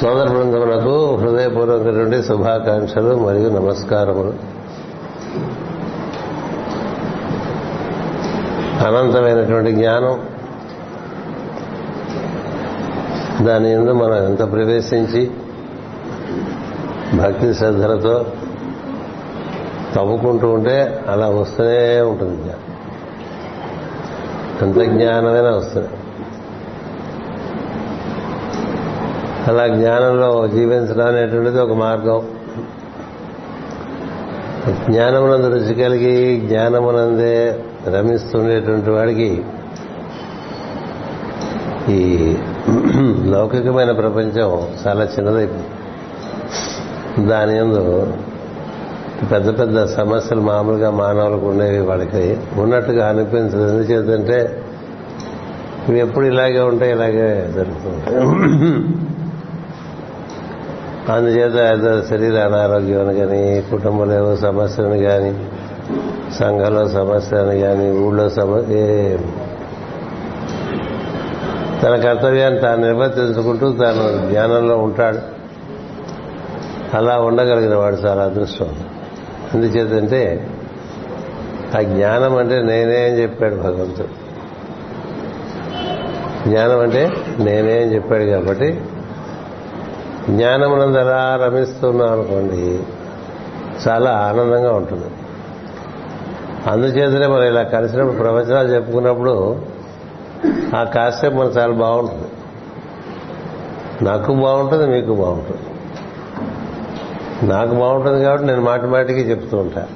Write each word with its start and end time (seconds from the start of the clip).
సోదర 0.00 0.28
బృందములకు 0.28 1.14
హృదయపూర్వకటువంటి 1.16 2.22
శుభాకాంక్షలు 2.22 3.16
మరియు 3.16 3.48
నమస్కారములు. 3.48 4.32
అనంతమైనటువంటి 8.86 9.72
జ్ఞానం. 9.72 10.28
దాని 13.46 13.72
ఎందు 13.72 13.92
మనం 13.92 14.16
ఎంత 14.16 14.52
ప్రవేశించి 14.52 15.30
భక్తి 17.16 17.54
శ్రద్ధలతో 17.54 18.26
తవ్వుకుంటూ 19.94 20.48
ఉంటే 20.48 21.04
అలా 21.08 21.28
వస్తూనే 21.28 22.00
ఉంటుంది 22.00 22.42
జ్ఞానం. 22.42 22.64
ఎంత 24.62 24.90
జ్ఞానమైనా 24.90 25.50
వస్తుంది. 25.50 25.88
అలా 29.48 29.64
జ్ఞానంలో 29.68 30.48
జీవించడం 30.48 31.06
అనేటువంటిది 31.06 31.60
ఒక 31.60 31.72
మార్గం. 31.72 32.20
జ్ఞానమునందు 34.90 35.48
రుచి 35.54 35.74
కలిగి 35.74 36.40
జ్ఞానమునందే 36.40 37.60
రమిస్తుండేటువంటి 37.88 38.90
వాడికి 38.90 39.30
ఈ 41.88 42.00
లౌకికమైన 43.30 43.92
ప్రపంచం 43.92 44.50
చాలా 44.86 45.04
చిన్నదైపోయింది. 45.04 45.70
దాని 47.28 47.58
ఎందు 47.58 48.12
పెద్ద 49.32 49.48
పెద్ద 49.60 49.84
సమస్యలు 49.84 50.40
మామూలుగా 50.40 50.90
మానవులకు 50.90 51.46
ఉండేవి 51.46 51.80
వాళ్ళకి 51.80 52.38
ఉన్నట్టుగా 52.56 53.08
అనిపించదు. 53.08 53.64
ఎందుచేతంటే 53.68 54.38
ఇవి 55.88 55.98
ఎప్పుడు 56.00 56.24
ఇలాగే 56.24 56.60
ఉంటాయి 56.60 56.92
ఇలాగే 56.92 57.28
జరుగుతుంటాయి 57.54 58.16
అందుచేత 61.08 61.78
ఏదో 61.78 62.02
శరీర 62.02 62.38
అనారోగ్యం 62.38 63.14
కానీ 63.14 63.64
కుటుంబంలో 63.70 64.14
ఏవో 64.14 64.36
సమస్యలను 64.36 64.98
కానీ 64.98 65.48
సంఘంలో 66.34 66.88
సమస్యలను 66.88 67.58
కానీ 67.58 67.90
ఊళ్ళో 67.90 68.28
సమస్య 68.28 69.18
తన 71.82 71.96
కర్తవ్యాన్ని 71.96 72.60
తాను 72.60 72.82
నిర్వర్తించుకుంటూ 72.82 73.72
తాను 73.72 74.30
జ్ఞానంలో 74.30 74.76
ఉంటాడు. 74.76 75.18
అలా 76.96 77.20
ఉండగలిగిన 77.20 77.76
వాడు 77.76 77.96
చాలా 77.96 78.24
అదృష్టం. 78.24 78.68
అందుచేతంటే 79.54 80.48
ఆ 81.78 81.80
జ్ఞానం 81.80 82.36
అంటే 82.36 82.62
నేనే 82.62 83.04
అని 83.04 83.22
చెప్పాడు 83.22 83.54
భగవంతుడు. 83.54 84.08
జ్ఞానం 86.48 86.80
అంటే 86.80 87.10
నేనే 87.38 87.82
అని 87.82 87.94
చెప్పాడు 87.94 88.24
కాబట్టి 88.24 88.80
జ్ఞానమునందు 90.30 90.98
ఎలా 90.98 91.40
రమిస్తున్నాం 91.46 92.12
అనుకోండి 92.12 92.82
చాలా 93.88 94.10
ఆనందంగా 94.10 94.72
ఉంటుంది. 94.72 95.04
అందుచేతనే 96.70 97.26
మనం 97.26 97.42
ఇలా 97.42 97.62
కలిసినప్పుడు 97.62 98.16
ప్రవచనాలు 98.16 98.68
చెప్పుకున్నప్పుడు 98.68 99.62
ఆ 100.76 100.82
కాసేపు 100.84 101.34
మనకు 101.34 101.58
చాలా 101.58 101.72
బాగుంటుంది. 101.72 102.28
నాకు 104.04 104.34
బాగుంటుంది 104.34 104.86
మీకు 104.86 105.14
బాగుంటుంది. 105.14 105.60
నాకు 107.50 107.74
బాగుంటుంది 107.74 108.24
కాబట్టి 108.24 108.46
నేను 108.46 108.60
మాటి 108.60 108.86
మాటికి 108.86 109.20
చెప్తూ 109.20 109.58
ఉంటా. 109.58 109.86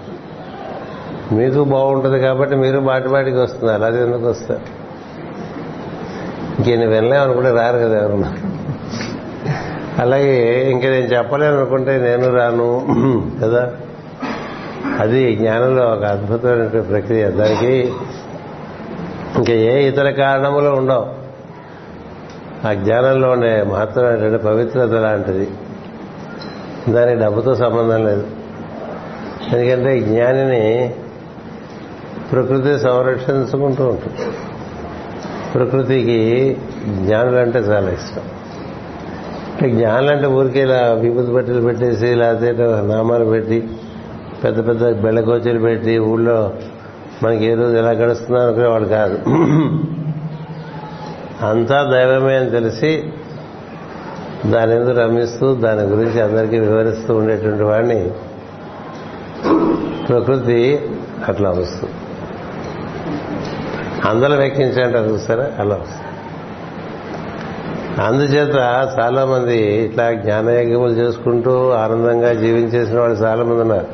మీకు 1.32 1.64
బాగుంటుంది 1.64 2.20
కాబట్టి 2.20 2.56
మీరు 2.56 2.80
మాటి 2.80 3.08
మాటికి 3.08 3.38
వస్తున్నారు. 3.38 3.82
అది 3.82 4.02
ఎందుకు 4.02 4.28
వస్తారు? 4.28 4.60
ఇంకేం 6.58 6.90
వినలేమనుకుంటే 6.90 7.50
రారు 7.50 7.76
కదా 7.78 7.98
ఎవరన్నా. 7.98 8.47
అలాగే 9.98 10.70
ఇంక 10.70 10.82
నేను 10.82 11.06
చెప్పలేను 11.06 11.56
అనుకుంటే 11.56 11.98
నేను 11.98 12.34
రాను 12.34 12.86
కదా? 13.42 13.72
అది 14.98 15.36
జ్ఞానంలో 15.36 15.82
ఒక 15.86 16.04
అద్భుతమైన 16.04 16.80
ప్రక్రియ. 16.80 17.30
దానికి 17.30 17.92
ఇంకా 19.36 19.52
ఏ 19.52 19.88
ఇతర 19.88 20.10
కారణములు 20.10 20.68
ఉండవు. 20.68 21.18
ఆ 22.68 22.72
జ్ఞానంలో 22.72 23.30
ఉండే 23.30 23.62
మహత్తరమైనటువంటి 23.62 24.44
పవిత్రత 24.44 24.90
లాంటిది. 24.90 25.50
దానికి 26.88 27.22
డబ్బుతో 27.22 27.54
సంబంధం 27.54 28.06
లేదు. 28.06 28.26
ఎందుకంటే 29.52 30.00
జ్ఞానిని 30.00 30.94
ప్రకృతి 32.32 32.78
సంరక్షించుకుంటూ 32.78 33.88
ఉంటుంది. 33.88 34.30
ప్రకృతికి 35.54 36.56
జ్ఞానులంటే 36.88 37.58
చాలా 37.58 37.90
ఇష్టం. 37.90 38.22
అంటే 39.62 40.26
ఊరికే 40.26 40.62
ఇలా 40.62 40.92
విభూతి 40.92 41.32
బట్టలు 41.32 41.60
పెట్టేసి 41.60 42.14
లేకపోతే 42.14 42.56
నామాలు 42.86 43.24
పెట్టి 43.24 43.68
పెద్ద 44.44 44.68
పెద్ద 44.68 45.00
బెళ్ళకోచలు 45.00 45.58
పెట్టి 45.58 45.98
ఊళ్ళో 45.98 46.52
మనకి 47.22 47.44
ఏ 47.44 47.54
రోజు 47.54 47.76
ఎలా 47.76 47.90
గడుస్తుందో 47.90 48.40
అనుకునేవాడు 48.40 48.84
కాదు. 48.84 49.18
అంతా 51.46 51.82
దైవమే 51.82 52.36
అని 52.36 52.50
తెలిసి 52.50 53.12
దాని 54.46 54.76
ఎందుకు 54.76 54.98
రమిస్తూ 54.98 55.54
దాని 55.54 55.80
గురించి 55.80 56.20
అందరికీ 56.20 56.58
వివరిస్తూ 56.58 57.16
ఉండేటువంటి 57.16 57.62
వాడిని 57.62 58.10
ప్రకృతి 60.08 60.80
అట్లా 61.28 61.50
వస్తుంది. 61.50 61.94
అందరూ 64.04 64.42
ఎక్కించాలంటారు 64.42 65.08
చూస్తారా? 65.08 65.50
అలా 65.58 65.74
వస్తుంది. 65.74 66.07
అందుచేత 68.02 68.54
చాలా 69.00 69.24
మంది 69.24 69.58
ఇట్లా 69.58 70.12
జ్ఞానయజ్ఞములు 70.12 70.92
చేసుకుంటూ 70.92 71.70
ఆనందంగా 71.70 72.32
జీవించేసిన 72.32 73.00
వాళ్ళు 73.00 73.18
చాలా 73.18 73.44
మంది 73.44 73.60
ఉన్నారు. 73.60 73.86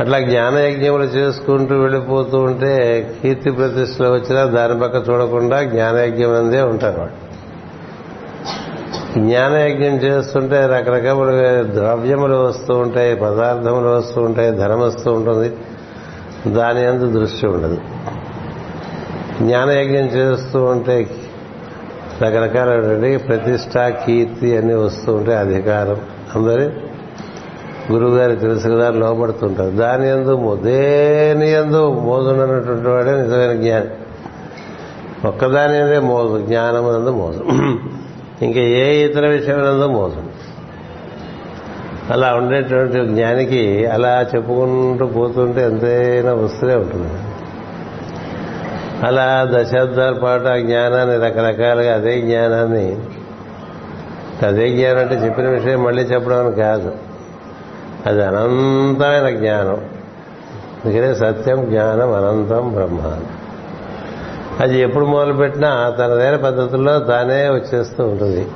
అట్లా 0.00 0.18
జ్ఞానయజ్ఞములు 0.18 1.02
చేసుకుంటూ 1.02 1.74
వెళ్ళిపోతూ 1.74 2.38
ఉంటే 2.38 3.10
కీర్తి 3.22 3.50
ప్రతిష్టలు 3.50 4.08
వచ్చినా 4.08 4.44
దాని 4.44 4.80
పక్క 4.80 5.10
చూడకుండా 5.10 5.62
జ్ఞానయజ్ఞం 5.62 6.34
అందే 6.34 6.60
ఉంటారు 6.60 7.00
వాళ్ళు. 7.00 7.30
జ్ఞానయజ్ఞం 9.26 9.96
చేస్తుంటే 9.96 10.66
రకరకాల 10.66 11.62
ద్రవ్యములు 11.74 12.34
వస్తూ 12.34 12.74
ఉంటాయి 12.74 13.16
పదార్థములు 13.16 13.88
వస్తూ 13.88 14.22
ఉంటాయి 14.22 14.50
ధనం 14.50 14.80
వస్తూ 14.80 15.12
ఉంటుంది. 15.12 15.56
దాని 16.46 16.86
అందు 16.86 17.20
దృష్టి 17.20 17.46
ఉండదు. 17.46 17.78
జ్ఞానయజ్ఞం 19.42 20.06
చేస్తూ 20.06 20.64
ఉంటే 20.64 21.10
రకరకాలైనటువంటి 22.22 23.16
ప్రతిష్ట 23.16 23.78
కీర్తి 23.78 24.56
అన్ని 24.56 24.74
వస్తూ 24.74 25.14
ఉంటాయి 25.14 25.38
అధికారం. 25.38 26.00
అందరి 26.34 26.70
గురువు 27.92 28.16
గారి 28.16 28.36
తెలుసు 28.36 28.68
కదా 28.68 28.90
లోపడుతుంటారు 28.90 29.70
దాని 29.70 30.08
ఎందు 30.08 30.60
దేని 30.62 31.50
ఎందు 31.50 31.92
మోజున్నటువంటి 31.92 32.88
వాడే 32.88 33.22
నిజమైన 33.22 33.52
జ్ఞాని. 33.52 33.86
ఒక్కదాని 35.26 35.78
ఎందే 35.78 35.98
మోజు 35.98 36.46
జ్ఞానం 36.46 36.86
అందు 36.86 37.10
మోజు. 37.10 37.44
ఇంకా 38.44 38.60
ఏ 38.60 39.04
ఇతర 39.04 39.26
విషయమైనందు 39.26 39.86
మోజు. 39.86 40.22
అలా 42.12 42.34
ఉండేటువంటి 42.34 43.06
జ్ఞానికి 43.06 43.86
అలా 43.86 44.26
చెప్పుకుంటూ 44.34 45.06
పోతుంటే 45.06 45.64
ఎంతైనా 45.64 46.34
వస్తూనే 46.34 46.74
ఉంటుంది. 46.74 47.19
అలా 49.02 49.48
దశాబ్దాల 49.50 50.12
పాటు 50.12 50.48
ఆ 50.48 50.56
జ్ఞానాన్ని 50.56 51.16
రకరకాలుగా 51.16 51.94
అదే 51.94 52.20
జ్ఞానాన్ని 52.20 52.96
అదే 54.46 54.68
జ్ఞానం 54.68 54.98
అంటే 54.98 55.14
చెప్పిన 55.14 55.48
విషయం 55.48 55.84
మళ్ళీ 55.84 56.02
చెప్పడం 56.02 56.46
అని 56.46 56.54
కాదు. 56.54 56.92
అది 58.06 58.24
అనంతమైన 58.24 59.36
జ్ఞానం. 59.36 59.80
అందుకనే 60.84 61.14
సత్యం 61.14 61.64
జ్ఞానం 61.64 62.12
అనంతం 62.12 62.72
బ్రహ్మ. 62.72 63.20
అది 64.60 64.80
ఎప్పుడు 64.80 65.04
మొదలుపెట్టినా 65.04 65.90
తనదైన 65.90 66.36
పద్ధతుల్లో 66.36 66.98
తానే 66.98 67.48
వచ్చేస్తూ 67.48 68.06
ఉంటుంది. 68.06 68.46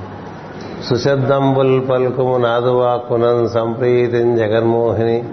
సుశబ్దంబుల్ 0.90 1.88
పలుకుము 1.88 2.36
నాదువాకునం 2.36 3.48
సంప్రీతిని 3.48 4.36
జగన్మోహిని. 4.36 5.24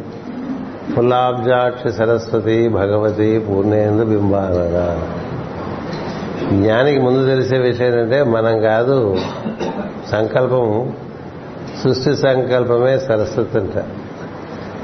ఫుల్లాబ్జాక్షి 0.96 1.92
సరస్వతి 1.92 2.68
భగవతి 2.68 3.40
పూర్ణేందు 3.40 4.04
బింబానగా 4.04 4.86
జ్ఞానికి 6.54 7.00
ముందు 7.00 7.26
తెలిసే 7.26 7.58
విషయం 7.58 7.88
ఏంటంటే 7.88 8.24
మనం 8.24 8.62
కాదు 8.62 9.18
సంకల్పం 10.12 10.94
సృష్టి 11.84 12.16
సంకల్పమే 12.16 12.98
సరస్వతి 12.98 13.58
అంట. 13.58 13.86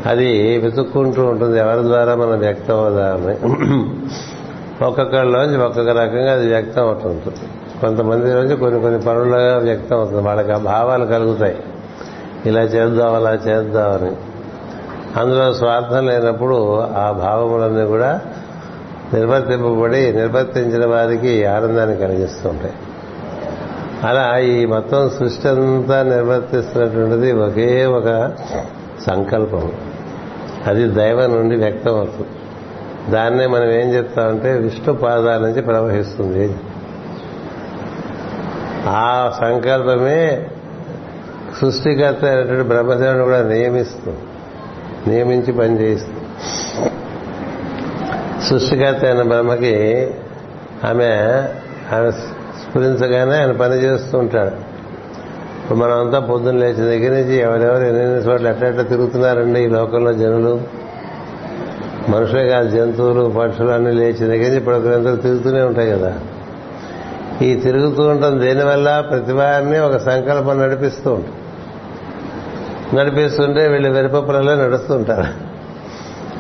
అది 0.06 0.58
వెతుక్కుంటూ 0.58 1.26
ఉంటుంది 1.26 1.60
ఎవరి 1.60 1.84
ద్వారా 1.84 2.16
మనం 2.16 2.40
వ్యక్తం 2.40 2.76
అవుదామని 2.76 3.36
ఒక్కొక్కరిలోంచి 4.86 5.58
ఒక్కొక్క 5.58 5.90
రకంగా 5.90 6.34
అది 6.34 6.48
వ్యక్తం 6.48 6.82
అవుతుంది 6.82 7.22
కొంతమంది 7.82 8.34
నుంచి 8.34 8.56
కొన్ని 8.56 8.82
కొన్ని 8.82 9.02
పనులుగా 9.02 9.58
వ్యక్తం 9.58 9.98
అవుతుంది. 9.98 10.22
వాళ్ళకి 10.22 10.52
ఆ 10.52 10.58
భావాలు 10.58 11.06
కలుగుతాయి. 11.06 11.58
ఇలా 12.46 12.62
చేద్దాం 12.62 13.16
అలా 13.16 13.34
చేద్దామని 13.34 14.12
అందులో 15.18 15.54
స్వార్థం 15.54 16.08
లేనప్పుడు 16.08 16.80
ఆ 16.80 17.12
భావములన్నీ 17.12 17.86
కూడా 17.86 18.22
నిర్వర్తింపబడి 19.14 20.14
నిర్వర్తించిన 20.14 20.86
వారికి 20.86 21.46
ఆనందాన్ని 21.46 21.98
కలిగిస్తుంటాయి. 21.98 22.74
అలా 24.04 24.38
ఈ 24.38 24.66
మొత్తం 24.66 25.10
సృష్టి 25.10 25.48
అంతా 25.48 26.04
నిర్వర్తిస్తున్నటువంటిది 26.04 27.32
ఒకే 27.32 27.86
ఒక 27.86 28.32
సంకల్పం. 29.08 29.72
అది 30.68 30.88
దైవం 30.88 31.36
నుండి 31.36 31.56
వ్యక్తం 31.56 31.96
అవుతుంది. 31.96 32.30
దాన్నే 33.12 33.48
మనం 33.48 33.72
ఏం 33.72 33.94
చెప్తామంటే 33.94 34.54
విష్ణు 34.54 34.94
పాదాల 34.94 35.42
నుంచి 35.42 35.62
ప్రవహిస్తుంది. 35.62 36.56
ఆ 38.88 39.34
సంకల్పమే 39.42 40.48
సృష్టికర్త 41.62 42.26
అయినటువంటి 42.26 42.64
బ్రహ్మదేవుని 42.64 43.24
కూడా 43.24 43.44
నియమిస్తుంది. 43.44 44.20
నియమించి 45.08 45.52
పనిచేయిస్తుంది 45.54 46.20
సృష్టికర్త 48.48 49.06
అయిన 49.06 49.22
బ్రహ్మకి 49.22 50.08
ఆమె 50.84 51.10
ఆమె 51.96 52.12
స్ఫురించగానే 52.12 53.36
ఆయన 53.36 53.52
పని 53.52 53.74
చేస్తూ 53.74 54.18
ఉంటాడు. 54.18 54.78
ఇప్పుడు 55.64 55.80
మనమంతా 55.80 56.20
పొద్దున్న 56.20 56.60
లేచిన 56.60 56.86
దగ్గర 56.86 57.12
నుంచి 57.12 57.38
ఎవరెవరు 57.38 57.84
ఎన్నెన్ని 57.84 58.16
చోట్ల 58.16 58.48
ఎట్లా 58.48 58.84
తిరుగుతున్నారండి 58.84 59.64
ఈ 59.64 59.68
లోకంలో 59.68 60.14
జనులు? 60.14 60.62
మనుషులే 62.10 62.50
కాదు 62.50 62.70
జంతువులు 62.70 63.34
పక్షులు 63.40 63.70
అన్ని 63.70 63.92
లేచిన 63.92 64.28
దగ్గర 64.28 64.44
నుంచి 64.44 64.58
ఇప్పుడు 64.58 64.76
ఒకరందరూ 64.76 65.16
తిరుగుతూనే 65.16 65.62
ఉంటాయి 65.62 65.92
కదా. 65.92 66.20
ఈ 67.42 67.56
తిరుగుతూ 67.56 68.04
ఉండటం 68.04 68.40
దేనివల్ల? 68.42 69.04
ప్రతి 69.10 69.32
వారిని 69.32 69.80
ఒక 69.80 69.98
సంకల్పం 69.98 70.62
నడిపిస్తూ 70.62 71.14
ఉంటుంది. 71.14 71.34
నడిపిస్తుంటే 72.96 73.68
వీళ్ళు 73.68 73.90
వెరిపప్పులలో 73.90 74.56
నడుస్తుంటారు. 74.56 75.48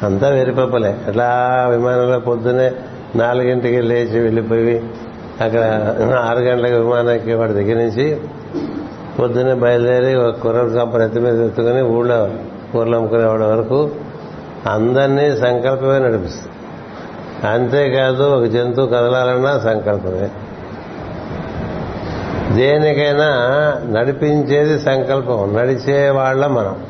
అంతా 0.05 0.29
వెరిపప్పలే. 0.29 0.97
అట్లా 1.07 1.67
విమానంలో 1.69 2.19
పొద్దునే 2.19 2.71
నాలుగింటికి 3.15 3.81
లేచి 3.81 4.19
వెళ్ళిపోయి 4.19 4.83
అక్కడ 5.41 5.59
ఆరు 6.15 6.39
గంటలకు 6.39 6.75
విమానానికి 6.75 7.33
వాడి 7.33 7.53
దగ్గర 7.53 7.75
నుంచి 7.75 8.17
పొద్దున్నే 9.19 9.53
బయలుదేరి 9.53 10.15
ఒక 10.15 10.35
కుర్రల 10.39 10.67
కంప 10.67 10.95
ఎత్తి 10.95 11.19
మీద 11.19 11.41
ఎత్తుకుని 11.41 11.81
ఊళ్ళో 11.81 12.29
కూరలు 12.73 12.95
అమ్ముకునేవాడి 12.95 13.43
వరకు 13.43 13.91
అందరినీ 14.69 15.37
సంకల్పమే 15.37 15.99
నడిపిస్తుంది. 15.99 16.53
అంతేకాదు 17.47 18.23
ఒక 18.23 18.45
జంతువు 18.45 18.87
కదలాలన్నా 18.87 19.59
సంకల్పమే. 19.59 20.29
దేనికైనా 22.57 23.29
నడిపించేది 23.89 24.79
సంకల్పం. 24.79 25.55
నడిచేవాళ్ళ 25.57 26.47
మనం. 26.47 26.85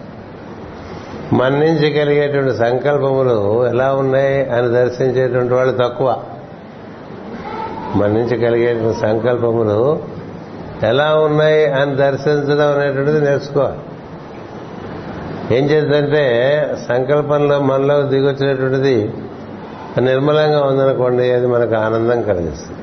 మన్నించగలిగేటువంటి 1.34 2.58
సంకల్పములు 2.58 3.68
ఎలా 3.68 3.94
ఉన్నాయి 3.94 4.50
అని 4.50 4.68
దర్శించేటువంటి 4.68 5.54
వాళ్ళు 5.54 5.78
తక్కువ. 5.78 6.18
మన్నించగలిగేటువంటి 7.96 9.00
సంకల్పములు 9.00 10.00
ఎలా 10.84 11.16
ఉన్నాయి 11.16 11.66
అని 11.66 11.96
దర్శించడం 11.96 12.80
అనేటువంటిది 12.80 13.22
నేర్చుకోవాలి. 13.22 13.78
ఏం 15.58 15.66
చేద్దంటే 15.66 16.26
సంకల్పంలో 16.90 17.60
మనలో 17.60 18.02
దిగొచ్చినటువంటిది 18.02 19.14
నిర్మలంగా 20.02 20.64
ఉందనుకోండి 20.64 21.32
అది 21.32 21.48
మనకు 21.48 21.76
ఆనందం 21.76 22.22
కలిగిస్తుంది. 22.22 22.80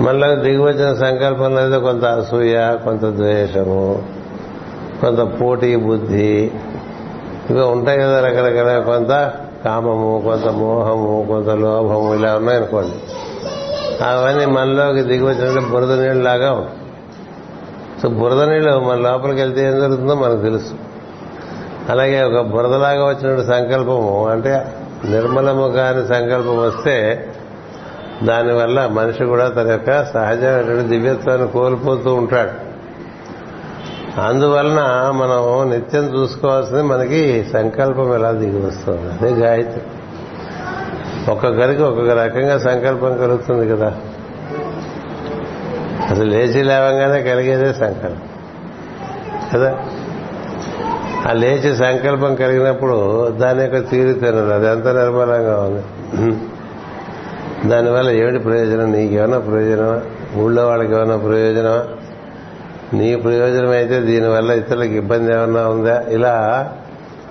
మనలో 0.00 0.34
దిగివచ్చిన 0.34 0.94
సంకల్పంలో 0.94 1.66
ఏదో 1.66 1.80
కొంత 1.80 2.04
అసూయ 2.04 2.76
కొంత 2.84 3.00
ద్వేషము 3.00 4.02
కొంత 5.00 5.40
పోటీ 5.40 5.76
బుద్ధి. 5.76 6.50
ఇవి 7.50 7.60
ఉంటాయి 7.60 7.98
కదా 7.98 8.20
రకరకాల 8.20 8.78
కొంత 8.78 9.32
కామము 9.64 10.22
కొంత 10.24 10.46
మోహము 10.46 11.26
కొంత 11.28 11.48
లోభము 11.48 12.14
ఇలా 12.14 12.36
ఉన్నాయనుకోండి. 12.36 12.94
అవన్నీ 14.04 14.46
మనలోకి 14.46 15.02
దిగి 15.02 15.24
వచ్చినట్టు 15.24 15.70
బురద 15.70 16.00
నీళ్ళు 16.00 16.24
లాగా 16.24 16.52
ఉంటాయి. 16.52 16.78
సో 18.02 18.08
బురద 18.08 18.42
నీళ్ళు 18.42 18.80
మన 18.80 18.96
లోపలికి 18.96 19.40
వెళ్తే 19.40 19.66
ఏం 19.66 19.80
జరుగుతుందో 19.80 20.14
మనకు 20.14 20.40
తెలుసు. 20.40 20.74
అలాగే 21.88 22.22
ఒక 22.22 22.40
బురదలాగా 22.46 23.04
వచ్చినటువంటి 23.04 23.46
సంకల్పము 23.46 24.28
అంటే 24.28 24.64
నిర్మలము 25.08 25.68
కాని 25.68 26.08
సంకల్పం 26.08 26.58
వస్తే 26.58 27.26
దానివల్ల 28.24 28.86
మనిషి 28.86 29.24
కూడా 29.24 29.48
తన 29.48 29.70
యొక్క 29.70 30.04
సహజమైన 30.04 30.82
దివ్యత్వాన్ని 30.82 31.48
కోల్పోతూ 31.48 32.14
ఉంటాడు. 32.14 32.70
అందువలన 34.20 35.10
మనం 35.14 35.70
నిత్యం 35.70 36.20
చూసుకోవాల్సింది 36.20 36.82
మనకి 36.82 37.46
సంకల్పం 37.52 38.14
ఎలా 38.14 38.30
దిగి 38.30 38.66
వస్తుంది? 38.66 39.12
అదే 39.12 39.46
గాయత్రి. 39.46 39.82
ఒక్కొక్కరికి 41.30 41.82
ఒక్కొక్క 41.82 42.10
రకంగా 42.10 42.58
సంకల్పం 42.58 43.18
కలుగుతుంది 43.18 43.68
కదా. 43.68 43.94
అసలు 46.10 46.24
లేచి 46.24 46.62
లేవంగానే 46.62 47.22
కలిగేదే 47.22 47.72
సంకల్పం. 47.72 48.22
కదా? 49.54 49.78
ఆ 51.28 51.32
లేచి 51.32 51.76
సంకల్పం 51.76 52.34
కలిగినప్పుడు 52.34 53.28
దాని 53.28 53.62
యొక్క 53.62 53.90
తీరు 53.90 54.18
తినదు 54.18 54.50
అది 54.50 54.66
ఎంత 54.66 54.86
నిర్మలంగా 54.86 55.60
ఉంది. 55.60 55.82
దానివల్ల 57.66 58.10
ఏమిటి 58.10 58.38
ప్రయోజనం? 58.38 58.92
నీకేమైనా 58.92 59.38
ప్రయోజనమా? 59.38 60.00
ఊళ్ళో 60.42 60.68
వాళ్ళకి 60.68 60.92
ఏమైనా 60.92 61.16
ప్రయోజనమా? 61.16 61.84
నీ 62.92 63.16
ప్రయోజనం 63.16 63.70
అయితే 63.70 64.00
దీనివల్ల 64.00 64.50
ఇతరులకు 64.50 64.92
ఇబ్బంది 64.92 65.32
ఏమన్నా 65.32 65.68
ఉందా? 65.68 66.04
ఇలా 66.08 66.68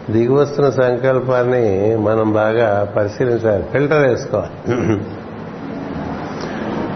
దిగివస్తున్న 0.10 0.70
సంకల్పాన్ని 0.70 1.96
మనం 1.96 2.34
బాగా 2.34 2.94
పరిశీలించాలి. 2.96 3.64
ఫిల్టర్ 3.64 4.08
వేసుకోవాలి. 4.08 4.74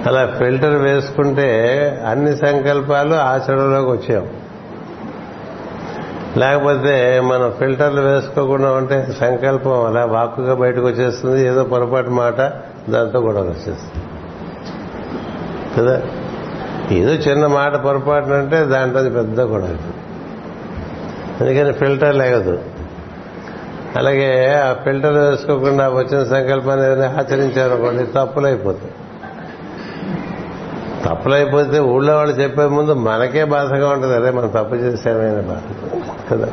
అలా 0.06 0.26
ఫిల్టర్ 0.26 0.76
వేసుకుంటే 0.76 1.50
అన్ని 2.08 2.38
సంకల్పాలు 2.38 3.16
ఆచరణలోకి 3.16 3.90
వచ్చాం 3.90 4.28
లేకపోతే 6.38 7.20
మనం 7.20 7.52
ఫిల్టర్లు 7.60 8.02
వేసుకోకుండా 8.02 8.72
ఉంటే 8.72 9.08
సంకల్పం 9.20 9.86
అలా 9.86 10.06
వాక్కుగా 10.06 10.54
బయటకు 10.54 10.86
వచ్చేస్తుంది. 10.86 11.48
ఏదో 11.48 11.64
పొరపాటు 11.64 12.10
మాట 12.10 12.42
దాంతో 12.90 13.22
కూడా 13.22 13.42
వచ్చేస్తుంది. 13.42 14.04
కదా? 15.78 16.02
ఏదో 16.92 17.12
చిన్న 17.12 17.48
మాట 17.48 17.76
పొరపాటు 17.76 18.26
అంటే 18.26 18.64
దాంట్లో 18.64 19.10
పెద్ద 19.10 19.42
గొడవ. 19.42 19.78
అందుకని 21.42 21.74
ఫిల్టర్ 21.74 22.16
లేగదు. 22.16 22.60
అలాగే 23.96 24.54
ఆ 24.54 24.74
ఫిల్టర్ 24.74 25.14
వేసుకోకుండా 25.14 25.90
వచ్చిన 25.90 26.24
సంకల్పాన్ని 26.24 26.86
ఏదైనా 26.86 27.08
ఆచరించారనుకోండి 27.08 28.04
తప్పులైపోతాయి. 28.04 28.92
తప్పులైపోతే 31.06 31.80
ఊళ్ళో 31.80 32.16
వాళ్ళు 32.16 32.36
చెప్పే 32.36 32.66
ముందు 32.66 32.94
మనకే 32.94 33.44
బాధగా 33.44 33.90
ఉంటుంది. 33.90 34.16
అదే 34.16 34.32
మనం 34.32 34.48
తప్పు 34.48 34.76
చేసేమైనా 34.76 35.42
బాధ. 35.42 35.62
కదా? 36.32 36.48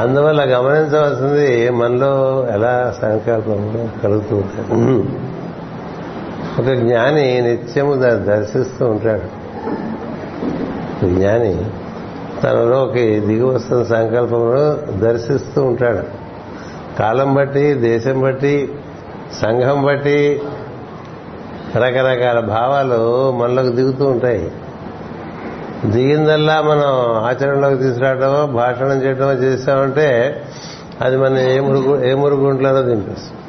అందువల్ల 0.00 0.42
గమనించవలసింది 0.42 1.70
మనలో 1.70 2.46
ఎలా 2.50 2.94
సంకల్పము 3.02 3.88
కలుగుతూ 4.02 4.36
ఉంటాయి. 4.36 5.18
ఒక 6.58 6.78
జ్ఞాని 6.78 7.40
నిత్యము 7.40 7.94
దాన్ని 7.94 8.24
దర్శిస్తూ 8.24 8.86
ఉంటాడు. 8.86 9.46
జ్ఞాని 11.06 11.64
తనలోకి 12.42 13.20
దిగి 13.20 13.42
వస్తున్న 13.42 13.84
సంకల్పమును 13.84 14.98
దర్శిస్తూ 14.98 15.62
ఉంటాడు. 15.62 16.26
కాలం 16.98 17.34
బట్టి 17.34 17.74
దేశం 17.74 18.20
బట్టి 18.20 18.74
సంఘం 19.42 19.84
బట్టి 19.84 20.42
రకరకాల 21.76 22.40
భావాలు 22.40 23.32
మనలోకి 23.32 23.68
దిగుతూ 23.68 24.06
ఉంటాయి. 24.06 24.50
దిగిందల్లా 25.84 26.62
మనం 26.62 27.24
ఆచరణలోకి 27.24 27.76
తీసుకురావడమో 27.76 28.46
భాషణం 28.46 29.02
చేయడమో 29.02 29.32
చేసామంటే 29.32 30.42
అది 31.00 31.16
మన 31.16 31.38
ఏ 31.38 31.60
మురుగు 31.60 32.04
ఏ 32.04 32.14
మురుగుంట్లోనో 32.14 32.82
దింపేస్తుంది. 32.82 33.40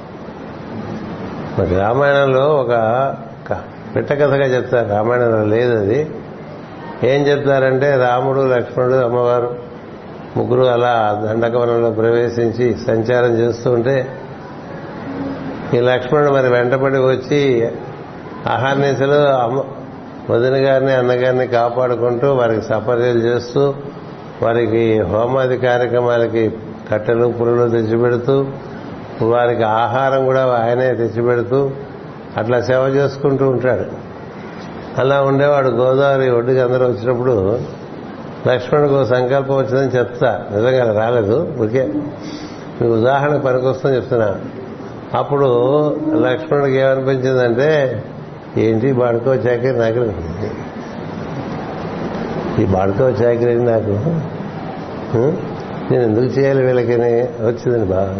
మరి 1.59 1.79
రామాయణంలో 1.79 2.45
ఒక 2.45 2.71
పిట్ట 3.95 4.13
కథగా 4.13 4.45
చెప్తారు. 4.45 4.89
రామాయణంలో 4.89 5.43
లేదు 5.43 5.77
అది. 5.77 6.09
ఏం 7.03 7.21
చెప్తారంటే 7.21 7.95
రాముడు 7.95 8.39
లక్ష్మణుడు 8.39 8.93
అమ్మవారు 8.93 9.55
ముగ్గురు 10.37 10.63
అలా 10.63 11.23
దండకవనంలో 11.25 11.89
ప్రవేశించి 11.89 12.77
సంచారం 12.87 13.37
చేస్తూ 13.37 13.71
ఉంటే 13.71 14.07
ఈ 15.73 15.79
లక్ష్మణుడు 15.79 16.31
మరి 16.31 16.49
వెంటబడి 16.49 16.97
వచ్చి 16.97 17.71
అహర్నిశలు 18.47 19.13
అమ్మ 19.13 19.63
వదిన 20.29 20.67
గారిని 20.67 20.91
అన్నగారిని 20.91 21.47
కాపాడుకుంటూ 21.47 22.33
వారికి 22.33 22.61
సపర్యలు 22.61 23.19
చేస్తూ 23.19 23.73
వారికి 24.41 24.99
హోమాది 24.99 25.57
కార్యక్రమాలకి 25.57 26.51
కట్టెలు 26.91 27.27
పురులు 27.27 27.69
తెచ్చిపెడుతూ 27.69 28.45
వారికి 29.21 29.63
ఆహారం 29.63 30.25
కూడా 30.25 30.43
ఆయనే 30.45 30.93
తెచ్చిపెడుతూ 30.93 31.71
అట్లా 32.37 32.61
సేవ 32.61 32.81
చేసుకుంటూ 32.81 33.49
ఉంటాడు. 33.49 34.07
అలా 35.01 35.21
ఉండేవాడు 35.21 35.67
గోదావరి 35.67 36.29
ఒడ్డుకి 36.29 36.59
అందరూ 36.59 36.85
వచ్చినప్పుడు 36.85 37.59
లక్ష్మణుడికి 38.47 38.93
ఒక 38.93 39.03
సంకల్పం 39.03 39.57
వచ్చిందని 39.57 39.99
చెప్తా. 39.99 40.45
నిజంగా 40.51 40.99
రాలేదు 40.99 41.53
ఓకే 41.61 41.93
మీ 42.81 42.87
ఉదాహరణ 42.87 43.37
పనికొస్తుందని 43.37 43.97
చెప్తున్నా. 43.97 44.35
అప్పుడు 45.13 45.47
లక్ష్మణుడికి 46.15 46.77
ఏమనిపించిందంటే 46.77 48.03
ఏంటి 48.57 48.91
వాడుకోవచ్చాక 48.91 49.65
నాకు? 49.75 50.03
ఈ 52.61 52.65
బాడుకో 52.65 53.09
చాకరీ 53.09 53.55
నాకు? 53.55 53.93
నేను 55.91 56.03
ఎందుకు 56.03 56.25
చేయాలి 56.25 56.65
వీళ్ళకని? 56.65 57.11
వచ్చిందండి 57.21 57.85
బాగా 57.85 58.11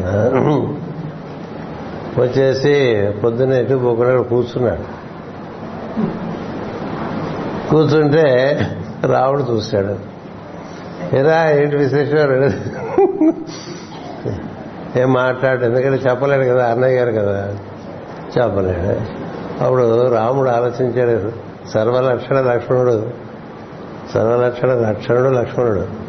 వచ్చేసి 2.18 2.76
పొద్దున్న 3.20 3.54
ఎటు 3.54 3.76
పోకుండా 3.76 4.22
కూర్చున్నాడు. 4.22 4.86
కూర్చుంటే 7.70 8.26
రావుడు 9.06 9.44
చూశాడు. 9.52 9.96
ఎరా 11.16 11.52
ఏంటి 11.52 11.76
విశేషం? 11.76 12.44
ఏం 15.02 15.14
మాట్లాడు? 15.14 15.66
ఎందుకంటే 15.66 16.10
చెప్పలేడు 16.10 16.44
కదా 16.54 16.72
అన్నయ్య 16.72 16.96
గారు 16.96 17.12
కదా. 17.12 17.56
చెప్పలేడు. 18.38 19.27
అప్పుడు 19.62 20.14
రాముడు 20.14 20.50
ఆలోచించాడు 20.50 21.32
సర్వలక్షణ 21.70 22.42
లక్ష్మణుడు 22.42 23.10
సర్వలక్షణ 24.14 24.68
లక్షణుడు 24.68 25.30
లక్ష్మణుడు. 25.30 26.08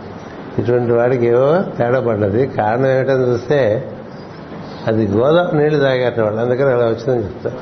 ఇటువంటి 0.60 0.92
వాడికి 0.92 1.26
ఏవో 1.26 1.62
తేడా 1.78 2.00
పడ్డది. 2.00 2.46
కారణం 2.46 2.86
ఏమిటని 2.86 3.28
చూస్తే 3.28 3.88
అది 4.86 5.06
గోదావరి 5.06 5.56
నీళ్ళు 5.56 5.78
తాగేట 5.78 6.20
వాళ్ళు. 6.20 6.40
అందుకని 6.40 6.72
అలా 6.72 6.84
వచ్చిందని 6.84 7.24
చెప్తారు 7.24 7.54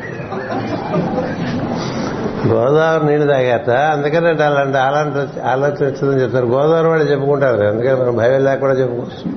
గోదావరి 2.49 3.07
నీళ్ళు 3.07 3.27
తాగారట. 3.27 3.71
అందుకని 3.71 4.29
అంటే 4.29 4.45
అలాంటి 4.45 4.79
అలాంటి 4.79 5.41
ఆలోచన 5.41 5.87
వచ్చిందని 5.87 6.23
చెప్తారు. 6.23 6.47
గోదావరి 6.47 6.89
వాళ్ళు 6.89 7.11
చెప్పుకుంటారు. 7.11 7.65
అందుకని 7.65 8.01
మనం 8.01 8.17
భయం 8.17 8.45
లేకుండా 8.45 8.75
చెప్పుకోవచ్చు. 8.75 9.33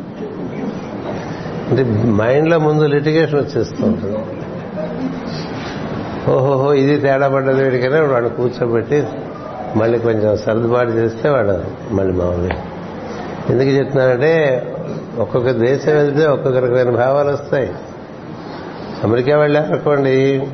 అంటే 1.69 1.83
మైండ్లో 2.09 2.59
ముందు 2.59 2.83
లిటిగేషన్ 2.83 3.39
వచ్చేస్తూ 3.39 3.85
ఉంటుంది. 3.85 4.17
ఓహోహో 6.29 6.73
ఇది 6.73 6.97
తేడా 6.97 7.27
పడ్డది 7.27 7.63
వీడికనే 7.63 7.99
వాడు 7.99 8.29
కూర్చోబెట్టి 8.29 9.03
మళ్ళీ 9.75 9.99
కొంచెం 9.99 10.37
సర్దుబాటు 10.37 10.89
చేస్తే 10.89 11.29
వాడు 11.29 11.93
మళ్ళీ 11.93 12.13
మామూలు 12.13 12.49
ఎందుకు 13.51 13.69
చెప్తున్నానంటే 13.69 14.33
ఒక్కొక్క 15.19 15.51
దేశం 15.51 15.91
వెళ్తే 15.91 16.25
ఒక్కొక్క 16.25 16.57
రకమైన 16.57 16.89
భావాలు 16.89 17.29
వస్తాయి. 17.29 17.73
అమెరికా 19.03 19.37
వెళ్ళారనుకోండి 19.37 20.47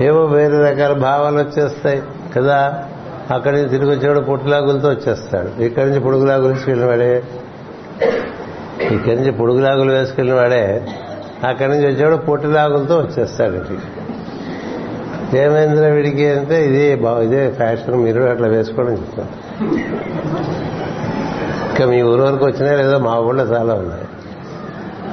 ఏవో 0.00 0.24
వేరే 0.24 0.70
రకాల 0.70 0.92
భావాలు 0.92 1.36
వచ్చేస్తాయి. 1.36 2.02
కదా 2.36 2.84
అక్కడి 3.30 3.56
నుంచి 3.56 3.68
తిరిగి 3.68 3.90
వచ్చేవాడు 3.90 4.20
పుట్టులాగులతో 4.20 4.88
వచ్చేస్తాడు. 4.88 5.62
ఇక్కడి 5.62 5.86
నుంచి 5.86 6.00
పొడుగులాగులు 6.00 6.48
వేసుకెళ్ళిన 6.48 6.88
వాడే 6.88 7.22
ఇక్కడి 8.90 9.16
నుంచి 9.16 9.30
పొడుగులాగులు 9.30 9.92
వేసుకెళ్ళిన 9.92 10.36
వాడే 10.36 10.86
అక్కడి 11.48 11.70
నుంచి 11.70 11.86
వచ్చేవాడు 11.86 12.16
పొట్టిలాగులతో 12.16 12.98
వచ్చేస్తాడు. 12.98 13.54
ఇంటికి 13.54 14.07
ఏమైందిరా 15.34 15.86
వీడికి 15.86 16.28
అంటే 16.28 16.66
ఇదే 16.66 16.94
బా- 16.94 17.20
ఇదే 17.20 17.50
ఫ్యాషన్ 17.50 17.96
మీరు 17.96 18.22
అట్లా 18.22 18.48
వేసుకోవడం 18.48 18.92
చెప్తాను 18.92 19.28
ఇంకా 21.70 21.86
మీ 21.86 22.02
ఊరు 22.02 22.22
వరకు 22.22 22.44
వచ్చినా 22.46 22.72
లేదో 22.72 22.98
మా 22.98 23.18
ఊళ్ళో 23.18 23.44
చాలా 23.44 23.74
ఉన్నాయి. 23.74 24.04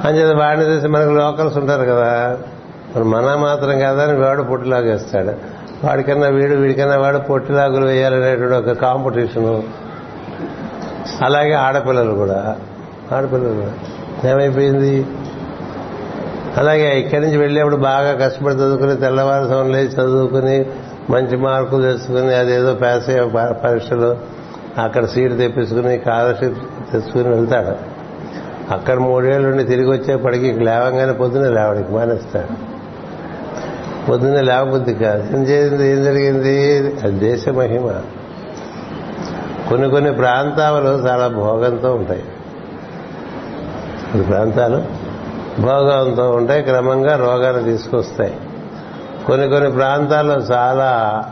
అంచేత 0.04 0.36
వాడిని 0.36 0.66
చూసి 0.66 0.86
మనకు 0.86 1.10
లోకల్స్ 1.10 1.56
ఉంటారు 1.56 1.82
కదా 1.82 2.38
మరి 2.96 3.04
మన 3.04 3.34
మాత్రం 3.34 3.78
కాదని 3.78 4.18
వాడు 4.18 4.42
పొట్టిలాగేస్తాడు. 4.42 5.32
వాడికన్నా 5.86 6.26
వీడు 6.26 6.54
వీడికన్నా 6.54 6.96
వాడు 6.96 7.18
పొట్టిలాగులు 7.18 7.86
వేయాలనేటువంటి 7.86 8.54
ఒక 8.54 8.76
కాంపిటీషను 8.76 9.62
అలాగే 11.22 11.52
ఆడపిల్లలు 11.52 12.14
కూడా. 12.14 12.56
ఆడపిల్లలు 13.12 13.70
ఏమైపోయింది? 14.26 15.06
అలాగే 16.56 17.00
ఇక్కడి 17.00 17.20
నుంచి 17.20 17.36
వెళ్ళేప్పుడు 17.36 17.76
బాగా 17.76 18.28
కష్టపడి 18.28 18.54
చదువుకుని 18.54 18.96
తెల్లవారుసం 18.96 19.72
లేచి 19.72 19.88
చదువుకుని 19.88 20.66
మంచి 21.10 21.36
మార్కులు 21.36 21.82
తెచ్చుకుని 21.82 22.34
అదేదో 22.34 22.74
పాస్ 22.74 23.08
అయ్యే 23.08 23.24
పరీక్షలు 23.52 24.16
అక్కడ 24.78 25.04
సీట్ 25.04 25.38
తెప్పించుకుని 25.38 25.98
స్కాలర్షిప్ 25.98 26.58
తెచ్చుకుని 26.92 27.28
వెళ్తాడు. 27.28 27.96
అక్కడ 28.74 28.98
మూడేళ్ళు 28.98 29.48
ఉండి 29.48 29.64
తిరిగి 29.64 29.90
వచ్చేప్పటికి 29.90 30.52
లేవంగానే 30.52 31.12
పొద్దున్నే 31.12 31.50
లేవడానికి 31.50 31.92
మానేస్తాడు. 31.92 32.76
పొద్దున్నే 34.06 34.40
లేవబుద్ధి 34.40 34.94
కాదు. 34.94 35.36
ఏం 35.36 35.42
చేసింది? 35.42 35.88
ఏం 35.88 36.04
జరిగింది? 36.04 36.72
అది 37.02 37.18
దేశ 37.18 37.48
మహిమ. 37.48 38.00
కొన్ని 39.68 39.90
కొన్ని 39.90 40.12
ప్రాంతాలు 40.12 40.88
చాలా 40.88 41.28
భోగంతో 41.28 41.94
ఉంటాయి. 41.94 42.22
కొన్ని 44.12 44.26
ప్రాంతాలు 44.26 45.05
భోగంతో 45.60 46.30
ఉంటాయి 46.30 46.62
క్రమంగా 46.62 47.16
రోగాన్ని 47.16 47.64
తీసుకొస్తాయి. 47.64 48.36
కొన్ని 49.26 49.48
కొన్ని 49.48 49.72
ప్రాంతాల్లో 49.72 50.34
చాలా 50.34 51.24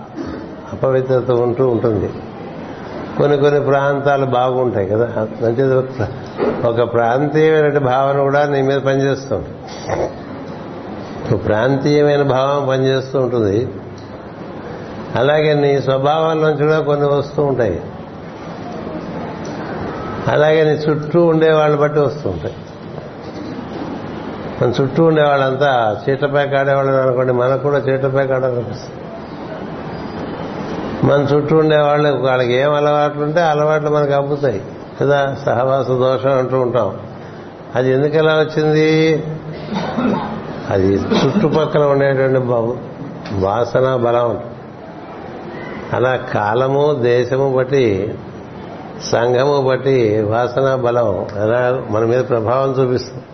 అపవిత్రత 0.73 1.31
ఉంటూ 1.31 1.69
ఉంటుంది. 1.69 2.13
కొన్ని 3.19 3.37
కొన్ని 3.37 3.61
ప్రాంతాలు 3.61 4.27
బాగుంటాయి 4.27 4.87
కదా. 4.87 5.29
అంటే 5.47 5.83
ఒక 6.69 6.93
ప్రాంతీయమైన 6.93 7.79
భావన 7.79 8.21
కూడా 8.21 8.47
నీ 8.47 8.63
మీద 8.63 8.81
పనిచేస్తూ 8.81 9.37
ఉంటుంది. 9.37 11.37
ప్రాంతీయమైన 11.37 12.23
భావం 12.23 12.69
పనిచేస్తూ 12.69 13.21
ఉంటుంది. 13.21 13.69
అలాగే 15.17 15.55
నీ 15.55 15.83
స్వభావం 15.83 16.43
నుంచి 16.43 16.57
కూడా 16.57 16.81
కొన్ని 16.81 17.07
వస్తూ 17.07 17.45
ఉంటాయి. 17.45 17.83
అలాగే 20.29 20.65
నీ 20.65 20.71
చుట్టూ 20.71 21.27
ఉండే 21.27 21.53
వాళ్ళు 21.53 21.79
బట్టి 21.79 22.01
వస్తూ 22.01 22.31
ఉంటాయి. 22.31 22.55
మన 24.63 24.73
చుట్టూ 24.83 25.05
ఉండే 25.05 25.23
వాళ్ళంతా 25.23 26.01
చీటపై 26.09 26.47
కాడేవాళ్ళని 26.47 26.97
అనుకోండి 26.97 27.33
మనకు 27.33 27.63
కూడా 27.63 27.79
చీటపై 27.79 28.27
కాడాలనిపిస్తుంది 28.27 29.01
మన 31.05 31.27
చుట్టూ 31.35 31.57
ఉండే 31.57 31.77
వాళ్ళు 31.77 32.13
వాళ్ళకి 32.13 32.53
ఏం 32.53 32.75
అలవాట్లు 32.75 33.23
ఉంటే 33.23 33.41
అలవాట్లు 33.41 33.91
మనకు 33.91 34.13
అబ్బుతాయి. 34.13 34.63
కదా 35.01 35.37
సహవాస 35.47 35.87
దోషం 35.87 36.39
అంటూ 36.39 36.61
ఉంటాం. 36.61 36.99
అది 37.75 37.91
ఎందుకు 37.93 38.17
ఎలా 38.17 38.33
వచ్చింది? 38.35 39.15
అది 40.71 40.95
చుట్టుపక్కల 40.95 41.83
ఉండేటువంటి 41.83 42.39
వాసన 43.41 43.97
బలం. 43.97 44.39
అలా 45.93 46.17
కాలము 46.17 46.95
దేశము 46.95 47.55
బట్టి 47.57 48.15
సంఘము 49.13 49.61
బట్టి 49.61 50.21
వాసన 50.21 50.75
బలం 50.75 51.27
ఎలా 51.37 51.83
మన 51.91 52.05
మీద 52.05 52.29
ప్రభావం 52.29 52.71
చూపిస్తుంది. 52.71 53.25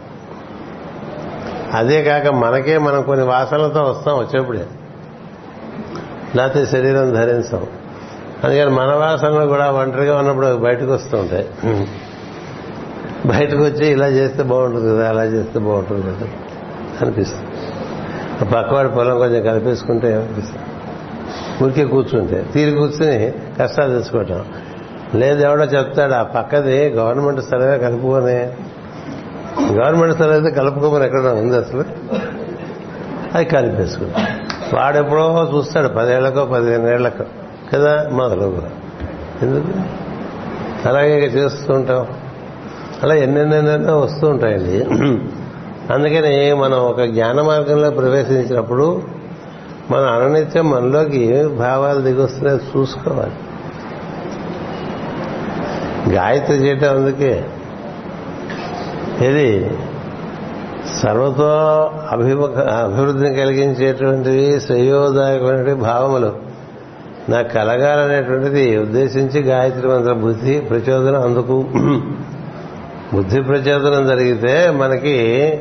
అదే 1.74 2.04
కాక 2.04 2.26
మనకే 2.26 2.78
మనం 2.78 3.02
కొన్ని 3.02 3.26
వాసనలతో 3.26 3.82
వస్తాం 3.82 4.18
వచ్చేప్పుడే. 4.18 4.66
లేకపోతే 6.36 6.66
శరీరం 6.66 7.12
ధరించాం. 7.12 7.66
అందుకని 8.44 8.70
మన 8.70 8.94
వాసనలు 8.94 9.46
కూడా 9.46 9.70
ఒంటరిగా 9.70 10.18
ఉన్నప్పుడు 10.18 10.56
బయటకు 10.56 10.92
వస్తూ 10.92 11.18
ఉంటాయి 11.18 11.48
బయటకు 13.26 13.62
వచ్చి 13.62 13.86
ఇలా 13.86 14.06
చేస్తే 14.06 14.42
బాగుంటుంది 14.42 14.88
కదా 14.88 15.08
అలా 15.08 15.24
చేస్తే 15.24 15.58
బాగుంటుంది 15.58 16.02
కదా 16.02 16.26
అనిపిస్తుంది. 17.02 17.46
పక్కవాడి 18.54 18.88
పొలం 18.88 19.18
కొంచెం 19.18 19.42
కలిపేసుకుంటే 19.42 20.14
అనిపిస్తుంది. 20.14 20.62
ఊరికే 21.64 21.84
కూర్చుంటే 21.84 22.44
తీరి 22.52 22.70
కూర్చుని 22.70 23.32
కష్టాలు 23.60 23.92
తెచ్చుకోవటం 23.92 24.44
లేదు 25.14 25.42
ఎవడో 25.42 25.64
చెప్తాడు 25.64 26.12
ఆ 26.12 26.22
పక్కది 26.22 26.88
గవర్నమెంట్ 26.88 27.40
స్థలమే 27.40 27.78
కలుపుకొని 27.78 28.50
గవర్నమెంట్ 29.68 30.14
స్థలం 30.14 30.32
అయితే 30.32 30.50
కలుపుకోమని 30.50 31.04
ఎక్కడ 31.04 31.20
ఉంది 31.20 31.56
అసలు. 31.56 31.84
అది 33.34 33.44
కలిపేసుకుంటాం 33.44 34.26
వాడెప్పుడో 34.74 35.52
చూస్తాడు 35.56 35.88
పదేళ్ళకో 35.88 36.44
పదిహేనేళ్ళకో. 36.44 37.24
కదా 37.74 38.08
మొదలు 38.12 38.62
ఎందుకు? 39.42 39.68
అలాగే 40.88 41.26
ఇక 41.26 41.34
చేస్తూ 41.34 41.74
ఉంటాం. 41.74 42.06
అలా 43.02 43.14
ఎన్నెన్నెన్నెన్నో 43.14 43.98
వస్తూ 43.98 44.28
ఉంటాయండి. 44.28 44.84
అందుకని 45.92 46.54
మనం 46.54 46.78
ఒక 46.78 47.02
జ్ఞాన 47.02 47.40
మార్గంలో 47.40 47.90
ప్రవేశించినప్పుడు 47.90 49.02
మన 49.90 50.00
అననిత్యం 50.00 50.70
మనలోకి 50.70 51.46
భావాలు 51.46 52.00
దిగొస్తున్నాయో 52.00 52.58
చూసుకోవాలి. 52.58 53.32
గాయత్రి 56.14 56.56
చేయటం 56.56 56.96
అందుకే. 56.96 57.44
ఇది 59.20 59.70
సర్వతో 61.02 61.48
అభిముఖ 62.10 62.50
అభివృద్ధిని 62.58 63.34
కలిగించేటువంటివి 63.34 64.60
శ్రేయోదాయకమైనటువంటి 64.60 65.74
భావములు. 65.74 66.32
నాకు 67.28 67.52
కలగాలనేటువంటిది 67.52 68.78
ఉద్దేశించి 68.78 69.42
గాయత్రి 69.42 69.88
మంత్ర 69.88 70.12
బుద్ధి 70.12 70.60
ప్రచోదనం 70.60 71.22
అందుకు. 71.22 71.64
బుద్ధి 73.16 73.42
ప్రచోదనం 73.42 74.08
జరిగితే 74.08 74.70
మనకి 74.70 75.60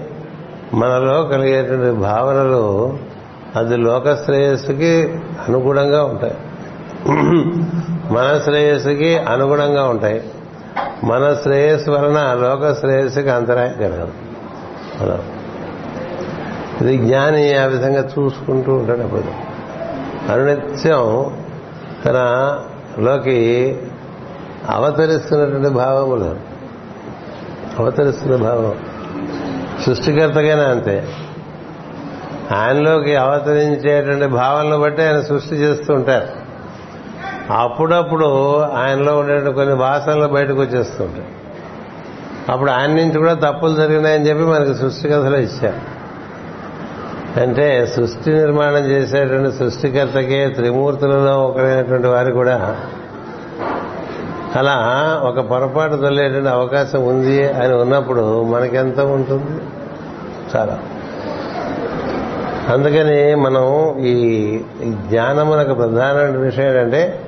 మనలో 0.73 1.23
కలిగేటువంటి 1.23 1.99
భావనలు 1.99 2.97
అది 3.55 3.77
లోక 3.77 4.13
శ్రేయస్సుకి 4.13 5.13
అనుగుణంగా 5.47 6.03
ఉంటాయి. 6.03 6.35
మన 8.13 8.41
శ్రేయస్సుకి 8.43 9.17
అనుగుణంగా 9.17 9.83
ఉంటాయి. 9.83 10.21
మన 11.03 11.33
శ్రేయస్సు 11.43 11.91
వలన 11.91 12.33
లోక 12.33 12.79
శ్రేయస్సుకి 12.79 13.29
అంతరాయం 13.29 13.73
కలగదు. 13.73 14.13
ఇది 16.81 16.97
జ్ఞాని 16.97 17.53
ఆ 17.53 17.65
విధంగా 17.65 18.09
చూసుకుంటూ 18.19 18.73
ఉంటాడు 18.73 18.99
అప్పుడు. 18.99 19.23
అనునిత్యం 20.31 21.37
తనలోకి 22.05 23.77
అవతరిస్తున్నటువంటి 24.69 25.69
భావములు 25.69 26.35
అవతరిస్తున్న 27.79 28.35
భావం. 28.35 28.75
సృష్టికర్తగానే 29.85 30.63
అంతే. 30.63 31.07
ఆయనలోకి 32.51 33.15
అవతరించేటువంటి 33.15 34.25
భావాలను 34.25 34.77
బట్టి 34.77 35.01
ఆయన 35.01 35.21
సృష్టి 35.21 35.55
చేస్తూ 35.55 35.93
ఉంటారు. 35.93 36.38
అప్పుడప్పుడు 37.51 38.59
ఆయనలో 38.59 39.17
ఉండే 39.17 39.51
కొన్ని 39.51 39.75
వాసనలు 39.75 40.27
బయటకు 40.27 40.61
వచ్చేస్తుంటాయి. 40.61 41.27
అప్పుడు 42.49 42.71
ఆయన 42.71 42.89
నుంచి 42.89 43.17
కూడా 43.17 43.33
తప్పులు 43.33 43.75
జరిగినాయని 43.75 44.29
చెప్పి 44.29 44.43
మనకి 44.43 44.75
సృష్టి 44.75 45.09
కథలు 45.09 45.37
ఇచ్చారు. 45.37 45.99
అంటే 47.39 47.85
సృష్టి 47.85 48.29
నిర్మాణం 48.29 48.77
చేసేటువంటి 48.77 49.57
సృష్టికర్తకే 49.57 50.49
త్రిమూర్తులలో 50.49 51.43
ఒకరైనటువంటి 51.43 52.07
వారు 52.07 52.31
కూడా 52.31 52.77
అలా 54.55 54.77
ఒక 55.23 55.39
పొరపాటు 55.39 55.95
తొలేటువంటి 55.95 56.49
అవకాశం 56.49 57.03
ఉంది 57.03 57.49
అని 57.49 57.75
ఉన్నప్పుడు 57.75 58.43
మనకెంత 58.43 58.99
ఉంటుంది? 58.99 59.61
చాలా. 60.55 60.79
అందుకని 62.73 63.35
మనం 63.35 63.95
ఈ 63.99 64.59
జ్ఞానమునకు 64.83 65.73
ప్రధానమైన 65.73 66.37
విషయం 66.37 66.65
ఏంటంటే 66.65 67.25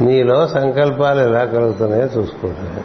నీలో 0.00 0.46
సంకల్పాలు 0.46 1.20
ఎలా 1.20 1.44
కలుగుతున్నాయో 1.44 2.20
చూసుకుంటాయి 2.20 2.84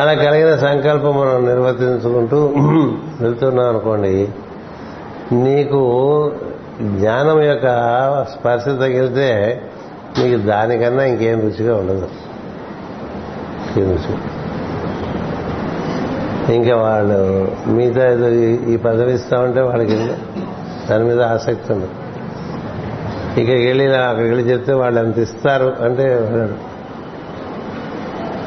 అలా 0.00 0.14
కలిగిన 0.14 0.56
సంకల్పం 0.56 1.20
మనం 1.20 1.46
నిర్వర్తించుకుంటూ 1.46 2.54
వెళ్తున్నాం 3.20 3.68
అనుకోండి 3.68 4.28
నీకు 5.32 5.80
జ్ఞానం 6.82 7.42
యొక్క 7.42 7.66
స్పర్శ 8.32 8.64
తగిలితే 8.64 9.60
నీకు 10.18 10.40
దానికన్నా 10.40 11.04
ఇంకేం 11.04 11.40
రుచిగా 11.40 11.76
ఉండదు. 11.76 12.08
ఇంకేం 13.66 13.96
రుచి 13.96 14.14
ఇంకా 16.54 16.76
వాళ్ళు 16.76 17.48
మిగతా 17.66 18.06
ఏదో 18.06 18.28
ఈ 18.72 18.76
పదవి 18.76 19.12
ఇస్తామంటే 19.12 19.60
వాళ్ళకి 19.60 20.10
దాని 20.90 21.04
మీద 21.04 21.22
ఆసక్తి 21.22 21.72
ఉండదు. 21.72 22.03
ఇక్కడికి 23.38 23.66
వెళ్ళి 23.66 23.96
అక్కడికి 23.96 24.34
వెళ్ళి 24.34 24.52
చెప్తే 24.52 24.72
వాళ్ళు 24.72 25.00
ఎంత 25.00 25.18
ఇస్తారు 25.18 25.76
అంటే 25.84 26.14
వెళ్ళడు 26.14 26.74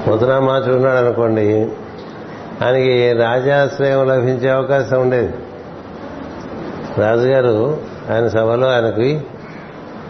ముద్రామాచుడు 0.09 0.75
ఉన్నాడు 0.75 1.05
అనుకోండి 1.05 1.67
ఆయనకి 2.65 3.13
రాజాశ్రయం 3.13 4.07
లభించే 4.07 4.49
అవకాశం 4.49 5.01
ఉండేది. 5.01 5.33
రాజుగారు 6.97 7.77
ఆయన 8.11 8.27
సభలో 8.27 8.67
ఆయనకి 8.67 9.21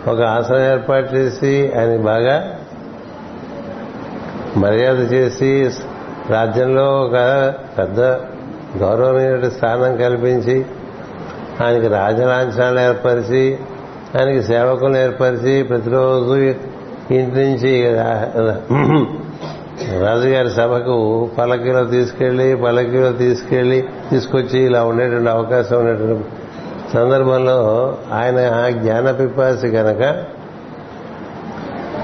ఒక 0.08 0.22
ఆసనం 0.22 0.72
ఏర్పాటు 0.72 1.16
చేసి 1.16 1.74
ఆయన 1.78 1.98
బాగా 1.98 2.58
మర్యాద 4.58 5.14
చేసి 5.14 5.70
రాజ్యంలో 6.30 7.02
ఒక 7.02 7.14
పెద్ద 7.78 8.00
గౌరవమైన 8.78 9.50
స్థానం 9.50 9.98
కల్పించి 9.98 10.66
ఆయనకి 11.64 11.88
రాజలాంఛనాలు 11.88 12.80
ఏర్పరిచి 12.80 13.58
ఆయనకి 14.20 14.44
సేవకులను 14.44 14.98
ఏర్పరిచి 14.98 15.64
ప్రతిరోజు 15.64 16.36
ఇంటి 17.14 17.38
నుంచి 17.38 17.96
రాజుగారి 20.06 20.50
సభకు 20.50 21.30
పలకీలో 21.38 21.86
తీసుకెళ్ళి 21.86 22.56
పలకీలో 22.56 23.12
తీసుకెళ్ళి 23.12 23.84
తీసుకొచ్చి 24.10 24.60
ఇలా 24.60 24.84
ఉండేటువంటి 24.84 25.30
అవకాశం 25.30 25.80
ఉండేటువంటి 25.80 26.30
సందర్భంలో 26.94 27.98
ఆయన 28.12 28.70
జ్ఞాన 28.70 29.12
పిపాసి 29.12 29.70
కనుక 29.70 30.02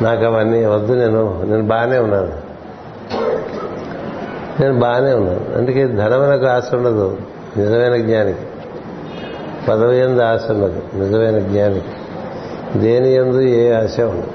నాకు 0.02 0.26
అవన్నీ 0.26 0.66
వద్దు 0.66 0.94
నేను 0.94 1.44
నేను 1.46 1.64
బాగానే 1.64 1.98
ఉన్నాను. 1.98 2.32
నేను 4.62 4.80
బాగానే 4.80 5.14
ఉన్నాను. 5.14 5.58
అందుకే 5.58 5.88
ధనమునకు 5.88 6.46
ఆశ 6.46 6.76
ఉండదు. 6.76 7.18
నిజమైన 7.58 7.98
జ్ఞానికి. 7.98 8.40
పదవి 9.70 10.00
ఎందు 10.00 10.22
ఆశ 10.22 10.52
ఉండదు. 10.52 10.82
నిజమైన 10.96 11.40
జ్ఞానికి. 11.40 11.86
దేని 12.78 13.14
ఎందు 13.14 13.40
ఏ 13.40 13.72
ఆశ 13.72 14.00
ఉండదు. 14.00 14.32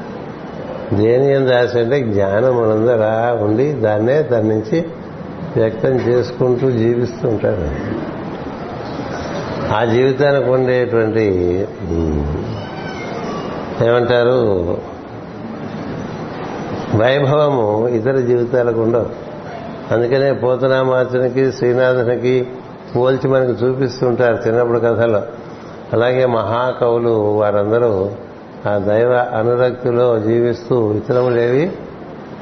దేని 0.96 1.35
ఎందు 1.35 1.53
ఆశ 1.53 1.77
అంటే 1.77 2.01
జ్ఞానం 2.01 2.57
మనందు 2.57 2.90
అలా 2.90 3.38
ఉండి 3.40 3.72
దాన్నే 3.72 4.22
దాని 4.22 4.48
నుంచి 4.48 4.85
వ్యక్తం 5.57 5.88
చేసుకుంటూ 5.88 6.70
జీవిస్తూ 6.70 7.29
ఉంటాడు. 7.29 7.98
ఆ 9.74 9.85
జీవితానికి 9.85 10.51
ఉండేటువంటి 10.51 11.24
ఏమంటారు 13.85 14.38
వైభవము 16.94 17.88
ఇతర 17.88 18.16
జీవితాలకు 18.16 18.81
ఉండవు. 18.81 19.07
అందుకనే 19.94 20.33
పోతనామాచనకి 20.33 21.53
శ్రీనాథునికి 21.53 22.46
పోల్చి 22.96 23.29
మనకు 23.29 23.51
చూపిస్తూ 23.51 24.09
ఉంటారు 24.09 24.48
చిన్నప్పుడు 24.48 24.79
కథలో. 24.79 25.22
అలాగే 25.92 26.27
మహాకవులు 26.27 27.11
వారందరూ 27.11 28.11
ఆ 28.66 28.79
దైవ 28.79 29.12
అనురక్తిలో 29.12 30.18
జీవిస్తూ 30.18 30.92
ఇతరములేవి 30.92 31.73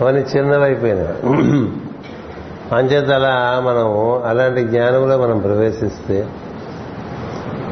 అవన్నీ 0.00 0.20
చిన్నవైపోయినాయి 0.20 1.08
అంచేత 2.74 3.10
అలా 3.10 3.62
మనం 3.66 3.86
అలాంటి 4.28 4.64
జ్ఞానంలో 4.64 5.18
మనం 5.18 5.38
ప్రవేశిస్తే 5.38 6.26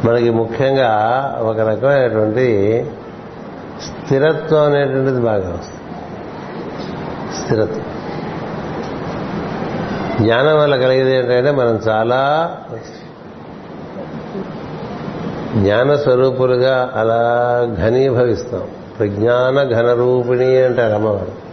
మనకి 0.04 0.30
ముఖ్యంగా 0.30 0.90
ఒక 1.42 1.60
రకమైనటువంటి 1.60 2.46
స్థిరత్వం 3.82 4.62
అనేటువంటిది 4.62 5.20
బాగా 5.20 5.48
వస్తుంది. 5.48 5.96
స్థిరత్వం. 7.36 7.84
జ్ఞానం 10.24 10.58
వల్ల 10.58 10.76
కలిగేది 10.76 11.16
ఏంటంటే 11.16 11.50
మనం 11.50 11.80
చాలా 11.88 12.52
జ్ఞాన 15.56 15.96
స్వరూపులుగా 15.96 16.92
అలా 16.94 17.60
ఘనీభవిస్తాం. 17.76 18.62
ప్రజ్ఞాన 18.98 19.68
ఘనరూపిణి 19.72 20.62
అంటారు 20.62 20.94
అమ్మవారు. 20.94 21.44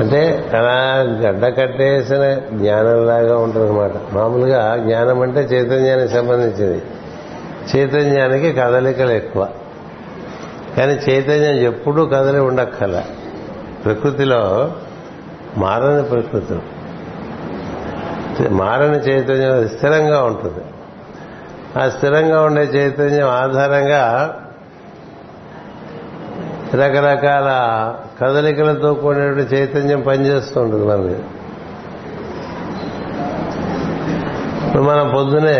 అంటే 0.00 0.50
అలా 0.54 1.00
గడ్డ 1.00 1.46
కట్టేసిన 1.56 2.34
జ్ఞానంలాగా 2.58 3.38
ఉంటుందన్నమాట. 3.38 3.90
మామూలుగా 4.12 4.76
జ్ఞానం 4.76 5.20
అంటే 5.20 5.40
చైతన్యానికి 5.40 6.12
సంబంధించింది. 6.12 6.82
చైతన్యానికి 7.76 8.52
కదలికలు 8.52 9.10
ఎక్కువ. 9.10 9.48
కానీ 10.76 10.92
చైతన్యం 10.92 11.56
ఎప్పుడూ 11.56 12.06
కదలి 12.06 12.40
ఉండక్కల 12.40 13.02
ప్రకృతిలో 13.84 14.72
మారని 15.56 16.02
ప్రకృతి. 16.02 16.58
మారని 18.48 18.96
చైతన్యం 18.96 19.68
స్థిరంగా 19.68 20.22
ఉంటుంది. 20.22 20.63
ఆ 21.78 21.88
స్థిరంగా 21.88 22.42
ఉండే 22.42 22.62
చైతన్యం 22.62 23.28
ఆధారంగా 23.28 24.34
రకరకాల 26.74 27.48
కదలికలతో 28.20 28.94
కూడినటువంటి 28.94 29.54
చైతన్యం 29.54 30.00
పనిచేస్తూ 30.00 30.60
ఉంటుంది 30.60 30.86
మనకి 30.86 31.22
ఇప్పుడు 34.66 34.82
మనం 34.82 35.08
పొద్దునే 35.08 35.58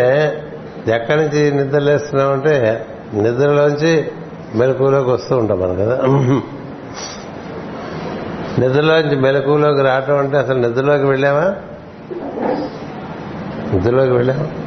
ఎక్కడి 0.87 1.21
నుంచి 1.21 1.51
నిద్రలేస్తున్నామంటే 1.51 2.85
నిద్రలోంచి 3.13 4.11
మెలకువలోకి 4.55 5.09
వస్తూ 5.09 5.37
ఉంటాం 5.37 5.59
మనం 5.59 5.75
కదా. 5.75 6.01
నిద్రలోంచి 8.59 9.15
మెలకువలోకి 9.15 9.81
రావటం 9.81 10.17
అంటే 10.17 10.37
అసలు 10.37 10.59
నిద్రలోకి 10.59 11.05
వెళ్ళామా? 11.05 11.55
నిద్రలోకి 13.73 14.11
వెళ్ళామా? 14.11 14.64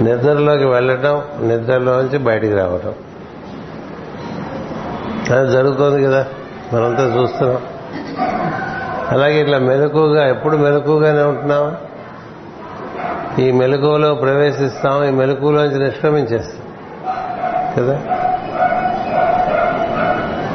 నిద్రలోకి 0.00 0.64
వెళ్ళటం 0.64 1.22
నిద్రలోంచి 1.42 2.18
బయటికి 2.18 2.54
రావటం. 2.54 2.94
అది 5.38 5.50
జరుగుతోంది 5.50 6.02
కదా 6.02 6.26
మనంతా 6.72 7.20
చూస్తున్నాం. 7.20 7.62
అలాగే 9.10 9.40
ఇట్లా 9.40 9.58
మెలకుగా 9.58 10.28
ఎప్పుడు 10.28 10.56
మెలకుగానే 10.56 11.22
ఉంటున్నాం? 11.22 11.76
ఈ 13.44 13.52
మెలకువలో 13.52 14.14
ప్రవేశిస్తాం 14.14 15.04
ఈ 15.04 15.10
మెలకువలోంచి 15.10 15.78
నిష్క్రమించేస్తాం. 15.78 16.62
కదా? 17.76 18.00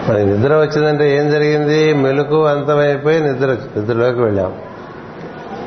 మరి 0.09 0.25
నిద్ర 0.25 0.55
వచ్చిందంటే 0.55 1.17
ఏం 1.17 1.31
జరిగింది? 1.31 1.93
మెలకు 1.93 2.45
అంతమైపోయి 2.45 3.19
నిద్ర 3.19 3.57
నిద్రలోకి 3.77 4.21
వెళ్ళాం. 4.21 4.53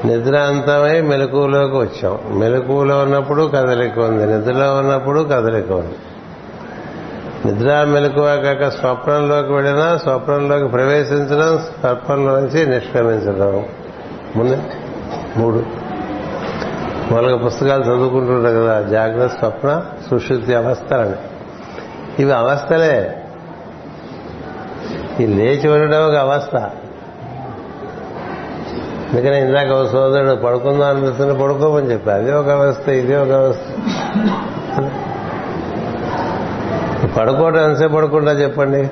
నిద్ర 0.04 0.36
అంతమై 0.36 1.00
మెలకువలోకి 1.00 1.76
వచ్చాం. 1.76 2.18
మెలకువలో 2.38 2.98
ఉన్నప్పుడు 2.98 3.50
కదలిక 3.54 3.98
ఉంది. 3.98 4.26
నిద్రలో 4.26 4.76
ఉన్నప్పుడు 4.76 5.20
కదలిక 5.20 5.72
ఉంది. 5.72 5.94
నిద్ర 7.46 7.84
మెలకువ 7.84 8.40
కాక 8.44 8.68
స్వప్నంలోకి 8.68 9.52
వెళ్ళినా 9.52 9.96
స్వప్నంలోకి 9.96 10.68
ప్రవేశించడం 10.68 11.58
స్వప్నంలోంచి 11.58 12.66
నిష్క్రమించడం. 12.66 13.66
ముందు 14.36 14.62
మూడు. 15.36 15.62
మొదలుగా 17.12 17.36
పుస్తకాలు 17.36 17.82
చదువుకుంటుంటారు 17.82 18.56
కదా 18.56 18.80
జాగ్రత్త 18.80 19.38
స్వప్న 19.38 19.84
సుశుద్ధి 20.10 20.54
అవస్థ 20.54 20.92
అని. 20.92 21.16
ఇవి 22.22 22.32
అవస్థలే. 22.32 23.22
ఈ 25.20 25.26
లేచి 25.26 25.68
ఉండడం 25.68 26.08
ఒక 26.08 26.14
అవస్థ. 26.14 26.70
ఎందుకంటే 29.08 29.40
ఇందాక 29.40 29.68
ఒక 29.68 29.92
సోదరుడు 29.92 30.34
పడుకుందాం 30.34 30.96
అనిపిస్తుంది 30.96 31.42
పడుకోమని 31.42 31.92
చెప్పి. 31.92 32.10
అది 32.10 32.32
ఒక 32.32 32.48
అవస్థ 32.48 32.88
ఇది 32.88 33.16
ఒక 33.16 33.30
అవస్థ. 33.30 33.62
పడుకోవడం 37.18 37.64
ఎంతసేపు 37.64 37.92
పడుకుంటా 37.92 38.32
చెప్పండి? 38.32 38.90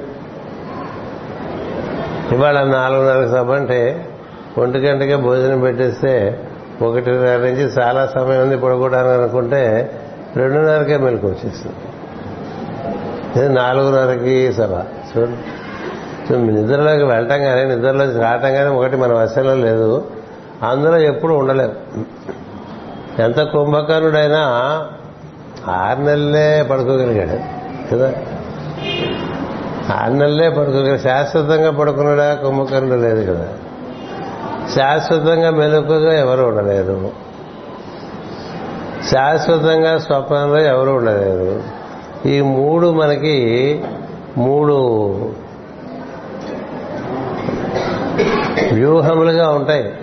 ఇవాళ 2.34 2.62
నాలుగున్నర 2.62 3.26
సభ 3.26 3.52
అంటే 3.52 4.08
ఒంటి 4.58 4.78
గంటకే 4.78 5.16
భోజనం 5.16 5.60
పెట్టేస్తే 5.60 6.40
ఒకటిన్నర 6.82 7.36
నుంచి 7.36 7.62
చాలా 7.62 8.06
సమయం 8.06 8.42
ఉంది 8.42 8.56
పడుకోవడానికి 8.56 9.22
అనుకుంటే 9.22 9.90
రెండున్నరకే 10.36 10.96
మెలకు 10.96 11.26
వచ్చేస్తుంది. 11.26 11.76
ఇది 13.40 13.54
నాలుగున్నరకి 13.54 14.52
సభ. 14.52 14.72
చూడండి. 15.16 15.65
నిద్రలోకి 16.32 17.04
వెళ్ళటం 17.04 17.42
కానీ 17.42 17.64
నిద్రలోకి 17.64 18.18
రావటం 18.18 18.54
కానీ 18.54 18.68
ఒకటి 18.68 18.96
మన 18.96 19.12
వశంలో 19.12 19.54
లేదు. 19.54 20.04
అందులో 20.62 20.96
ఎప్పుడు 20.96 21.34
ఉండలేము 21.34 21.72
ఎంత 23.22 23.42
కుంభకర్ణుడైనా 23.42 24.40
ఆరు 25.68 26.00
నెలలే 26.00 26.62
పడుకోగలిగాడు 26.62 27.38
కదా? 27.94 28.12
ఆరు 29.94 30.12
నెలలే 30.12 30.48
పడుకోగలి 30.48 30.98
శాశ్వతంగా 30.98 31.70
పడుకున్నాడా? 31.70 32.34
కుంభకర్ణుడు 32.34 32.94
లేదు 32.94 33.32
కదా? 33.32 33.48
శాశ్వతంగా 34.76 35.50
మెలకుగా 35.50 36.12
ఎవరు 36.12 36.42
ఉండలేరు 36.42 37.10
శాశ్వతంగా 39.12 39.98
స్వప్నంలో 39.98 40.60
ఎవరు 40.60 40.90
ఉండలేరు 40.90 41.62
ఈ 42.28 42.40
మూడు 42.40 42.92
మనకి 42.92 43.36
మూడు 44.36 44.76
వ్యూహములుగా 48.96 49.48
ఉంటాయి. 49.48 49.94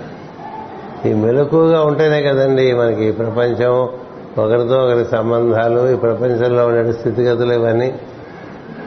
ఈ 1.06 1.13
మెలకుగా 1.13 1.84
ఉంటేనే 1.84 2.21
కదండి 2.21 2.73
మనకి 2.73 3.06
ఈ 3.06 3.12
ప్రపంచం 3.12 3.89
ఒకరితో 4.38 4.86
ఒకరి 4.86 5.06
సంబంధాలు 5.06 5.89
ఈ 5.89 5.95
ప్రపంచంలో 5.95 6.67
ఉండే 6.67 6.93
స్థితిగతులు 6.93 7.53
ఇవన్నీ. 7.53 7.95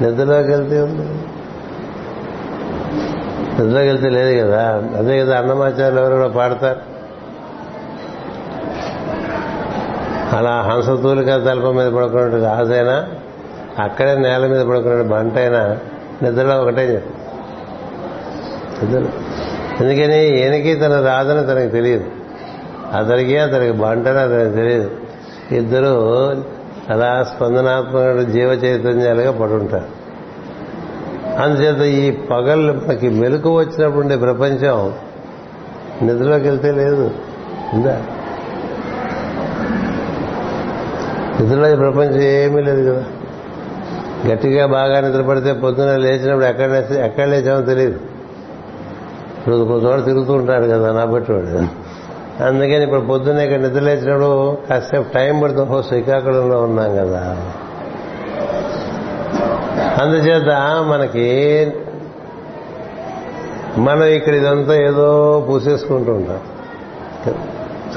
నిద్రలోకి 0.00 0.48
వెళ్తే 0.48 0.80
ఉంది. 0.80 1.26
నిద్రలోకి 3.52 3.86
వెళ్తే 3.86 4.08
లేదు 4.08 4.46
కదా. 4.46 4.82
అదే 4.98 5.20
కదా 5.20 5.38
అన్నమాచార్యులు 5.38 6.00
ఎవరు 6.00 6.14
కూడా 6.14 6.28
పాడతారు. 6.28 6.96
అలా 10.36 10.60
హంసతూలిక 10.60 11.26
తలప 11.26 11.66
మీద 11.66 11.92
పడుకున్నట్టు 11.92 12.36
రాజైనా 12.36 13.06
అక్కడే 13.78 14.14
నేల 14.14 14.46
మీద 14.46 14.66
పడుకున్నట్టు 14.66 15.08
బంటైనా 15.08 15.78
నిద్రలో 16.22 16.62
ఒకటే 16.62 16.94
చెప్పి. 16.94 17.14
నిద్రలో. 18.84 19.25
ఎందుకని 19.80 20.40
ఈయనకి 20.40 20.74
తన 20.74 21.06
రాదని 21.06 21.46
తనకు 21.46 21.68
తెలియదు. 21.68 22.04
అతనికి 22.96 23.38
అతనికి 23.38 23.72
బంటని 23.72 24.18
అతనికి 24.18 24.56
తెలియదు. 24.56 24.90
ఇద్దరు 25.52 26.30
అలా 26.90 27.22
స్పందనాత్మక 27.22 28.28
జీవ 28.28 28.48
చైతన్యాలుగా 28.48 29.32
పడుంటారు. 29.32 29.96
అందుచేత 31.42 31.82
ఈ 31.82 32.10
పగళ్ళు 32.10 32.72
మనకి 32.72 33.08
మెలకు 33.08 33.58
వచ్చినప్పుడు 33.58 34.02
ఉండే 34.02 34.16
ప్రపంచం 34.16 34.92
నిద్రలోకి 36.02 36.48
వెళ్తే 36.48 36.72
లేదు. 36.72 37.10
ఉందా? 37.74 38.02
నిద్రలో 41.40 41.76
ప్రపంచం 41.76 42.22
ఏమీ 42.22 42.62
లేదు 42.62 42.90
కదా. 42.90 43.04
గట్టిగా 44.32 44.66
బాగా 44.66 45.00
నిద్రపడితే 45.00 45.52
పొద్దున 45.52 45.96
లేచినప్పుడు 45.96 46.44
ఎక్కడ 46.44 46.70
ఎక్కడ 46.96 47.24
లేచామో 47.24 47.60
తెలియదు. 47.60 48.15
ఇప్పుడు 49.46 49.64
కొంతవాడు 49.64 50.00
తిరుగుతూ 50.00 50.32
ఉంటాడు 50.32 50.64
కదా 50.64 50.92
నా 50.92 51.04
బట్టి 51.04 51.32
వాడు 51.32 51.46
అందుకని 52.44 52.82
ఇప్పుడు 52.82 53.00
పొద్దున్నే 53.00 53.44
ఇక్కడ 53.44 53.58
నిద్రలేచినప్పుడు 53.58 54.58
కాసేపు 54.70 55.12
టైం 55.12 55.40
పడుతుంది 55.40 55.72
ఓ 55.72 55.80
శ్రీకాకుళంలో 55.80 56.62
ఉన్నాం 56.62 56.96
కదా. 56.96 57.36
అందుచేత 60.02 60.50
మనకి 60.86 61.28
మనం 63.78 64.04
ఇక్కడ 64.04 64.34
ఇదంతా 64.34 64.74
ఏదో 64.74 65.44
పూసేసుకుంటూ 65.48 66.12
ఉంటాం. 66.12 66.40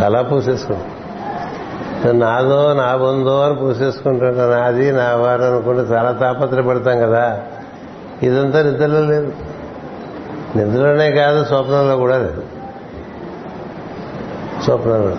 చాలా 0.02 0.22
పూసేసుకుంటాం. 0.22 2.20
నాదో 2.20 2.74
నా 2.74 2.96
బందో 2.96 3.42
అని 3.42 3.56
పూసేసుకుంటుంటా 3.56 4.60
నాది 4.60 4.92
నా 4.92 5.16
వారు 5.16 5.44
అనుకుంటే 5.44 5.94
చాలా 5.94 6.12
తాపత్రపడతాం 6.12 7.00
కదా. 7.00 7.40
ఇదంతా 8.24 8.62
నిద్రలో 8.62 9.00
లేదు. 9.00 9.34
నిద్రలోనే 10.56 11.12
కాదు 11.12 11.46
స్వప్నంలో 11.46 11.98
కూడా 11.98 12.18
లేదు. 12.18 12.44
స్వప్నంలో. 14.64 15.16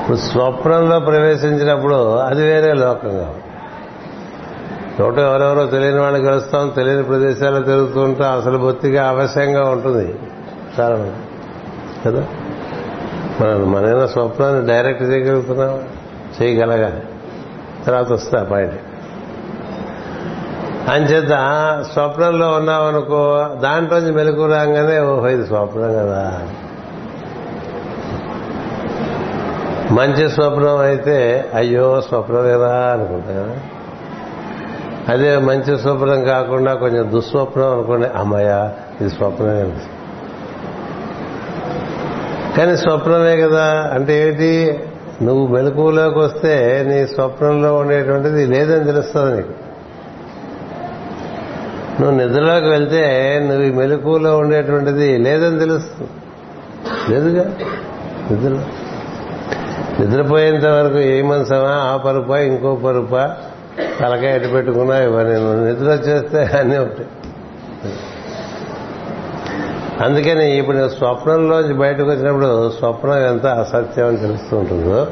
ఇప్పుడు 0.00 0.16
స్వప్నంలో 0.16 1.00
ప్రవేశించినప్పుడు 1.00 2.16
అది 2.16 2.42
వేరే 2.42 2.72
లోకంగా. 2.72 3.34
చోట 5.00 5.18
ఎవరెవరో 5.18 5.66
తెలియని 5.66 6.00
వాళ్ళు 6.00 6.20
కలుస్తాం 6.20 6.68
తెలియని 6.68 7.02
ప్రదేశాల్లో 7.02 7.60
తిరుగుతూ 7.60 8.00
ఉంటాం 8.00 8.38
అసలు 8.38 8.58
బొత్తిగా 8.58 9.08
అవశ్యంగా 9.08 9.70
ఉంటుంది. 9.70 10.14
చాలా 10.80 11.12
కదా? 12.06 12.24
మనం 13.40 13.72
మనైనా 13.72 14.06
స్వప్నాన్ని 14.06 14.66
డైరెక్ట్ 14.66 15.02
చేయగలుగుతున్నాం 15.02 15.80
చేయగలగాలి. 16.42 17.02
తర్వాత 17.86 18.12
వస్తా 18.12 18.42
పాయింట్. 18.42 18.74
అంచేత 20.92 21.34
స్వప్నంలో 21.92 22.52
ఉన్నామనుకో 22.52 23.46
దాంట్లోంచి 23.60 24.12
మెలకు 24.12 24.46
రాగానే 24.46 24.98
ఓహో 24.98 25.28
ఇది 25.28 25.46
స్వప్నం 25.46 25.92
కదా. 25.92 26.42
మంచి 29.94 30.28
స్వప్నం 30.28 30.76
అయితే 30.76 31.46
అయ్యో 31.54 32.00
స్వప్నమేనా 32.00 32.92
అనుకుంటా 32.92 33.56
అదే 35.12 35.38
మంచి 35.38 35.78
స్వప్నం 35.78 36.24
కాకుండా 36.24 36.74
కొంచెం 36.74 37.10
దుస్వప్నం 37.10 37.72
అనుకోండి 37.72 38.06
అమ్మయ్య 38.06 38.70
ఇది 39.00 39.10
స్వప్నమే 39.10 39.72
కానీ 42.56 42.76
స్వప్నమే 42.76 43.36
కదా 43.36 43.90
అంటే 43.94 44.28
ఏంటి? 44.28 44.78
నువ్వు 45.22 45.46
మెలకువలోకి 45.46 46.18
వస్తే 46.18 46.84
నీ 46.88 47.06
స్వప్నంలో 47.06 47.76
ఉండేటువంటిది 47.76 48.46
లేదని 48.46 48.84
తెలుస్తుంది 48.84 49.36
నీకు. 49.36 49.65
నువ్వు 52.00 52.18
నిద్రలోకి 52.18 52.68
వెళ్తే 52.68 53.02
నువ్వు 53.48 53.62
ఈ 53.62 53.70
మెలకువలో 53.70 54.38
ఉండేటువంటిది 54.38 55.18
లేదని 55.18 55.58
తెలుస్తుంది 55.58 56.10
లేదుగా? 57.10 57.44
నిద్ర. 58.30 58.62
నిద్రపోయేంత 60.00 60.64
వరకు 60.66 60.98
ఏ 60.98 61.22
మనసమా? 61.22 61.70
ఆ 61.70 61.96
పరుపా 61.96 62.38
ఇంకో 62.38 62.74
పరుపా? 62.74 63.36
తలకాయ 64.00 64.36
ఎటు 64.36 64.48
పెట్టుకున్నా 64.48 64.98
ఇవన్నీ 64.98 65.34
నువ్వు 65.34 65.66
నిద్ర 65.66 65.84
వచ్చేస్తే 65.84 66.58
అన్నీ 66.58 66.78
ఉంటాయి 66.78 67.08
అందుకని 70.04 70.58
ఇప్పుడు 70.58 70.88
స్వప్నంలోంచి 70.88 71.74
బయటకు 71.74 72.10
వచ్చినప్పుడు 72.10 72.70
స్వప్నం 72.70 73.18
ఎంత 73.18 73.46
అసత్యం 73.46 74.06
అని 74.06 74.16
తెలుస్తూ 74.16 74.56
ఉంటుందో. 74.56 75.06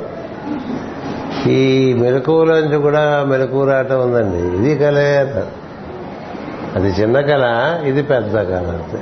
ఈ 1.50 1.94
మెలకువలోంచి 1.94 2.76
కూడా 2.76 3.24
మెలకువ 3.28 3.70
రావటం 3.70 4.00
ఉందండి. 4.00 4.56
ఇది 4.56 4.84
కలే 4.84 5.34
అది 6.76 6.88
చిన్న 6.88 7.20
కళ 7.20 7.44
ఇది 7.86 8.02
పెద్ద 8.02 8.36
కళ 8.36 8.54
అంతే. 8.54 8.98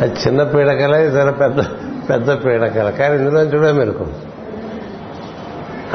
అది 0.00 0.14
చిన్న 0.26 0.42
పీడకల 0.42 0.94
ఇది 0.94 1.16
చాలా 1.16 1.30
పెద్ద 1.30 1.60
పెద్ద 2.10 2.44
పీడకల 2.44 2.90
కానీ 2.90 3.16
ఇందులో 3.16 3.40
చూడ 3.40 3.70
మెలకు 3.70 4.06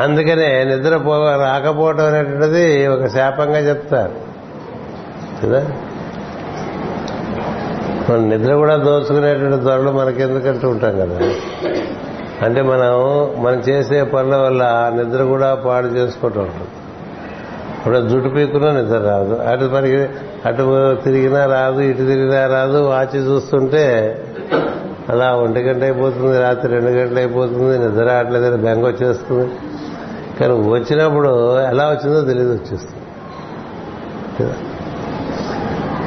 అందుకనే 0.01 0.63
నిద్రపో 0.63 1.35
రాకపోవడం 1.39 2.05
అనేటువంటిది 2.05 2.87
ఒక 2.87 3.07
శాపంగా 3.07 3.59
చెప్తారు. 3.59 4.11
కదా? 5.43 5.65
మన 8.09 8.17
నిద్ర 8.17 8.53
కూడా 8.53 8.75
దోచుకునేటువంటి 8.75 9.63
ధరలు 9.63 9.91
మనకెందుకంటూ 9.91 10.69
ఉంటాం 10.69 10.99
కదా? 10.99 11.19
అంటే 12.45 12.61
మనం 12.61 12.93
మనం 13.43 13.59
చేసే 13.59 14.03
పనుల 14.03 14.35
వల్ల 14.35 14.91
నిద్ర 14.95 15.23
కూడా 15.23 15.55
పాడు 15.55 15.87
చేసుకుంటూ 15.87 16.39
ఉంటాం. 16.39 16.67
ఇప్పుడు 17.79 18.07
జుట్టు 18.07 18.29
పీక్కున్నా 18.29 18.71
నిద్ర 18.71 18.97
రాదు. 18.97 19.35
అటు 19.49 19.65
మరి 19.65 19.91
అటు 20.45 20.95
తిరిగినా 21.03 21.45
రాదు 21.45 21.81
ఇటు 21.81 21.97
తిరిగినా 21.97 22.47
రాదు. 22.47 22.77
వాచి 22.77 23.19
చూస్తుంటే 23.19 23.85
అలా 25.09 25.35
ఒంటి 25.35 25.59
గంట 25.59 25.83
అయిపోతుంది 25.83 26.39
రాత్రి 26.39 26.73
రెండు 26.73 26.89
గంటలు 26.89 27.17
అయిపోతుంది 27.17 27.77
నిద్ర 27.79 28.03
రావట్లేదని 28.03 28.57
బెంగ 28.57 28.87
వచ్చేస్తుంది. 28.87 29.47
కానీ 30.39 30.53
వచ్చినప్పుడు 30.69 31.59
ఎలా 31.59 31.85
వచ్చిందో 31.89 32.21
తెలియదు 32.21 32.51
వచ్చేస్తుంది. 32.51 32.95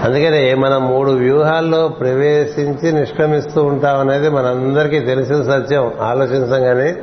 అందుకనే 0.05 0.55
మనం 0.55 0.89
మూడు 0.89 1.11
వ్యూహాల్లో 1.11 1.89
ప్రవేశించి 1.89 2.93
నిష్క్రమిస్తూ 2.93 3.65
ఉంటాం 3.65 4.01
అనేది 4.01 4.29
మనందరికీ 4.29 5.01
తెలిసిన 5.01 5.43
సత్యం. 5.43 5.93
ఆలోచించగానే 6.01 6.95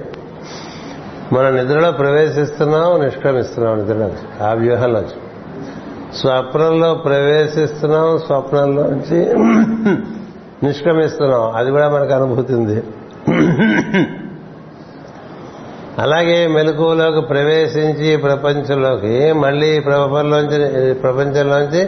మనం 1.34 1.56
నిద్రలో 1.56 1.92
ప్రవేశిస్తున్నాం 1.92 3.04
నిష్క్రమిస్తున్నాం 3.04 3.80
నిద్రలోకి 3.80 4.44
ఆ 4.44 4.54
వ్యూహంలోంచి 4.54 5.16
స్వప్నంలో 6.18 6.94
ప్రవేశిస్తున్నాం 6.94 8.20
స్వప్నంలోంచి 8.20 9.20
నిష్క్రమిస్తున్నాం. 10.68 11.52
అది 11.56 11.72
కూడా 11.72 11.90
మనకు 11.90 12.14
అనుభూతి 12.14 12.54
ఉంది. 12.54 12.84
అలాగే 16.00 16.48
మెలకువలోకి 16.48 17.22
ప్రవేశించి 17.22 18.18
ప్రపంచంలోకి 18.18 19.34
మళ్ళీ 19.34 19.80
ప్రపంచంలోంచి 19.80 20.94
ప్రపంచంలోంచి 20.94 21.88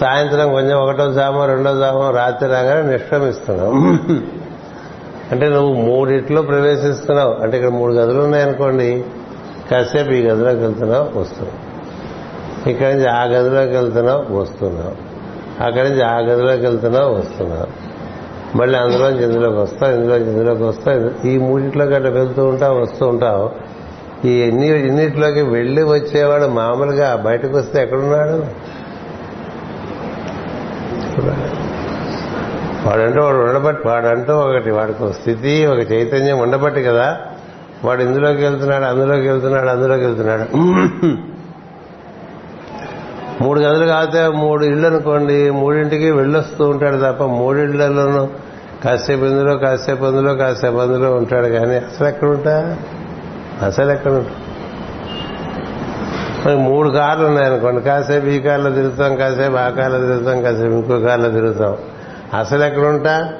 సాయంత్రం 0.00 0.52
కొంచెం 0.52 0.78
ఒకటో 0.78 1.12
జామో 1.12 1.46
రెండో 1.46 1.78
జామో 1.78 2.10
రాత్రి 2.10 2.48
రాగానే 2.48 2.92
నిష్క్రమిస్తున్నాం. 2.92 4.00
అంటే 5.32 5.48
నువ్వు 5.48 5.74
మూడిట్లో 5.74 6.42
ప్రవేశిస్తున్నావు. 6.42 7.34
అంటే 7.42 7.56
ఇక్కడ 7.56 7.70
మూడు 7.70 7.92
గదులు 7.92 8.22
ఉన్నాయనుకోండి 8.22 9.04
కాసేపు 9.70 10.10
ఈ 10.10 10.22
గదిలోకి 10.22 10.60
వెళ్తున్నావు 10.60 11.20
వస్తున్నావు. 11.20 11.70
ఇక్కడి 12.70 12.94
నుంచి 12.94 13.06
ఆ 13.06 13.24
గదిలోకి 13.24 13.76
వెళ్తున్నావు 13.76 14.36
వస్తున్నావు. 14.36 15.10
అక్కడి 15.64 15.88
నుంచి 15.88 16.02
ఆ 16.02 16.18
గదిలోకి 16.18 16.62
వెళ్తున్నావు 16.62 17.14
వస్తున్నావు. 17.14 17.90
మళ్ళీ 18.56 18.78
అందులోంచి 18.78 19.24
ఇందులోకి 19.24 19.56
వస్తావు 19.56 19.92
ఇందులోంచి 19.92 20.32
ఇందులోకి 20.32 20.62
వస్తావు 20.62 21.26
ఈ 21.26 21.38
మూడిట్లోకి 21.38 21.94
అట్లా 21.94 22.10
వెళ్తూ 22.10 22.44
ఉంటావు 22.44 22.80
వస్తూ 22.80 23.06
ఉంటావు. 23.06 23.50
ఈ 24.26 24.40
ఎన్ని 24.40 24.86
ఇన్నిట్లోకి 24.86 25.42
వెళ్ళి 25.42 25.82
వచ్చేవాడు 25.82 26.46
మామూలుగా 26.46 27.16
బయటకు 27.16 27.56
వస్తే 27.56 27.82
ఎక్కడున్నాడు? 27.82 28.46
వాడంటూ 32.86 33.22
వాడు 33.22 33.36
ఉండబట్టి 33.36 33.88
వాడంటూ 33.88 34.36
ఒకటి 34.36 34.70
వాడికి 34.70 35.02
ఒక 35.02 35.10
స్థితి 35.10 35.66
ఒక 35.66 35.92
చైతన్యం 35.92 36.38
ఉండబట్టి 36.38 36.82
కదా. 36.82 37.18
వాడు 37.84 38.02
ఇందులోకి 38.02 38.42
వెళ్తున్నాడు 38.42 38.84
అందులోకి 38.84 39.28
వెళ్తున్నాడు 39.28 39.68
అందులోకి 39.68 40.04
వెళ్తున్నాడు. 40.04 40.44
మూడు 43.42 43.60
గదులు 43.60 43.86
కాకపోతే 43.86 44.28
మూడు 44.28 44.64
ఇళ్ళు 44.64 44.88
అనుకోండి 44.88 45.50
మూడింటికి 45.50 46.10
వెళ్ళొస్తూ 46.10 46.68
ఉంటాడు 46.68 46.96
తప్ప 46.96 47.24
మూడిళ్ళలోనూ 47.24 48.28
కాసేపు 48.84 49.24
ఇందులో 49.24 49.56
కాసేపు 49.56 50.04
అందులో 50.04 50.34
కాసేపు 50.34 50.76
అందులో 50.76 51.14
ఉంటాడు 51.14 51.46
కానీ 51.46 51.74
అసలు 51.74 52.06
ఎక్కడుంటా? 52.06 52.76
అసలు 53.62 53.90
ఎక్కడుంటా? 53.90 54.30
మూడు 56.54 56.90
కార్లు 56.90 57.26
ఉన్నాయనుకోండి 57.26 57.80
కాసేపు 57.80 58.26
ఈ 58.26 58.40
కార్లో 58.40 58.70
తిరుగుతాం 58.70 59.16
కాసేపు 59.16 59.56
ఆ 59.56 59.68
కార్లో 59.68 59.98
తిరుగుతాం 59.98 60.42
కాసేపు 60.42 60.72
ఇంకో 60.72 61.00
కార్లో 61.00 61.30
తిరుగుతాం. 61.30 61.76
అసలు 62.38 62.64
ఎక్కడుంటా? 62.64 63.32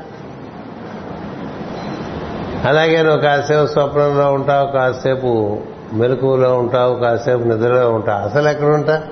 అలాగే 2.64 3.02
నువ్వు 3.02 3.20
కాసేపు 3.20 3.66
స్వప్నంలో 3.66 4.32
ఉంటావు 4.32 4.66
కాసేపు 4.66 5.58
మెలకువలో 5.92 6.58
ఉంటావు 6.58 6.94
కాసేపు 6.94 7.42
నిద్రలో 7.42 7.90
ఉంటావు. 7.90 8.28
అసలు 8.28 8.48
ఎక్కడుంటా? 8.48 9.02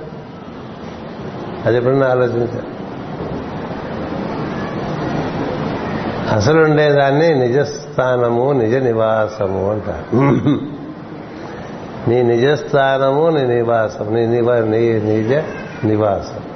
అది 1.66 1.76
ఎప్పుడన్నా 1.76 2.06
ఆలోచించా. 2.08 2.62
అసలు 6.36 6.64
ఉండేదాన్ని 6.64 7.34
నిజస్థానము 7.34 8.52
నిజ 8.52 8.74
నివాసము 8.74 9.70
అంటారు 9.70 10.16
నీ 12.10 12.22
నిజస్థానము 12.22 13.30
నీ 13.30 13.46
నివాసం 13.46 14.14
నీ 14.14 14.26
నివా 14.26 14.54
నీ 14.54 14.92
నిజ 14.92 15.32
నివాసం. 15.84 16.47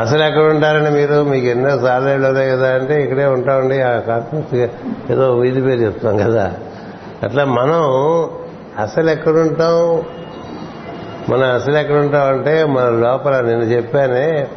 అసలు 0.00 0.22
ఎక్కడ 0.22 0.42
ఉంటారండి 0.42 0.90
మీరు 0.90 1.24
మీకు 1.24 1.46
ఎన్నో 1.46 1.78
సార్లు 1.78 2.26
ఉన్నాయి 2.26 2.50
కదా 2.50 2.74
అంటే 2.74 3.02
ఇక్కడే 3.02 3.24
ఉంటామండి 3.24 3.80
ఆ 3.80 4.00
ఏదో 5.10 5.34
వీధి 5.34 5.60
పేరు 5.60 5.80
చెప్తాం 5.80 6.16
కదా. 6.16 6.52
అట్లా 7.22 7.44
మనం 7.44 7.82
అసలు 8.82 9.10
ఎక్కడుంటాం? 9.10 10.02
మనం 11.28 11.54
అసలు 11.54 11.76
ఎక్కడుంటాం 11.76 12.28
అంటే 12.28 12.64
మన 12.64 12.88
లోపల 12.88 13.40
నేను 13.40 13.62
చెప్పానే 13.62 14.48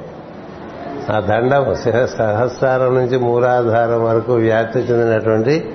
ఆ 1.12 1.20
దండం 1.20 1.76
సహస్రారం 2.18 2.96
నుంచి 2.96 3.18
మూలాధారం 3.18 4.04
వరకు 4.04 4.34
వ్యాప్తి 4.34 4.80
చెందినటువంటి 4.80 5.74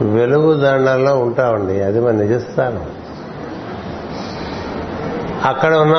వెలుగు 0.00 0.54
దండంలో 0.54 1.18
ఉంటామండి. 1.18 1.82
అది 1.82 2.00
మన 2.00 2.10
నిజస్థానం. 2.10 2.86
అక్కడ 5.44 5.74
ఉన్న 5.74 5.96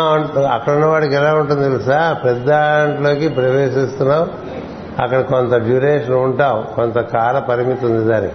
అక్కడ 0.51 0.73
ఉన్నవాడికి 0.73 1.15
ఎలా 1.15 1.33
ఉంటుంది 1.33 1.63
తెలుసా? 1.63 2.13
పెద్ద 2.25 2.47
దాంట్లోకి 2.47 3.27
ప్రవేశిస్తున్నావు. 3.27 4.27
అక్కడ 5.01 5.21
కొంత 5.21 5.53
డ్యూరేషన్ 5.53 6.15
ఉంటాం 6.15 6.67
కొంత 6.75 6.99
కాల 6.99 7.39
పరిమితి 7.39 7.85
ఉంది 7.85 8.05
దానికి. 8.05 8.33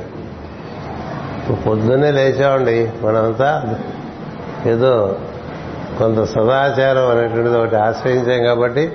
పొద్దున్నే 1.55 2.11
లేచామండి 2.11 2.91
మనంతా 3.03 3.77
ఏదో 4.67 5.17
కొంత 5.99 6.25
సదాచారం 6.25 7.19
అనేటువంటిది 7.19 7.59
ఒకటి 7.59 7.77
ఆశ్రయించాం 7.77 8.45
కాబట్టి 8.45 8.93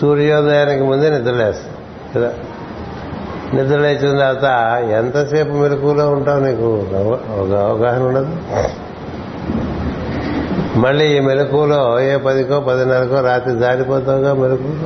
సూర్యోదయానికి 0.00 0.82
ముందే 0.82 1.10
నిద్రలేస్తాం. 1.10 1.74
కదా? 2.16 2.32
నిద్ర 3.54 3.78
లేచిన 3.78 4.18
తర్వాత 4.18 4.44
ఎంతసేపు 4.82 5.52
మెలకులో 5.52 6.10
ఉంటావు 6.10 6.40
నీకు? 6.40 6.86
ఒక 6.92 7.58
అవగాహన 7.58 8.02
ఉండదు. 8.02 8.36
మళ్ళీ 10.78 11.16
ఈ 11.16 11.20
మెలకులో 11.20 12.00
ఏ 12.00 12.16
పదికో 12.16 12.60
పదిన్నరకో 12.60 13.20
రాత్రి 13.20 13.58
జారిపోతావుగా 13.58 14.34
మెలకు 14.34 14.76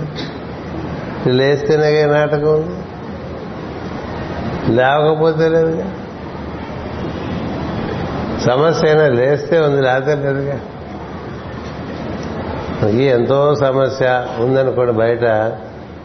లేస్తేనే 1.28 2.06
నాటకం? 2.06 2.82
లేవకపోతే 4.68 5.48
లేదుగా? 5.48 5.84
సమస్య 8.40 8.88
అయినా 8.88 9.08
లేస్తే 9.08 9.58
ఉంది 9.58 9.82
లేకపోతే 9.82 10.14
లేదుగా? 10.14 10.60
ఈ 12.88 13.02
ఎంతో 13.02 13.54
సమస్య 13.54 14.26
ఉందనుకోండి 14.38 14.92
బయట 14.92 15.24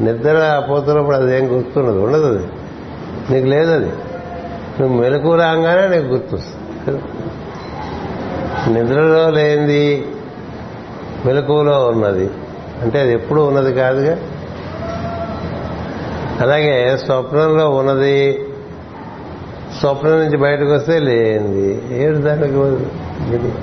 నిద్ర 0.01 0.63
పోతున్నప్పుడు 0.69 1.15
అదేం 1.15 1.57
గుర్తుండదు 1.57 1.99
ఉండదు 1.99 2.37
అది. 2.37 2.47
నీకు 3.33 3.45
లేదు 3.45 3.71
అది 3.71 3.91
నువ్వు 4.79 5.01
మెలకు 5.01 5.35
రాగానే 5.35 5.97
నీకు 5.97 6.07
గుర్తొస్తుంది. 6.07 7.01
నిద్రలో 8.67 9.29
లేనిది 9.29 10.07
మెలకువలో 11.25 11.87
ఉన్నది. 11.87 12.29
అంటే 12.81 12.99
అది 12.99 13.13
ఎప్పుడు 13.13 13.41
ఉన్నది 13.41 13.73
కాదుగా? 13.73 14.17
అలాగే 16.41 16.97
స్వప్నంలో 17.05 17.69
ఉన్నది 17.69 18.45
స్వప్నం 19.79 20.11
నుంచి 20.11 20.37
బయటకు 20.37 20.73
వస్తే 20.73 20.99
లేనిది. 20.99 21.81
ఏడు 22.03 22.17
దానికి 22.17 22.53
ఇది. 23.35 23.53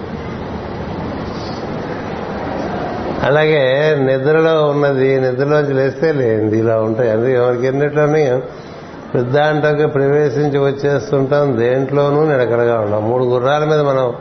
అలాగే 3.23 3.97
నిద్రలో 4.01 4.67
ఉన్నది 4.69 5.21
నిద్రలోంచి 5.21 5.75
లేస్తే 5.75 6.13
లేనిది. 6.13 6.59
ఇలా 6.59 6.77
ఉంటాయి. 6.81 7.11
అందుకే 7.11 7.35
ఎవరికి 7.35 7.67
ఎన్నిట్లోనే 7.67 8.41
పెద్దాంటకి 9.15 9.87
ప్రవేశించి 9.87 10.59
వచ్చేస్తుంటాం 10.59 11.59
దేంట్లోనూ 11.59 12.25
నిడకడగా 12.25 12.81
ఉన్నాం 12.81 13.11
మూడు 13.11 13.25
గుర్రాల 13.25 13.65
మీద 13.65 13.81
మనం 13.81 14.15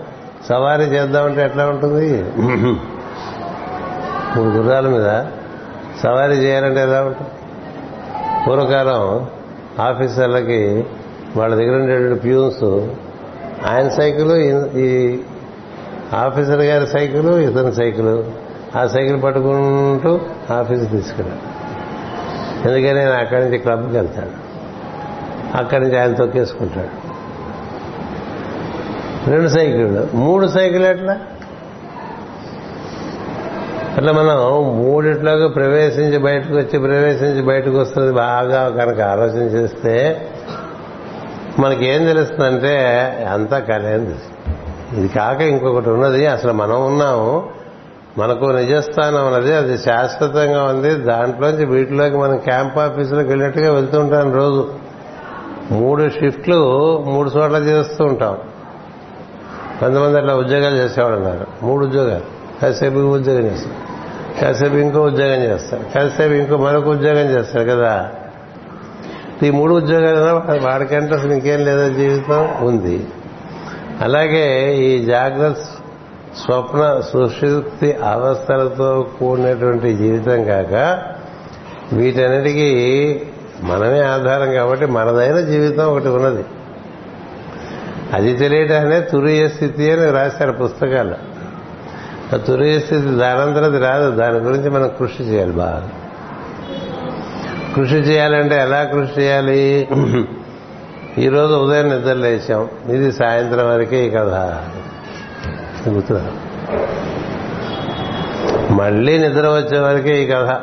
సవారీ 0.49 0.83
చేద్దామంటే 0.83 1.41
ఎట్లా 1.45 1.65
ఉంటుంది? 1.69 2.07
మూడు 4.35 4.49
గుర్రాల 4.49 4.87
మీద 4.87 5.09
సవారీ 6.03 6.35
చేయాలంటే 6.35 6.81
ఎలా 6.81 7.01
ఉంటుంది? 7.01 7.31
పూర్వకాలం 8.45 9.27
ఆఫీసర్లకి 9.83 10.85
వాళ్ళ 11.37 11.55
దగ్గర 11.55 11.75
ఉండేటువంటి 11.75 12.19
ప్యూన్స్ 12.19 12.63
ఆయన 13.67 13.87
సైకిల్ 13.89 14.31
ఈ 14.77 15.19
ఆఫీసర్ 16.13 16.61
గారి 16.61 16.87
సైకిల్ 16.87 17.29
ఇతని 17.29 17.73
సైకిల్ 17.75 18.23
ఆ 18.77 18.87
సైకిల్ 18.87 19.23
పట్టుకుంటూ 19.23 20.11
ఆఫీస్కి 20.53 20.87
తీసుకెళ్ళాడు 20.87 21.45
ఎందుకని? 22.67 22.93
నేను 22.93 23.11
అక్కడి 23.11 23.41
నుంచి 23.43 23.57
క్లబ్కి 23.57 23.95
వెళ్తాడు. 23.97 24.35
అక్కడి 25.57 25.81
నుంచి 25.83 25.97
ఆయన 25.99 26.13
తొక్కేసుకుంటాడు. 26.13 27.02
రెండు 29.27 29.47
సైకిళ్ళు. 29.47 30.07
మూడు 30.13 30.47
సైకిల్ 30.47 30.85
ఎట్లా? 30.85 31.17
అట్లా 33.97 34.11
మనం 34.11 34.37
మూడిట్లోకి 34.77 35.53
ప్రవేశించి 35.53 36.17
బయటకు 36.17 36.53
వచ్చి 36.53 36.79
ప్రవేశించి 36.79 37.41
బయటకు 37.41 37.77
వస్తుంది 37.77 38.13
బాగా 38.13 38.69
కనుక 38.69 39.01
ఆలోచన 39.01 39.41
చేస్తే 39.41 40.27
మనకేం 41.59 42.05
తెలుస్తుందంటే 42.05 42.77
అంతా 43.33 43.59
కలేంది 43.59 44.15
ఇది 44.97 45.07
కాక 45.07 45.41
ఇంకొకటి 45.41 45.89
ఉన్నది 45.89 46.25
అసలు 46.25 46.53
మనం 46.53 46.85
ఉన్నాము 46.85 47.49
మనకు 48.17 48.45
నిజస్థానం 48.45 49.27
ఉన్నది 49.27 49.53
అది 49.53 49.77
శాశ్వతంగా 49.77 50.63
ఉంది 50.63 50.95
దాంట్లోంచి 50.95 51.65
వీటిలోకి 51.65 52.17
మనం 52.17 52.37
క్యాంప్ 52.37 52.77
ఆఫీసులోకి 52.77 53.27
వెళ్ళినట్టుగా 53.27 53.73
వెళ్తూ 53.73 53.99
ఉంటాం 53.99 54.33
రోజు. 54.33 54.73
మూడు 55.71 56.09
షిఫ్ట్లు 56.09 56.59
మూడు 57.07 57.31
చోట్ల 57.37 57.55
చేస్తూ 57.55 58.05
ఉంటాం. 58.05 58.37
కొంతమంది 59.83 60.17
అట్లా 60.17 60.35
ఉద్యోగాలు 60.35 60.75
చేసేవాడు 60.75 61.15
ఉన్నారు 61.15 61.47
మూడు 61.63 61.85
ఉద్యోగాలు. 61.85 62.25
కాసేపు 62.61 62.95
ఉద్యోగం 62.95 63.45
చేస్తారు 63.45 63.77
కాసేపు 64.41 64.75
ఇంకో 64.75 65.01
ఉద్యోగం 65.01 65.43
చేస్తారు 65.43 65.83
కాసేపు 65.95 66.33
ఇంకో 66.33 66.57
మరొక 66.57 66.87
ఉద్యోగం 66.87 67.25
చేస్తారు 67.29 67.69
కదా. 67.69 68.11
ఈ 69.43 69.49
మూడు 69.49 69.73
ఉద్యోగాలు 69.73 70.63
వాడికంటే 70.65 71.15
అసలు 71.15 71.33
ఇంకేం 71.33 71.65
లేదా 71.65 71.87
జీవితం 71.87 72.41
ఉంది. 72.61 73.07
అలాగే 74.01 74.75
ఈ 74.75 75.05
జాగ్రత్త 75.05 75.61
స్వప్న 76.45 77.01
సుశుక్తి 77.13 77.93
అవస్థలతో 77.93 79.07
కూడినటువంటి 79.19 79.93
జీవితం 79.93 80.43
కాక 80.43 81.01
వీటన్నిటికీ 81.93 82.69
మనమే 83.63 84.01
ఆధారం 84.01 84.53
కాబట్టి 84.53 84.85
మనదైన 84.85 85.39
జీవితం 85.39 85.85
ఒకటి 85.85 86.07
ఉన్నది. 86.07 86.45
అది 88.13 88.33
తెలియటానే 88.33 89.01
తురియ 89.01 89.47
స్థితి 89.47 89.91
అని 89.91 90.11
రాశారు 90.11 90.51
పుస్తకాలు 90.51 91.33
తురియ 92.37 92.79
స్థితి 92.79 93.07
దానంతరది 93.07 93.79
రాదు 93.79 94.11
దాని 94.11 94.37
గురించి 94.37 94.69
మనం 94.69 94.91
కృషి 94.99 95.23
చేయాలి 95.23 95.51
బాగా. 95.51 95.89
కృషి 97.75 97.93
చేయాలంటే 97.93 98.55
ఎలా 98.55 98.83
కృషి 98.83 99.21
చేయాలి? 99.21 99.87
ఈరోజు 101.17 101.53
ఉదయం 101.53 101.89
నిద్ర 101.89 102.13
లేచాం 102.13 102.69
ఇది 102.89 103.11
సాయంత్రం 103.11 103.67
వరకే 103.69 104.07
ఈ 104.07 104.09
కథ. 104.09 104.33
మళ్ళీ 108.71 109.17
నిద్ర 109.17 109.47
వచ్చే 109.47 109.79
వరకే 109.79 110.23
ఈ 110.23 110.27
కథ. 110.27 110.59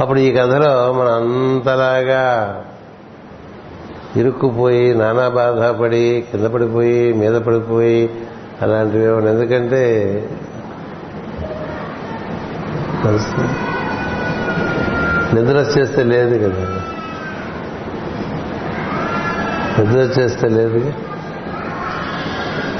అప్పుడు 0.00 0.18
ఈ 0.18 0.32
కథలో 0.32 0.92
మనం 0.92 1.12
అంతలాగా 1.12 2.54
ఇరుక్కుపోయి 4.16 4.94
నానా 4.94 5.28
బాధపడి 5.28 6.24
కింద 6.32 6.46
పడిపోయి 6.46 7.12
మీద 7.12 7.34
పడిపోయి 7.34 8.10
అలాంటివి 8.62 9.04
ఏమన్నా 9.04 9.30
ఎందుకంటే 9.30 9.82
నిద్ర 15.34 15.58
వచ్చేస్తే 15.58 16.02
లేదు 16.02 16.48
కదా. 16.48 16.82
నిద్ర 19.78 19.98
వచ్చేస్తే 20.00 20.48
లేదు 20.48 20.92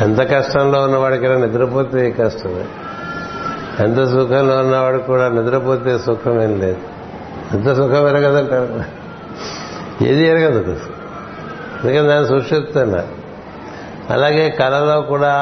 ఎంత 0.01 0.21
కష్టంలో 0.21 0.83
ఉన్నవాడికైనా 0.83 1.47
నిద్రపోతే 1.47 2.11
కష్టమే 2.11 2.65
ఎంత 3.85 4.05
సుఖంలో 4.05 4.59
ఉన్నవాడు 4.59 4.99
కూడా 4.99 5.29
నిద్రపోతే 5.29 5.99
సుఖమేం 5.99 6.61
లేదు. 6.61 6.79
ఎంత 7.53 7.73
సుఖం 7.77 8.09
ఎరగదంటారు? 8.09 8.83
ఏది 10.05 10.25
ఎరగదు 10.25 10.77
అందుకని 11.83 12.09
దాన్ని 12.09 12.29
సృష్టిస్తున్నా 12.29 13.05
అలాగే 14.11 14.51
కళలో 14.51 15.01
కూడా 15.01 15.35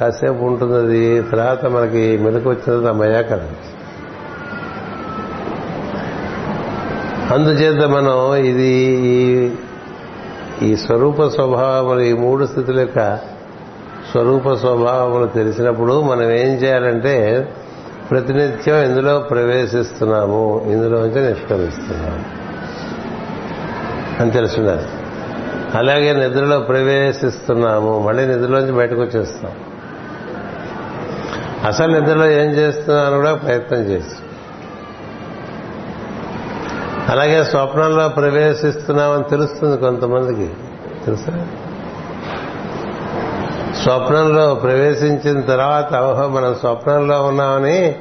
కాసేపు 0.00 0.44
ఉంటుంది 0.44 0.74
అది 0.74 1.22
తర్వాత 1.22 1.66
మనకి 1.66 2.18
మెలకు 2.18 2.50
వచ్చినది 2.50 2.88
అమ్మయ్యా 2.88 3.22
కళ 3.22 3.40
అందుచేత 7.34 7.84
మనం 7.84 8.34
ఇది 8.34 8.72
ఈ 10.62 10.76
స్వరూప 10.76 11.22
స్వభావములు 11.22 12.00
ఈ 12.00 12.12
మూడు 12.12 12.44
స్థితుల 12.44 12.80
యొక్క 12.80 13.16
స్వరూప 14.10 14.52
స్వభావములు 14.52 15.26
తెలిసినప్పుడు 15.26 16.02
మనం 16.02 16.22
ఏం 16.22 16.54
చేయాలంటే 16.54 17.46
ప్రతినిత్యం 18.10 18.82
ఇందులో 18.82 19.18
ప్రవేశిస్తున్నాము 19.18 20.64
ఇందులోంచి 20.72 21.20
నిష్క్రమిస్తున్నాము. 21.28 22.24
అని 24.22 24.30
తెలుసున్నారు 24.30 25.01
అలాగే 25.74 26.12
నిద్రలో 26.12 26.60
ప్రవేశిస్తున్నాము. 26.60 27.98
మళ్ళీ 27.98 28.26
నిద్రలోంచి 28.26 28.72
బయటకు 28.72 29.00
వచ్చేస్తాం. 29.00 29.50
అసలు 31.66 32.00
నిద్రలో 32.00 32.30
ఏం 32.30 32.50
చేస్తున్నాను 32.50 33.16
కూడా 33.16 33.34
ప్రయత్నం 33.34 33.78
చేసి. 33.78 34.16
అలాగే 37.08 37.44
స్వప్నంలో 37.44 38.08
ప్రవేశిస్తున్నామని 38.08 39.24
తెలుస్తుంది 39.24 39.76
కొంతమందికి. 39.76 40.50
తెలుసా? 41.04 41.46
స్వప్నంలో 43.82 44.54
ప్రవేశించిన 44.54 45.40
తర్వాత 45.40 45.94
ఓహో 45.94 46.28
మనం 46.28 46.54
స్వప్నంలో 46.54 47.22
ఉన్నామని 47.22 47.94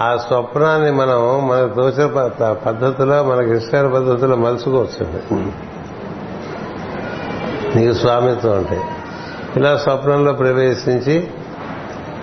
ఆ 0.00 0.16
స్వప్నాన్ని 0.16 0.92
మనం 0.92 1.48
మనకు 1.48 1.74
తోచిన 1.74 2.06
పద్ధతిలో 2.52 3.22
మనకి 3.22 3.56
ఇష్టమైన 3.56 3.94
పద్ధతిలో 3.94 4.36
మలుచుకోవచ్చు. 4.36 5.73
నీకు 7.76 7.92
స్వామిత్వం 7.92 8.56
ఉంటాయి 8.56 8.80
ఇలా 9.56 9.76
స్వప్నంలో 9.76 10.32
ప్రవేశించి 10.32 11.30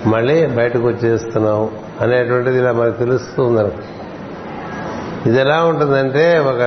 మళ్ళీ 0.05 0.45
బయటకు 0.45 0.87
వచ్చేస్తున్నావు 0.87 1.71
అనేటువంటిది 2.01 2.57
ఇలా 2.57 2.71
మనకు 2.71 2.97
తెలుస్తుందనుకో 2.97 3.77
ఇది 5.25 5.39
ఎలా 5.39 5.63
ఉంటుందంటే 5.63 6.39
ఒక 6.39 6.61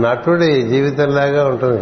నటుడి 0.00 0.62
జీవితంలాగా 0.62 1.48
ఉంటుంది. 1.48 1.80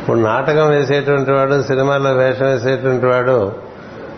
ఇప్పుడు 0.00 0.18
నాటకం 0.18 0.68
వేసేటువంటి 0.68 1.30
వాడు 1.30 1.62
సినిమాలో 1.62 2.12
వేషం 2.12 2.46
వేసేటువంటి 2.46 3.06
వాడు 3.06 3.52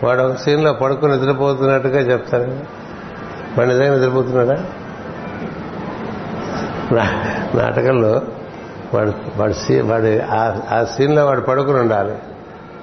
వాడు 0.03 0.21
ఒక 0.21 0.35
సీన్లో 0.35 0.73
పడుకుని 0.73 1.17
నిద్రపోతున్నట్టుగా 1.17 1.99
చెప్తారు. 1.99 2.59
వాడు 3.57 3.69
నిజంగా 3.69 3.95
నిద్రపోతున్నాడా? 3.95 4.63
నాటకంలో 7.55 8.21
వాడు 8.93 9.13
వాడు 9.37 9.53
సీ 9.53 9.81
ఆ 10.31 10.85
సీన్లో 10.97 11.25
వాడు 11.25 11.41
పడుకుని 11.41 11.79
ఉండాలి. 11.79 12.15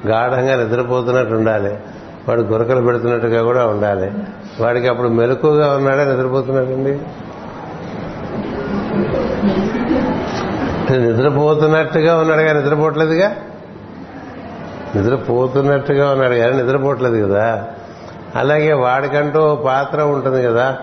గాఢంగా 0.07 0.64
నిద్రపోతున్నట్టు 0.64 1.35
ఉండాలి. 1.35 1.79
వాడు 2.29 2.42
గురకలు 2.42 2.81
పెడుతున్నట్టుగా 2.81 3.42
కూడా 3.42 3.66
ఉండాలి. 3.66 4.12
వాడికి 4.61 4.88
అప్పుడు 4.88 5.09
మెలకుగా 5.09 5.77
ఉన్నాడా 5.77 6.05
నిద్రపోతున్నాడండి 6.05 6.99
నిద్రపోతున్నట్టుగా 10.99 12.19
ఉన్నాడుగా 12.19 12.53
నిద్రపోవట్లేదుగా? 12.53 13.37
నిద్రపోతున్నట్టుగా 14.97 16.11
ఉన్నాడు 16.11 16.35
కానీ 16.35 16.62
నిద్రపోవట్లేదు 16.62 17.27
కదా? 17.27 17.64
అలాగే 18.37 18.73
వాడికంటూ 18.73 19.55
పాత్ర 19.55 20.03
ఉంటుంది 20.03 20.42
కదా? 20.42 20.79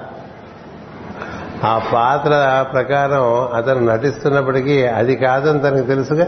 ఆ 1.63 1.77
పాత్ర 1.93 2.65
ప్రకారం 2.73 3.55
అతను 3.55 3.79
నటిస్తున్నప్పటికీ 3.79 4.85
అది 4.85 5.15
కాదని 5.15 5.59
తనకు 5.59 5.87
తెలుసుగా? 5.87 6.27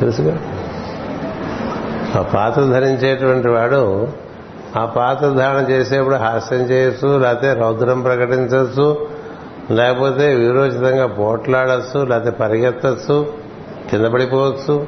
తెలుసుగా? 0.00 0.38
ఆ 2.18 2.22
పాత్ర 2.22 2.60
ధరించేటువంటి 2.60 3.48
వాడు 3.48 4.08
ఆ 4.76 4.84
పాత్ర 4.84 5.26
ధారణ 5.28 5.70
చేసేప్పుడు 5.70 6.14
హాస్యం 6.14 6.60
చేయొచ్చు 6.60 7.18
లేకపోతే 7.18 7.52
రౌద్రం 7.52 8.02
ప్రకటించవచ్చు 8.02 9.08
లేకపోతే 9.70 10.34
విరోచితంగా 10.34 11.06
పోట్లాడచ్చు 11.06 12.04
లేకపోతే 12.04 12.30
పరిగెత్తచ్చు 12.30 13.32
కింద 13.90 14.06
పడిపోవచ్చు. 14.06 14.86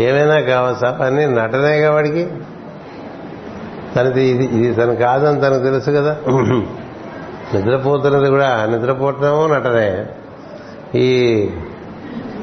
ఏమైనా 0.00 0.40
కావచ్చు 0.40 0.86
అవన్నీ 0.86 1.26
నటనేగా 1.26 1.92
వాడికి? 1.92 2.28
తనది 3.96 4.24
ఇది 4.24 4.44
ఇది 4.44 4.74
తను 4.74 4.96
కాదని 4.96 5.40
తనకు 5.40 5.62
తెలుసు 5.62 5.90
కదా? 5.90 6.16
నిద్రపోతున్నది 7.54 8.30
కూడా 8.30 8.66
నిద్రపోవటము 8.66 9.46
నటనే 9.46 10.06
ఈ 10.94 11.48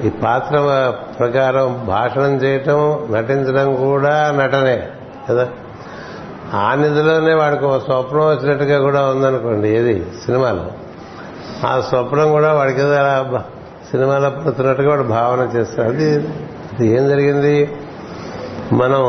ఈ 0.03 0.09
పాత్ర 0.09 0.93
ప్రకారం 1.19 1.85
భాషణం 1.87 2.35
చేయటం 2.35 3.07
నటించడం 3.11 3.75
కూడా 3.75 4.31
నటనే 4.31 4.87
కదా? 5.29 5.49
ఆ 6.53 6.75
నిధిలోనే 6.75 7.33
వాడికి 7.33 7.65
ఒక 7.65 7.83
స్వప్నం 7.83 8.19
వచ్చినట్టుగా 8.19 8.79
కూడా 8.79 9.09
ఉందనుకోండి 9.09 9.69
ఏది? 9.69 10.05
సినిమాలో. 10.25 10.67
ఆ 11.67 11.79
స్వప్నం 11.79 12.31
కూడా 12.31 12.53
వాడికి 12.53 12.79
సినిమాలో 13.91 14.29
పడుతున్నట్టుగా 14.29 14.89
వాడు 14.89 15.03
భావన 15.03 15.57
చేస్తాడు. 15.57 15.87
అది 15.87 16.15
అది 16.15 16.87
ఏం 16.87 17.09
జరిగింది? 17.09 17.71
మనం 18.73 19.03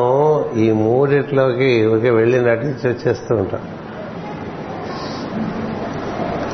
ఈ 0.56 0.72
మూడిట్లోకి 0.72 1.86
ఊరికే 1.86 2.10
వెళ్ళి 2.10 2.40
నటించి 2.40 2.88
వచ్చేస్తూ 2.88 3.34
ఉంటాం. 3.34 3.60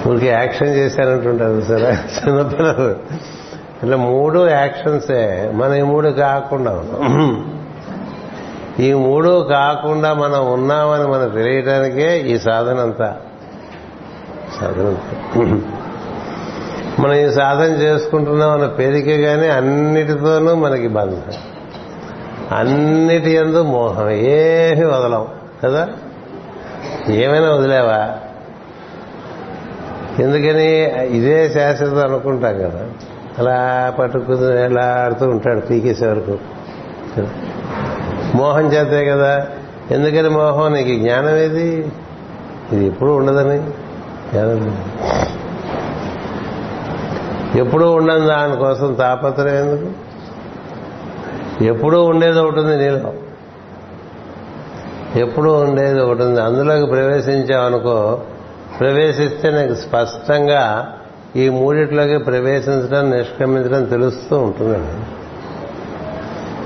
ఊరికి 0.08 0.26
యాక్షన్ 0.26 0.68
చేశారంటుంటారు 0.68 1.60
సరే 1.60 1.90
చిన్నపిల్లలు. 1.90 2.90
ఇట్లా 3.82 3.96
మూడు 3.96 4.48
యాక్షన్సే 4.48 5.50
మనం 5.54 5.74
ఈ 5.74 5.82
మూడు 5.82 6.08
కాకుండా 6.08 6.82
ఈ 8.80 8.92
మూడు 8.92 9.48
కాకుండా 9.50 10.14
మనం 10.14 10.52
ఉన్నామని 10.52 11.06
మనం 11.06 11.28
తెలియటానికే 11.28 12.20
ఈ 12.20 12.38
సాధన 12.38 12.78
అంతా. 12.80 13.16
సాధన 14.60 14.96
మనం 16.98 17.12
ఈ 17.12 17.32
సాధన 17.32 17.72
చేసుకుంటున్నాం 17.82 18.50
అన్న 18.50 18.66
పేరుకే 18.66 19.22
కానీ 19.22 19.48
అన్నిటితోనూ 19.48 20.54
మనకి 20.54 20.88
బంధం. 20.88 21.22
అన్నిటి 22.58 23.30
ఎందు 23.30 23.62
మోహం. 23.62 24.10
ఏమి 24.10 24.84
వదలం. 24.84 25.26
కదా? 25.64 25.88
ఏమైనా 27.08 27.54
వదిలేవా? 27.54 28.14
ఎందుకని 30.18 30.84
ఇదే 31.16 31.50
శాశ్వతం 31.50 31.98
అనుకుంటాం 31.98 32.58
కదా. 32.58 32.86
అలా 33.38 33.90
పట్టుకుని 33.98 34.64
ఎలా 34.64 35.02
ఆడుతూ 35.04 35.28
ఉంటాడు 35.28 35.60
పీకేసే 35.60 36.06
వరకు. 36.06 36.38
మోహం 38.34 38.72
చేతే 38.72 39.10
కదా. 39.10 39.46
ఎందుకని 39.90 40.28
మోహం? 40.28 40.72
నీకు 40.72 40.88
జ్ఞానం 40.88 41.36
ఏది? 41.36 41.92
ఇది 42.72 42.86
ఎప్పుడు 42.86 43.10
ఉండదని. 43.10 43.58
జ్ఞానం 44.30 44.78
ఎప్పుడూ 47.56 47.92
ఉండని 47.92 48.26
దానికోసం 48.26 48.94
తాపత్రయం 48.94 49.56
ఎందుకు? 49.56 49.90
ఎప్పుడూ 51.64 52.04
ఉండేది 52.04 52.38
ఒకటి 52.38 52.60
ఉంది 52.60 52.76
నీలో. 52.76 53.12
ఎప్పుడూ 55.16 55.52
ఉండేది 55.52 56.00
ఒకటి 56.00 56.22
ఉంది. 56.22 56.40
అందులోకి 56.40 57.54
అనుకో 57.54 58.20
ప్రవేశిస్తే 58.80 59.50
నీకు 59.50 59.74
స్పష్టంగా 59.74 60.92
ఈ 61.36 61.48
మూడిట్లోకి 61.48 62.18
ప్రవేశించడం 62.18 63.10
నిష్క్రమించడం 63.10 63.84
తెలుస్తూ 63.84 64.38
ఉంటుందండి. 64.38 65.06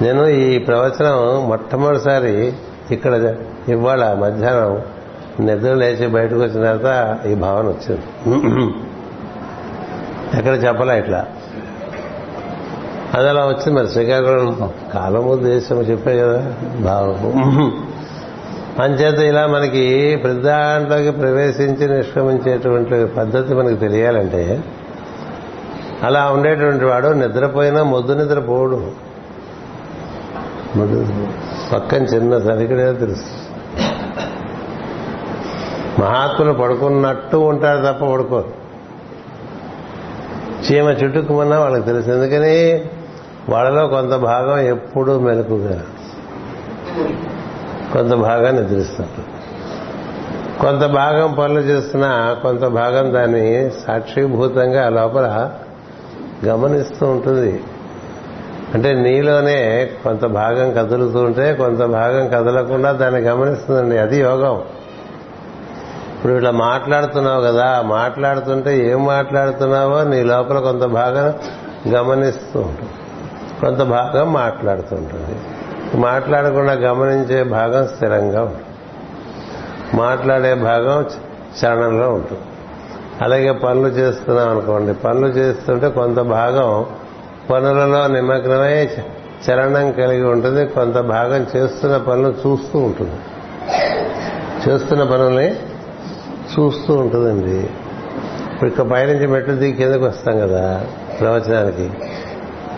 నేను 0.05 0.27
ఈ 0.27 0.59
ప్రవచనం 0.59 1.49
మొట్టమొదటిసారి 1.49 2.53
ఇక్కడ 2.91 3.35
ఇవాళ 3.69 4.15
మధ్యాహ్నం 4.15 4.83
నిద్ర 5.47 5.75
లేచి 5.75 6.07
బయటకు 6.07 6.41
వచ్చిన 6.41 6.77
తర్వాత 6.77 7.27
ఈ 7.27 7.35
భావన 7.35 7.67
వచ్చింది. 7.67 8.03
ఎక్కడ 10.39 10.65
చెప్పలే 10.65 10.99
ఇట్లా? 10.99 11.27
అది 13.15 13.29
అలా 13.29 13.47
వచ్చింది 13.47 13.79
మరి 13.79 13.89
శ్రీకాకుళం. 13.89 14.71
కాలము 14.95 15.35
దేశం 15.35 15.81
చెప్పే 15.81 16.19
కదా 16.19 16.53
భావం 16.81 17.88
అంచేత 18.79 19.19
ఇలా 19.19 19.47
మనకి 19.47 20.17
ప్రతి 20.17 20.39
దాంట్లోకి 20.39 21.11
ప్రవేశించి 21.11 21.97
నిష్క్రమించేటువంటి 21.97 23.07
పద్ధతి 23.07 23.55
మనకి 23.55 23.75
తెలియాలంటే 23.75 24.65
అలా 26.03 26.31
ఉండేటువంటి 26.31 26.85
వాడు 26.85 27.09
నిద్రపోయినా 27.09 27.83
మొద్దు 27.83 28.13
నిద్రపోడు 28.13 28.91
మొద్దు 30.77 31.07
పక్కన 31.73 32.03
చిన్న 32.03 32.39
సరికడే 32.39 32.93
తెలుసు. 32.93 33.25
మహాత్ములు 36.01 36.53
పడుకున్నట్టు 36.53 37.37
ఉంటారు 37.37 37.93
తప్ప 37.93 38.05
పడుకోరు 38.05 38.59
చీమ 40.67 40.85
చుట్టుకుమన్నా 40.85 41.59
వాళ్ళకి 41.59 41.85
తెలుసు. 41.85 42.11
ఎందుకని? 42.11 42.83
వాళ్ళలో 43.49 43.89
కొంత 43.89 44.15
భాగం 44.15 44.59
ఎప్పుడూ 44.59 45.21
మెలకుగా. 45.21 45.83
కొంత 47.93 48.15
భాగం 48.15 48.57
నిద్రిస్తారు 48.57 49.39
కొంత 50.63 50.85
భాగం 50.85 51.35
పనులు 51.35 51.59
చేస్తున్నా 51.59 52.37
కొంత 52.43 52.61
భాగం 52.61 53.15
దాన్ని 53.15 53.71
సాక్షిభూతంగా 53.71 54.89
లోపల 54.89 55.51
గమనిస్తూ 56.47 57.07
ఉంటుంది. 57.07 57.63
అంటే 58.75 58.95
నీలోనే 58.95 59.91
కొంత 60.05 60.25
భాగం 60.25 60.73
కదులుతూ 60.73 61.19
ఉంటే 61.19 61.55
కొంత 61.55 61.79
భాగం 61.79 62.29
కదలకుండా 62.29 62.93
దాన్ని 62.93 63.21
గమనిస్తుందండి. 63.21 63.99
అది 63.99 64.21
యోగం. 64.21 64.63
ఇప్పుడు 66.17 66.33
ఇట్లా 66.33 66.51
మాట్లాడుతున్నావు 66.51 67.41
కదా 67.41 67.83
మాట్లాడుతుంటే 67.83 68.91
ఏం 68.91 69.07
మాట్లాడుతున్నావో 69.07 70.05
నీ 70.05 70.23
లోపల 70.23 70.59
కొంత 70.59 70.85
భాగం 70.85 71.35
గమనిస్తూ 71.95 72.61
ఉంటుంది. 72.61 72.91
కొంత 73.61 73.79
భాగం 73.79 74.33
మాట్లాడుతూ 74.33 74.97
ఉంటుంది. 74.97 75.58
మాట్లాడకుండా 75.95 76.73
గమనించే 76.73 77.43
భాగం 77.43 77.87
స్థిరంగా 77.87 78.43
ఉంటుంది. 78.43 78.65
మాట్లాడే 79.95 80.55
భాగం 80.55 81.05
చరణంలో 81.65 82.13
ఉంటుంది. 82.15 82.41
అలాగే 83.23 83.53
పనులు 83.53 83.89
చేస్తున్నాం 83.89 84.49
అనుకోండి. 84.49 84.95
పనులు 84.95 85.27
చేస్తుంటే 85.27 85.89
కొంత 85.89 86.19
భాగం 86.19 86.87
పనులలో 87.51 88.07
నిమగ్నమై 88.07 88.89
చలనం 89.51 89.93
కలిగి 89.93 90.23
ఉంటుంది. 90.23 90.67
కొంత 90.67 90.99
భాగం 90.99 91.47
చేస్తున్న 91.57 91.97
పనులు 91.97 92.35
చూస్తూ 92.47 92.79
ఉంటుంది. 92.79 93.17
చేస్తున్న 94.69 95.05
పనుల్ని 95.05 95.53
చూస్తూ 96.59 96.95
ఉంటుందండి. 96.95 97.71
ఇప్పుడు 98.55 98.71
ఇక్కడ 98.71 98.85
పైనుంచి 98.85 99.27
మెట్లు 99.27 99.55
దిగి 99.55 99.73
కిందకు 99.73 100.05
వస్తాం 100.05 100.39
కదా 100.39 100.87
ప్రవచనానికి. 101.21 101.91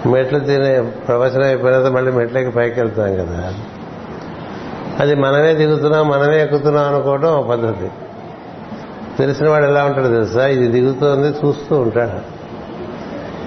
మెట్లు 0.07 0.39
తినే 0.39 0.81
ప్రవచనం 0.81 1.43
అయిపోయిన 1.43 1.89
మళ్ళీ 1.89 2.13
మెట్లకి 2.13 2.51
పైకి 2.51 2.81
వెళ్తాం 2.81 3.15
కదా. 3.15 3.55
అది 5.01 5.15
మనమే 5.15 5.55
దిగుతున్నాం 5.55 6.09
మనమే 6.09 6.43
ఎక్కుతున్నాం 6.43 6.95
అనుకోవడం 6.95 7.35
ఒక 7.35 7.49
పద్ధతి. 7.49 7.91
తెలిసిన 9.19 9.49
వాడు 9.49 9.65
ఎలా 9.65 9.85
ఉంటాడు 9.85 10.07
తెలుసా? 10.07 10.47
ఇది 10.47 10.69
దిగుతోంది 10.69 11.29
చూస్తూ 11.29 11.79
ఉంటాడు. 11.79 12.41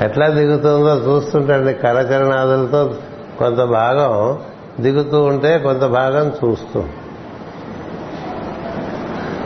ఎట్లా 0.04 0.28
దిగుతుందో 0.28 0.96
చూస్తుంటాడు. 0.96 1.64
కరచరణాదులతో 1.64 2.96
కొంత 3.40 3.58
భాగం 3.58 4.40
దిగుతూ 4.80 5.24
ఉంటే 5.24 5.58
కొంత 5.58 5.82
భాగం 5.82 6.28
చూస్తూ. 6.30 6.84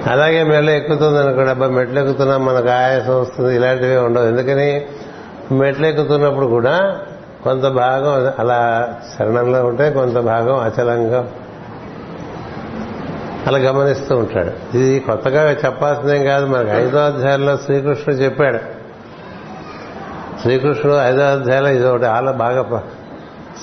అలాగే 0.08 0.44
మెల్ల 0.44 0.70
ఎక్కుతుంది 0.70 1.20
అనుకోండి. 1.20 1.50
అబ్బా 1.50 1.68
మెట్లు 1.68 2.00
ఎక్కుతున్నాం 2.00 2.46
మనకు 2.46 2.70
ఆయాసం 2.70 3.22
వస్తుంది. 3.22 3.56
ఇలాంటివి 3.56 3.98
ఉండవు. 3.98 4.28
ఎందుకని? 4.28 4.86
మెట్లు 5.52 5.86
ఎక్కుతున్నప్పుడు 5.86 6.46
కూడా 6.46 7.00
కొంత 7.44 7.64
భాగం 7.64 8.34
అలా 8.40 8.94
శరణంలో 9.18 9.66
ఉంటే 9.66 9.90
కొంత 9.90 10.18
భాగం 10.18 10.56
అచలంగా 10.60 11.32
అలా 13.48 13.58
గమనిస్తూ 13.58 14.18
ఉంటాడు. 14.18 14.78
ఇది 14.78 15.00
కొత్తగా 15.00 15.52
చెప్పాల్సిందేం 15.52 16.24
కాదు 16.24 16.46
మనకు 16.46 16.70
ఐదో 16.70 17.00
అధ్యాయంలో 17.00 17.58
శ్రీకృష్ణుడు 17.58 18.22
చెప్పాడు. 18.22 18.60
శ్రీకృష్ణుడు 20.42 20.98
ఐదో 20.98 21.22
అధ్యాయంలో 21.22 21.70
ఇది 21.70 21.88
ఒకటి 21.88 22.06
అలా 22.06 22.32
బాగా 22.32 22.84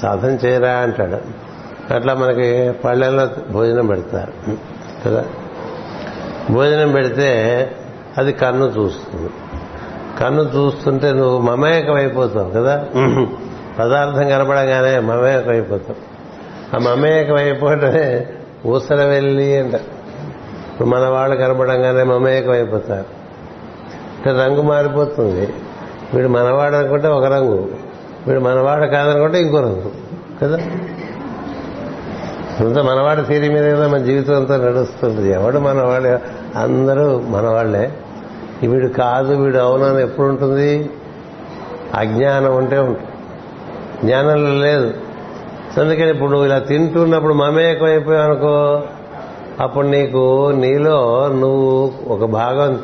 సాధన 0.02 0.46
చేయరా 0.46 0.70
అంటాడు. 0.70 1.18
అట్లా 1.94 2.14
మనకి 2.14 2.72
పళ్ళెల్లో 2.84 3.28
భోజనం 3.50 3.86
పెడతారు. 3.86 4.32
కదా? 5.08 5.24
భోజనం 6.50 6.92
పెడితే 6.92 7.70
అది 8.18 8.32
కన్ను 8.32 8.64
చూస్తుంది. 8.64 9.30
కన్ను 10.20 10.42
చూస్తుంటే 10.42 11.12
నువ్వు 11.12 11.38
మమేకం 11.38 11.94
అయిపోతావు 11.94 12.50
కదా? 12.50 12.84
పదార్థం 13.78 14.28
కనపడగానే 14.28 14.98
మమేకం 14.98 15.50
అయిపోతావు 15.50 16.14
ఆ 16.76 16.94
మమేకం 16.94 17.34
అయిపోవటమే 17.34 18.26
ఊసర 18.66 19.04
వెళ్ళి 19.04 19.56
అంట 19.58 19.72
మన 20.82 21.08
వాళ్ళు 21.08 21.36
కనపడంగానే 21.36 22.02
మమేకం 22.02 22.50
అయిపోతారు 22.50 23.24
అంటే 24.26 24.42
రంగు 24.42 24.62
మారిపోతుంది. 24.62 25.54
వీడు 26.14 26.28
మనవాడు 26.28 26.74
అనుకుంటే 26.74 27.08
ఒక 27.08 27.24
రంగు. 27.24 27.68
వీడు 28.26 28.40
మనవాడు 28.40 28.86
కాదనుకుంటే 28.86 29.40
ఇంకో 29.40 29.60
రంగు. 29.60 29.92
కదా? 30.42 30.56
అంత 32.60 32.78
మనవాడి 32.78 33.22
తీరి 33.22 33.48
మీద 33.48 33.74
కదా 33.74 33.88
మన 33.88 33.98
జీవితం 33.98 34.36
అంతా 34.36 34.56
నడుస్తుంది. 34.56 35.32
ఎవడు 35.32 35.58
మనవాడు? 35.58 36.18
అందరూ 36.58 37.20
మనవాళ్ళే. 37.20 37.92
వీడు 38.62 38.88
కాదు 38.88 39.34
వీడు 39.34 39.58
అవునని 39.58 40.02
ఎప్పుడు 40.02 40.26
ఉంటుంది? 40.26 40.90
అజ్ఞానం 41.94 42.56
ఉంటే 42.56 42.78
ఉంటుంది. 42.78 43.08
జ్ఞానంలో 44.04 44.60
లేదు. 44.60 44.94
అందుకని 45.80 46.10
ఇప్పుడు 46.10 46.30
నువ్వు 46.30 46.46
ఇలా 46.46 46.58
తింటున్నప్పుడు 46.58 47.34
మమేకం 47.34 47.84
అయిపోయావు 47.86 48.24
అనుకో 48.24 48.82
అప్పుడు 49.60 49.86
నీకు 49.86 50.52
నీలో 50.54 51.28
నువ్వు 51.28 51.92
ఒక 52.08 52.24
భాగం 52.24 52.82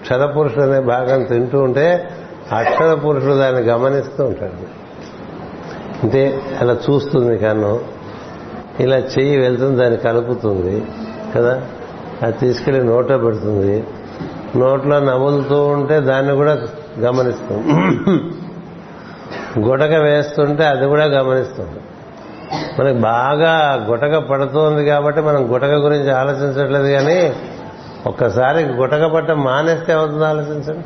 క్షరపురుషుడు 0.00 0.60
అనే 0.60 0.80
భాగం 0.80 1.22
తింటూ 1.22 1.58
ఉంటే 1.58 2.10
అక్షర 2.52 2.94
పురుషుడు 2.94 3.32
దాన్ని 3.32 3.60
గమనిస్తూ 3.60 4.24
ఉంటాడు. 4.24 4.82
అంటే 6.02 6.40
అలా 6.60 6.72
చూస్తుంది 6.72 7.38
కన్ను 7.38 7.80
ఇలా 8.80 8.96
చెయ్యి 8.96 9.38
వెళ్తుంది 9.38 9.76
దాన్ని 9.76 9.96
కలుపుతుంది 9.96 10.84
కదా? 11.36 11.62
అది 12.22 12.38
తీసుకెళ్ళి 12.38 12.84
నోట 12.84 13.08
పెడుతుంది. 13.08 13.84
నోట్లో 14.56 15.00
నములుతూ 15.00 15.64
ఉంటే 15.64 16.00
దాన్ని 16.00 16.34
కూడా 16.34 16.62
గమనిస్తుంది 16.98 17.68
గుటక 19.60 19.92
వేస్తుంటే 19.92 20.64
అది 20.64 20.86
కూడా 20.86 21.04
గమనిస్తుంది 21.04 21.80
మనకి 22.78 22.98
బాగా 22.98 23.86
గుటక 23.90 24.18
పడుతోంది 24.18 24.84
కాబట్టి 24.84 25.20
మనం 25.20 25.54
గుటక 25.54 25.70
గురించి 25.70 26.10
ఆలోచించట్లేదు 26.10 26.88
కానీ 26.88 27.34
ఒక్కసారి 28.06 28.64
గుటక 28.64 29.04
పట్ట 29.04 29.30
మానేస్తే 29.30 29.92
అవుతుంది 29.92 30.24
ఆలోచించండి. 30.24 30.84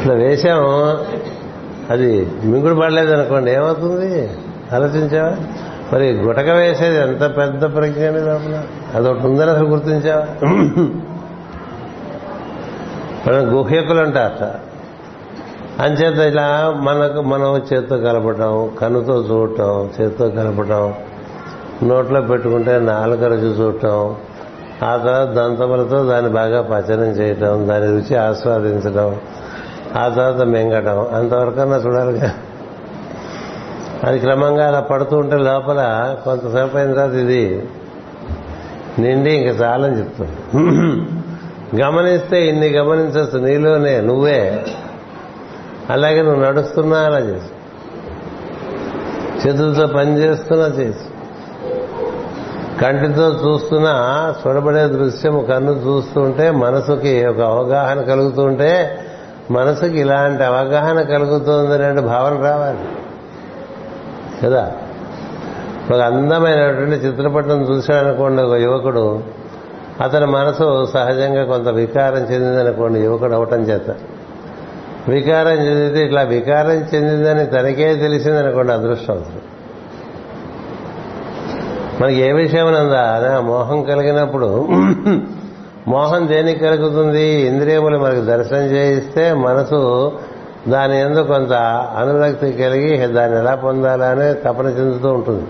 ఇట్లా 0.00 0.14
వేశాము 0.14 0.98
అది 1.92 2.28
మింగుడు 2.44 2.74
పడలేదు 2.74 3.12
అనుకోండి 3.12 3.50
ఏమవుతుంది? 3.52 4.30
ఆలోచించావా? 4.74 5.36
మరి 5.92 6.12
గుటక 6.12 6.48
వేసేది 6.48 6.96
ఎంత 6.96 7.36
పెద్ద 7.36 7.74
ప్రజ్ఞని 7.74 8.20
లోపల? 8.20 8.62
అదొకటి 8.94 9.26
ఉందని 9.26 9.50
అసలు 9.50 9.64
గుర్తించావా? 9.64 10.26
మనం 13.26 13.58
గుహ్యకులు 13.58 14.00
అంటారట 14.00 14.44
అంచేత 15.82 16.18
ఇలా 16.18 16.74
మనకు 16.76 17.20
మనం 17.20 17.62
చేత్తో 17.72 17.98
కలపటం 17.98 18.70
కన్నుతో 18.80 19.24
చూడటం 19.30 19.90
చేత్తో 20.00 20.28
కలపటం 20.28 20.94
నోట్లో 21.82 22.20
పెట్టుకుంటే 22.20 22.78
నాలుక 22.78 23.22
రుచి 23.22 23.60
చూడటం 23.60 24.16
ఆ 24.82 24.96
తర్వాత 24.96 25.28
దంతములతో 25.28 26.04
దాన్ని 26.04 26.30
బాగా 26.30 26.62
పచనం 26.62 27.04
చేయటం 27.04 27.68
దాని 27.68 27.86
రుచి 27.86 28.16
ఆస్వాదించడం 28.16 29.16
ఆ 29.96 30.08
తర్వాత 30.08 30.40
మింగటం 30.40 31.06
అంతవరకన్నా 31.14 31.76
చూడాలిగా. 31.76 32.30
అది 34.04 34.18
క్రమంగా 34.18 34.68
అలా 34.68 34.80
పడుతూ 34.80 35.16
ఉంటే 35.16 35.36
లోపల 35.36 35.80
కొంతసేపు 36.24 36.76
అయిన 36.76 36.92
తర్వాత 36.92 37.12
ఇది 37.12 37.68
నిండి 38.98 39.30
ఇంకా 39.30 39.66
చాలని 39.66 39.98
చెప్తుంది. 39.98 40.58
గమనిస్తే 41.82 42.48
ఇన్ని 42.48 42.68
గమనించవచ్చు 42.68 43.46
నీలోనే 43.46 44.00
నువ్వే. 44.00 44.66
అలాగే 45.90 46.22
నువ్వు 46.22 46.44
నడుస్తున్నా 46.44 46.98
అలా 46.98 47.18
చేసు. 47.18 47.48
చేతులతో 49.46 49.86
పని 49.86 50.18
చేస్తున్నా 50.18 50.66
చేసు. 50.66 51.18
కంటితో 52.80 53.30
చూస్తున్నా 53.30 54.34
చూడబడే 54.46 54.86
దృశ్యం 54.86 55.44
కన్ను 55.44 55.72
చూస్తుంటే 55.72 56.50
మనసుకి 56.50 57.26
ఒక 57.26 57.40
అవగాహన 57.40 58.02
కలుగుతుంటే 58.02 58.98
మనసుకి 59.50 60.00
ఇలాంటి 60.00 60.42
అవగాహన 60.42 61.02
కలుగుతుందనే 61.02 62.00
భావన 62.00 62.42
రావాలి. 62.42 62.78
కదా? 64.44 64.72
ఒక 65.94 66.00
అందమైనటువంటి 66.00 67.06
చిత్రపటం 67.06 67.62
చూశాడనుకోండి 67.62 68.42
ఒక 68.42 68.52
యువకుడు. 68.52 69.22
అతని 70.00 70.26
మనసు 70.26 70.86
సహజంగా 70.94 71.44
కొంత 71.44 71.68
వికారం 71.68 72.18
చెందిందనుకోండి 72.18 73.00
యువకుడు 73.00 73.34
అవటం 73.34 73.62
చేత. 73.62 73.94
వికారం 75.08 75.66
చెందితే 75.66 76.04
ఇట్లా 76.04 76.22
వికారం 76.22 76.70
చెందిందని 76.70 77.46
తనకే 77.46 77.94
తెలిసిందనుకోండి 77.94 78.72
అదృష్టం 78.72 79.14
అసలు. 79.14 79.58
మనకి 82.02 82.16
ఏ 82.16 82.32
విషయం 82.32 82.66
విషయమనందా 82.66 83.40
మోహం 83.40 83.82
కలిగినప్పుడు 83.82 84.68
మోహం 85.88 86.28
దేనికి 86.28 86.60
కలుగుతుంది? 86.60 87.22
ఇంద్రియములు 87.22 87.98
మనకు 87.98 88.20
దర్శనం 88.20 88.62
చేయిస్తే 88.62 89.32
మనసు 89.32 90.12
దాని 90.68 91.00
ఎందు 91.00 91.20
కొంత 91.20 91.52
అనురక్తి 91.96 92.52
కలిగి 92.52 93.06
దాన్ని 93.06 93.38
ఎలా 93.38 93.54
పొందాలని 93.54 94.34
తపన 94.34 94.66
చెందుతూ 94.66 95.12
ఉంటుంది. 95.12 95.44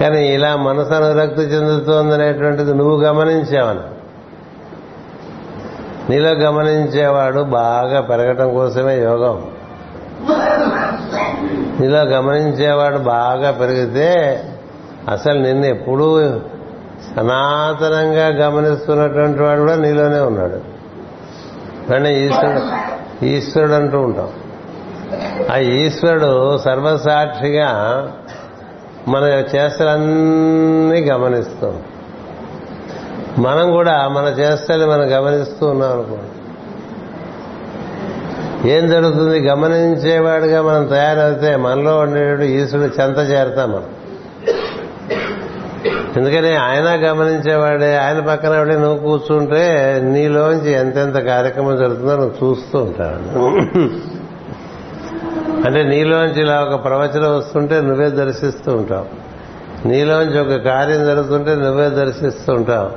కానీ 0.00 0.28
ఇలా 0.34 0.56
మనసు 0.56 0.94
అనురక్తి 0.94 1.40
చెందుతోందనేటువంటిది 1.40 2.74
నువ్వు 2.74 3.00
గమనించావని. 3.00 3.80
నీలో 6.10 6.30
గమనించేవాడు 6.30 7.40
బాగా 7.40 8.00
పెరగటం 8.00 8.54
కోసమే 8.54 8.98
యోగం. 8.98 9.42
నీలో 11.80 12.02
గమనించేవాడు 12.02 12.98
బాగా 12.98 13.50
పెరిగితే 13.50 14.42
అసలు 15.08 15.38
నిన్ను 15.38 15.66
ఎప్పుడూ 15.66 16.20
సనాతనంగా 17.16 18.46
గమనిస్తున్నటువంటి 18.46 19.42
వాడు 19.42 19.60
కూడా 19.60 19.74
నీలోనే 19.74 20.20
ఉన్నాడు. 20.20 20.60
కానీ 21.90 22.14
ఈశ్వరుడు 22.14 22.95
ఈశ్వరుడు 23.22 23.72
అంటూ 23.72 24.00
ఉంటాం. 24.00 24.30
ఆ 25.52 25.56
ఈశ్వరుడు 25.56 26.58
సర్వసాక్షిగా 26.58 27.70
మన 29.08 29.22
చేష్టలన్నీ 29.24 31.00
గమనిస్తాం 31.00 31.82
మనం 33.38 33.70
కూడా 33.70 34.08
మన 34.08 34.24
చేష్టలు 34.24 34.86
మనం 34.86 35.18
గమనిస్తూ 35.18 35.66
ఉన్నాం 35.66 35.92
అనుకోండి 35.92 36.30
ఏం 38.70 38.88
జరుగుతుంది? 38.88 39.38
గమనించేవాడుగా 39.38 40.62
మనం 40.62 40.84
తయారైతే 40.84 41.56
మనలో 41.56 41.98
ఉండేటువంటి 41.98 42.46
ఈశ్వరుడు 42.46 43.02
చెంత 43.02 43.18
చేరతాం 43.18 43.70
మనం. 43.70 43.95
ఎందుకని 46.16 46.56
ఆయన 46.56 46.88
గమనించేవాడే 47.06 47.96
ఆయన 47.96 48.20
పక్కన 48.20 48.48
వాడే 48.48 48.76
నువ్వు 48.76 48.98
కూర్చుంటే 48.98 50.00
నీలోంచి 50.04 50.72
ఎంతెంత 50.72 51.18
కార్యక్రమం 51.18 51.76
జరుగుతుందో 51.76 52.16
నువ్వు 52.16 52.32
చూస్తూ 52.44 52.78
ఉంటావు. 52.78 53.48
అంటే 55.66 55.82
నీలోంచి 55.82 56.42
ఇలా 56.42 56.60
ఒక 56.60 56.84
ప్రవచనం 56.84 57.36
వస్తుంటే 57.38 57.80
నువ్వే 57.80 58.08
దర్శిస్తూ 58.10 58.76
ఉంటావు. 58.76 59.06
నీలోంచి 59.88 60.38
ఒక 60.40 60.64
కార్యం 60.64 61.04
జరుగుతుంటే 61.04 61.54
నువ్వే 61.54 61.88
దర్శిస్తూ 61.88 62.52
ఉంటావు. 62.52 62.90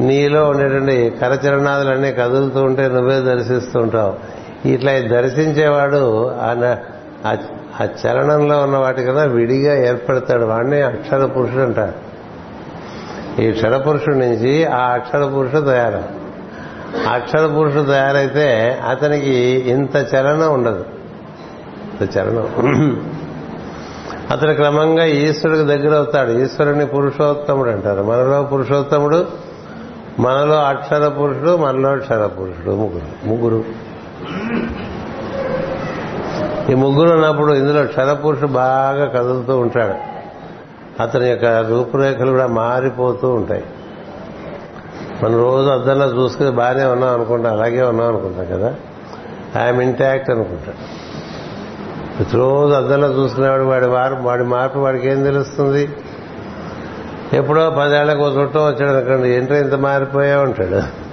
నీలో 0.00 0.44
ఉండేటువంటి 0.48 1.12
కరచరణాదులన్నీ 1.20 2.12
కదులుతూ 2.12 2.62
ఉంటే 2.62 2.88
నువ్వే 2.88 3.20
దర్శిస్తూ 3.20 3.80
ఉంటావు. 3.80 4.14
ఇట్లా 4.68 4.92
దర్శించేవాడు 4.92 6.32
ఆ 7.80 7.86
చలనంలో 8.02 8.62
ఉన్న 8.62 8.76
వాటి 8.76 9.04
కన్నా 9.04 9.22
విడిగా 9.22 9.74
ఏర్పడతాడు. 9.88 10.44
వాడిని 10.44 10.82
అక్షర 10.82 11.26
పురుషుడు 11.26 11.62
అంటాడు 11.62 12.05
ఈ 13.38 13.52
క్షరపురుషుడి 13.52 14.18
నుంచి 14.18 14.64
ఆ 14.64 14.86
అక్షర 14.86 15.24
పురుషుడు 15.24 15.60
తయారు. 15.60 16.02
అక్షర 17.08 17.46
పురుషుడు 17.46 17.82
తయారైతే 17.82 18.78
అతనికి 18.88 19.30
ఇంత 19.66 19.96
చలనం 19.96 20.54
ఉండదు. 20.54 20.84
ఇంత 22.00 22.18
చలనం. 22.18 22.46
అతను 24.30 24.54
క్రమంగా 24.54 25.04
ఈశ్వరుడికి 25.04 25.64
దగ్గర 25.64 25.96
అవుతాడు. 25.96 26.30
ఈశ్వరుని 26.30 26.86
పురుషోత్తముడు 26.86 27.70
అంటారు. 27.70 28.02
మనలో 28.02 28.42
పురుషోత్తముడు 28.42 29.26
మనలో 30.18 30.54
అక్షర 30.54 31.08
పురుషుడు 31.08 31.56
మనలో 31.56 31.96
క్షర 31.96 32.26
పురుషుడు. 32.26 32.70
ముగ్గురు. 32.70 33.28
ముగ్గురు. 33.28 33.64
ఈ 36.70 36.74
ముగ్గురు 36.74 37.10
ఉన్నప్పుడు 37.10 37.52
ఇందులో 37.52 37.84
క్షరపురుషుడు 37.84 38.46
బాగా 38.46 39.04
కదులుతూ 39.04 39.58
ఉంటాడు. 39.58 40.15
అతని 41.00 41.30
యొక్క 41.30 41.44
రూపురేఖలు 41.44 42.30
కూడా 42.30 42.46
మారిపోతూ 42.46 43.30
ఉంటాయి. 43.30 43.64
మనం 45.22 45.38
రోజు 45.38 45.68
అద్దంలో 45.68 46.06
చూసుకుని 46.06 46.50
బాగానే 46.50 46.84
ఉన్నాం 46.84 47.14
అనుకుంటాం 47.14 47.52
అలాగే 47.52 47.82
ఉన్నాం 47.82 48.08
అనుకుంటాం 48.08 48.58
కదా. 48.58 48.74
ఐఎమ్ 49.62 49.80
ఇంటాక్ట్ 49.80 50.30
అనుకుంటాడు 50.30 51.06
ప్రతిరోజు 52.16 52.72
అద్దంలో 52.72 53.08
చూసుకునేవాడు 53.08 53.62
వాడి 53.62 53.86
మార్పు 53.86 54.22
వాడి 54.22 54.42
మార్పు 54.42 54.78
వాడికి 54.78 55.08
ఏం 55.08 55.24
తెలుస్తుంది? 55.24 55.88
ఎప్పుడో 57.32 57.70
పదేళ్ళకు 57.70 58.22
ఒక 58.22 58.36
చుట్టం 58.36 58.60
వచ్చాడు 58.60 58.96
అనుకోండి 58.96 59.28
ఏంటో 59.28 59.54
ఇంత 59.54 59.74
మారిపోయా 59.74 60.40
ఉంటాడు 60.40 61.06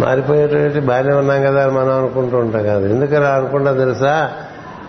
మారిపోయేటువంటి 0.00 0.80
బాగానే 0.80 1.14
ఉన్నాం 1.14 1.42
కదా 1.42 1.68
మనం 1.70 1.98
అనుకుంటూ 1.98 2.36
ఉంటాం 2.36 2.62
కదా. 2.62 2.88
ఎందుకని 2.88 3.26
అనుకుంటా 3.26 3.72
తెలుసా? 3.72 4.32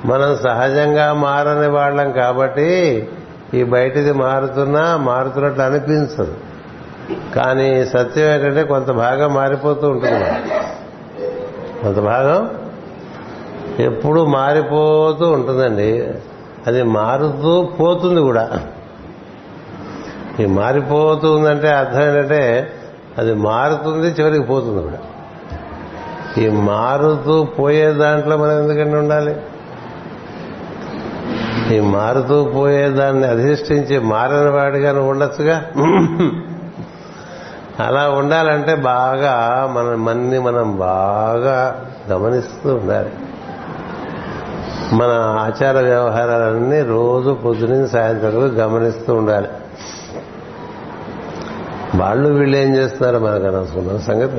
మనం 0.05 0.37
సహజంగా 0.43 1.13
మారని 1.13 1.67
వాళ్ళం 1.67 2.11
కాబట్టి 2.11 2.67
ఈ 3.53 3.63
బయటిది 3.63 4.11
మారుతున్నా 4.13 4.97
మారుతున్నట్లు 4.97 5.63
అనిపించదు. 5.63 6.33
కానీ 7.35 7.85
సత్యం 7.85 8.31
ఏంటంటే 8.31 8.63
కొంత 8.63 8.91
భాగం 8.91 9.33
మారిపోతూ 9.33 9.89
ఉంటుంది 9.89 10.25
కొంత 11.83 11.99
భాగం 11.99 12.49
ఎప్పుడు 13.79 14.25
మారిపోతూ 14.25 15.29
ఉంటుందండి. 15.29 16.13
అది 16.67 16.83
మారుతూ 16.83 17.69
పోతుంది 17.79 18.21
కూడా. 18.21 18.49
ఈ 20.39 20.45
మారిపోతూ 20.45 21.31
ఉందంటే 21.31 21.69
అర్థం 21.69 22.01
ఏంటంటే 22.01 22.73
అది 23.17 23.33
మారుతుంది 23.33 24.07
చివరికి 24.07 24.43
పోతుంది 24.43 24.83
కూడా. 24.83 24.97
ఈ 26.37 26.49
మారుతూ 26.49 27.43
పోయే 27.43 27.91
దాంట్లో 27.91 28.37
మనం 28.37 28.51
ఎందుకంటే 28.51 28.97
ఉండాలి? 28.97 29.35
ఈ 31.71 31.79
మారుతూ 31.79 32.43
పోయేదాన్ని 32.43 33.27
అధిష్ఠించి 33.27 33.99
మారని 33.99 34.49
వాడిగా 34.49 35.01
ఉండొచ్చుగా? 35.01 35.63
అలా 37.85 38.09
ఉండాలంటే 38.09 38.75
బాగా 38.75 39.67
మన 39.71 39.95
మన్ని 39.95 40.39
మనం 40.39 40.77
బాగా 40.77 41.85
గమనిస్తూ 42.11 42.75
ఉండాలి. 42.75 43.09
మన 44.93 45.09
ఆచార 45.39 45.79
వ్యవహారాలన్నీ 45.79 46.81
రోజు 46.81 47.31
పొద్దున 47.31 47.85
సాయంత్రం 47.85 48.31
గమనిస్తూ 48.33 49.13
ఉండాలి. 49.13 49.47
వాళ్ళు 51.95 52.29
వీళ్ళు 52.29 52.57
ఏం 52.57 52.75
చేస్తున్నారో 52.75 53.25
మనకు 53.25 53.45
అనవసరం 53.45 53.99
సంగతి. 53.99 54.35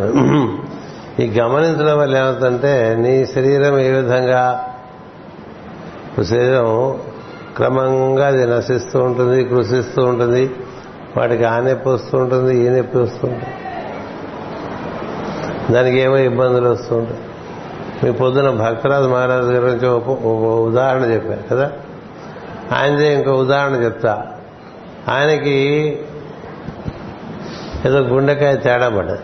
ఈ 1.24 1.40
గమనించడం 1.40 1.98
వల్ల 1.98 2.16
ఏమవుతుందంటే 2.16 2.96
నీ 2.98 3.26
శరీరం 3.26 3.78
ఏ 3.78 3.90
విధంగా 3.90 4.64
శరీరం 6.22 6.98
క్రమంగా 7.58 8.26
అది 8.26 8.46
నశిస్తూ 8.46 9.02
ఉంటుంది 9.02 9.44
కృషిస్తూ 9.44 10.04
ఉంటుంది. 10.04 10.50
వాటికి 11.16 11.44
ఆ 11.44 11.60
నొప్పి 11.60 11.88
వస్తూ 11.88 12.18
ఉంటుంది 12.18 12.66
ఈ 12.66 12.68
నొప్పి 12.68 12.98
వస్తూ 12.98 13.28
ఉంటుంది. 13.28 13.54
దానికి 15.74 15.98
ఏమో 15.98 16.16
ఇబ్బందులు 16.16 16.68
వస్తూ 16.68 16.96
ఉంటాయి. 16.96 17.18
మీ 18.04 18.12
పొద్దున 18.12 18.50
భక్తరాజు 18.50 19.08
మహారాజు 19.08 19.46
గారి 19.46 19.64
నుంచి 19.64 19.88
ఉదాహరణ 20.68 21.00
చెప్పారు 21.00 21.42
కదా? 21.50 21.72
ఆయనదే 22.76 23.14
ఇంకో 23.14 23.32
ఉదాహరణ 23.32 23.84
చెప్తా. 23.84 24.26
ఆయనకి 25.08 25.56
ఏదో 27.86 27.98
గుండెకాయ 27.98 28.56
తేడా 28.56 28.88
పడ్డది. 28.88 29.18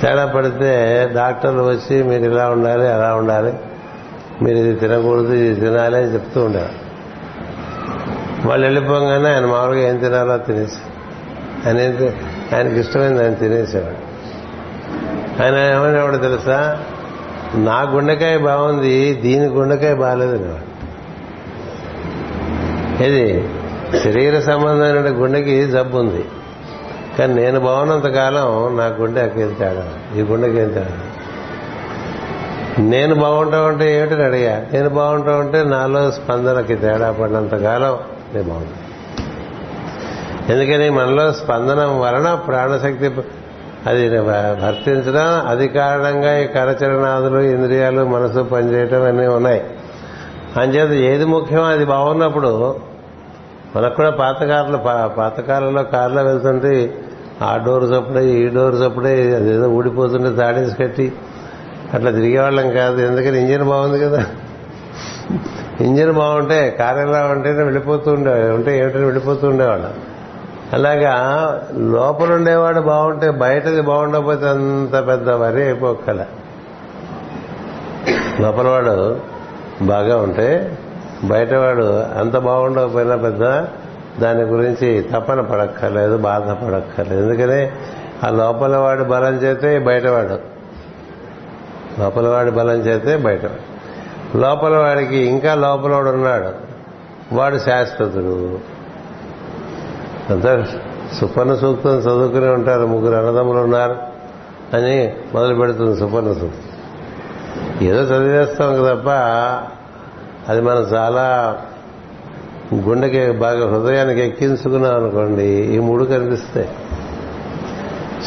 తేడా 0.00 0.26
పడితే 0.26 1.10
డాక్టర్లు 1.14 1.62
వచ్చి 1.62 2.02
మీరు 2.02 2.30
ఇలా 2.30 2.50
ఉండాలి 2.50 2.88
అలా 2.88 3.14
ఉండాలి. 3.14 3.52
మీరు 4.42 4.58
ఇది 4.58 4.74
తినకూడదు 4.74 5.32
ఇది 5.32 5.60
తినాలి 5.60 5.96
అని 5.96 6.12
చెప్తూ 6.12 6.44
ఉండేవారు. 6.44 6.82
వాళ్ళు 8.48 8.66
వెళ్ళిపోగానే 8.66 9.34
ఆయన 9.34 9.46
మామూలుగా 9.46 9.88
ఏం 9.88 9.96
తినాలో 9.96 10.38
తినేసి 10.38 10.78
ఆయన 11.66 11.78
ఆయనకి 12.56 12.80
ఇష్టమైంది 12.80 13.22
ఆయన 13.24 13.34
తినేసేవాడు. 13.34 14.12
ఆయన 15.42 15.54
ఏమనేవాడు 15.54 16.16
తెలుసా? 16.16 16.84
నా 17.54 17.80
గుండెకాయ 17.82 18.38
బాగుంది 18.38 19.14
దీని 19.14 19.46
గుండెకాయ 19.46 19.94
బాగాలేదు 19.94 20.36
అనేవాడు. 20.36 20.72
ఇది 23.02 23.48
శరీర 24.04 24.40
సంబంధమైన 24.40 25.22
గుండెకి 25.22 25.66
జబ్బు 25.66 25.98
ఉంది. 25.98 26.24
కానీ 27.18 27.34
నేను 27.34 27.60
బాగున్నంత 27.60 28.06
కాలం 28.06 28.76
నా 28.76 28.86
గుండెకి 28.86 29.40
ఏం 29.40 29.56
తేడా 29.58 29.88
ఈ 30.16 30.20
గుండెకి 30.20 30.58
ఏం 30.58 30.68
తేడా 30.68 31.11
నేను 32.82 33.14
బాగుంటా 33.14 33.60
ఉంటే 33.60 33.98
ఏమిటని 33.98 34.24
అడిగా. 34.24 34.66
నేను 34.72 34.88
బాగుంటా 34.88 35.36
ఉంటే 35.36 35.64
నాలో 35.64 36.10
స్పందనకి 36.10 36.76
తేడా 36.76 37.12
పడినంత 37.12 37.54
కాలం 37.54 37.98
నేను 38.34 38.48
బాగుంటా. 38.48 38.78
ఎందుకని 40.54 40.90
మనలో 40.90 41.32
స్పందన 41.32 41.84
వలన 41.84 42.34
ప్రాణశక్తి 42.34 43.10
అది 43.86 44.18
వర్తించడం 44.18 45.46
అది 45.48 45.68
కారణంగా 45.68 46.38
ఈ 46.38 46.46
కరచరణాదులు 46.46 47.38
ఇంద్రియాలు 47.38 48.04
మనసు 48.04 48.42
పనిచేయటం 48.42 49.02
అన్నీ 49.02 49.26
ఉన్నాయి. 49.26 49.64
అంచేత 50.56 50.90
ఏది 50.90 51.24
ముఖ్యం 51.24 51.64
అది 51.64 51.84
బాగున్నప్పుడు 51.84 52.76
మనకు 53.76 53.94
కూడా 53.94 54.10
పాతకారులు 54.10 54.76
పాతకాలంలో 55.18 55.82
కారులో 55.82 56.22
వెళ్తుంటే 56.22 56.94
ఆ 57.42 57.56
డోర్ 57.56 57.84
చప్పుడే 57.84 58.26
ఈ 58.26 58.48
డోర్ 58.48 58.74
చప్పుడే 58.74 59.36
అదేదో 59.36 59.68
ఊడిపోతుంటే 59.68 60.36
తాడేసి 60.36 60.76
కట్టి 60.76 61.12
అట్లా 61.94 62.10
తిరిగేవాళ్ళం 62.10 62.70
కాదు. 62.70 63.00
ఎందుకని 63.00 63.40
ఇంజిన్ 63.40 63.64
బాగుంది 63.64 64.04
కదా. 64.04 64.24
ఇంజిన్ 65.80 66.12
బాగుంటే 66.12 66.76
కారు 66.78 66.98
ఎలా 66.98 67.24
ఉంటేనే 67.24 67.62
వెళ్ళిపోతూ 67.62 68.12
ఉండేవాడు 68.12 68.54
ఉంటే 68.54 68.78
ఏమిటని 68.78 69.04
వెళ్ళిపోతూ 69.04 69.48
ఉండేవాళ్ళం. 69.48 69.92
అలాగా 70.72 71.14
లోపల 71.76 72.32
ఉండేవాడు 72.32 72.80
బాగుంటే 72.80 73.30
బయటది 73.30 73.80
బాగుండకపోతే 73.80 74.48
అంత 74.48 75.06
పెద్ద 75.06 75.30
వరి 75.30 75.62
అయిపోకల 75.62 76.24
లోపలవాడు 78.40 79.20
బాగా 79.82 80.16
ఉంటే 80.16 80.78
బయటవాడు 81.24 82.02
అంత 82.18 82.36
బాగుండకపోయినా 82.36 83.16
పెద్ద 83.16 83.44
దాని 84.20 84.42
గురించి 84.42 85.02
తపన 85.02 85.40
పడక్కర్లేదు 85.40 86.16
బాధపడక్కర్లేదు 86.16 87.22
ఎందుకని 87.22 87.70
ఆ 88.26 88.30
లోపల 88.30 88.76
వాడు 88.76 89.04
బలం 89.04 89.34
చేతే 89.34 89.78
బయటవాడు 89.78 90.51
లోపలవాడి 91.98 92.50
బలం 92.50 92.76
చేతే 92.76 93.16
బయట. 93.16 93.44
లోపల 94.36 94.76
వాడికి 94.76 95.16
ఇంకా 95.16 95.54
లోపలవాడు 95.54 96.08
ఉన్నాడు 96.08 96.72
వాడు 97.34 97.58
శాశ్వతుడు. 97.58 98.58
అంతా 100.32 100.66
సుపర్ణ 101.20 101.54
సూక్తం 101.54 101.98
చదువుకుని 101.98 102.48
ఉంటారు. 102.48 102.86
ముగ్గురు 102.86 103.16
అన్నదమ్ములు 103.16 103.58
ఉన్నారు 103.58 103.96
అని 104.76 105.14
మొదలు 105.34 105.54
పెడుతుంది 105.54 106.00
సుపర్ణ 106.00 106.32
సూక్తం. 106.32 106.72
ఏదో 107.82 108.00
చదివేస్తాం 108.00 108.74
తప్ప 108.74 109.08
అది 110.48 110.60
మనం 110.60 110.82
చాలా 110.82 111.58
గుండెకి 112.74 113.30
బాగా 113.30 113.70
హృదయానికి 113.70 114.20
ఎక్కించుకున్నాం 114.20 114.96
అనుకోండి 114.96 115.42
ఈ 115.42 115.78
మూడు 115.78 116.04
కనిపిస్తాయి. 116.04 116.68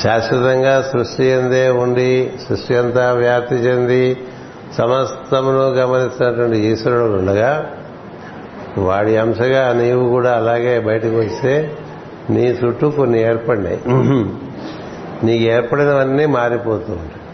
శాశ్వతంగా 0.03 0.89
సృష్టి 0.93 1.25
ఎందే 1.25 1.69
ఉండి 1.69 2.31
సృష్టి 2.49 2.77
అంతా 2.77 3.13
వ్యాప్తి 3.13 3.55
చెంది 3.55 4.17
సమస్తమును 4.77 5.69
గమనిస్తున్నటువంటి 5.69 6.57
ఈశ్వరుడు 6.57 7.17
ఉండగా 7.17 7.71
వాడి 8.77 9.17
అంశగా 9.17 9.73
నీవు 9.73 10.09
కూడా 10.09 10.37
అలాగే 10.37 10.79
బయటకు 10.79 11.19
వస్తే 11.19 11.77
నీ 12.29 12.41
చుట్టూ 12.41 12.89
కొన్ని 12.89 13.21
ఏర్పడినాయి. 13.21 13.81
నీకు 15.25 15.43
ఏర్పడినవన్నీ 15.43 16.25
మారిపోతూ 16.25 16.93
ఉంటాయి. 16.93 17.25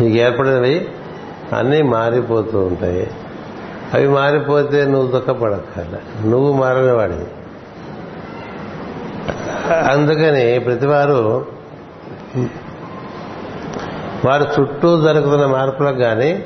నీకు 0.00 0.16
ఏర్పడినవి 0.16 0.88
అన్నీ 1.58 1.82
మారిపోతూ 1.82 2.58
ఉంటాయి. 2.60 3.10
అవి 3.94 4.08
మారిపోతే 4.08 4.84
నువ్వు 4.84 5.12
దుఃఖపడక్కర్లే. 5.12 6.30
నువ్వు 6.30 6.52
మారని 6.52 6.92
వాడివి 6.92 7.26
అందుకని 9.72 10.58
ప్రతివారు 10.58 11.46
వారి 14.24 14.44
చుట్టూ 14.60 15.02
జరుగుతున్న 15.02 15.46
మార్పులకు 15.46 15.96
కానీ 15.96 16.44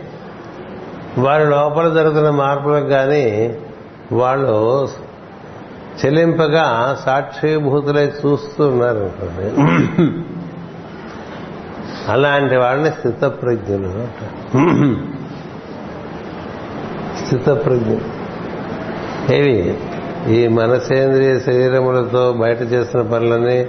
వారి 1.18 1.47
లోపల 1.47 1.95
జరుగుతున్న 1.95 2.31
మార్పులకు 2.31 2.87
కానీ 2.87 3.57
వాళ్ళు 4.12 4.89
చెల్లింపగా 6.05 6.99
సాక్షిభూతులై 7.05 8.07
చూస్తూ 8.07 8.68
ఉన్నారు. 8.68 9.12
అలాంటి 12.09 12.57
వాళ్ళని 12.57 12.91
స్థితప్రజ్ఞులు 12.91 14.07
స్థితప్రజ్ఞులు. 17.25 18.21
ఏవి? 19.33 19.79
ఈ 20.29 20.49
మనసేంద్రియ 20.49 21.39
శరీరములతో 21.39 22.33
బయట 22.33 22.62
చేసిన 22.62 23.03
పనులన్నీ 23.03 23.66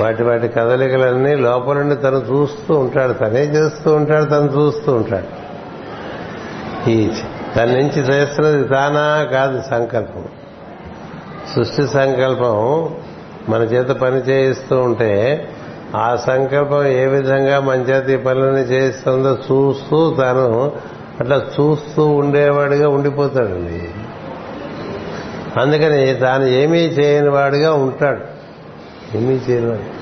వాటి 0.00 0.22
వాటి 0.22 0.48
కదలికలన్నీ 0.48 1.34
లోపల 1.34 1.74
నుండి 1.74 1.94
తను 1.94 2.16
చూస్తూ 2.16 2.74
ఉంటాడు. 2.74 3.12
తనే 3.12 3.40
చేస్తూ 3.40 3.94
ఉంటాడు 3.94 4.24
తను 4.24 4.46
చూస్తూ 4.56 4.94
ఉంటాడు. 4.94 5.48
ఈ 6.90 7.10
తన 7.56 7.64
నుంచి 7.64 8.14
చేస్తున్నది 8.14 8.64
తానా 8.64 9.24
కాదు 9.24 9.62
సంకల్పం. 9.70 10.24
సృష్టి 11.54 11.86
సంకల్పం 11.86 12.88
మన 13.48 13.62
చేత 13.62 13.88
పని 13.88 14.16
చేయిస్తూ 14.16 14.80
ఉంటే 14.80 15.48
ఆ 15.96 16.16
సంకల్పం 16.16 16.86
ఏ 16.86 17.06
విధంగా 17.06 17.60
మన 17.60 17.76
చేత 17.76 18.20
ఈ 18.20 18.22
పనులని 18.24 18.60
చేయిస్తుందో 18.60 19.32
చూస్తూ 19.32 20.16
తను 20.20 20.72
అట్లా 21.20 21.36
చూస్తూ 21.36 22.06
ఉండేవాడిగా 22.06 22.88
ఉండిపోతాడండి. 22.88 23.90
అందుకని 25.56 26.14
తాను 26.14 26.44
ఏమీ 26.44 26.78
చేయని 26.78 27.28
వాడిగా 27.28 27.72
ఉంటాడు. 27.72 28.38
ఏమీ 29.16 29.34
చేయనివాడు 29.34 29.98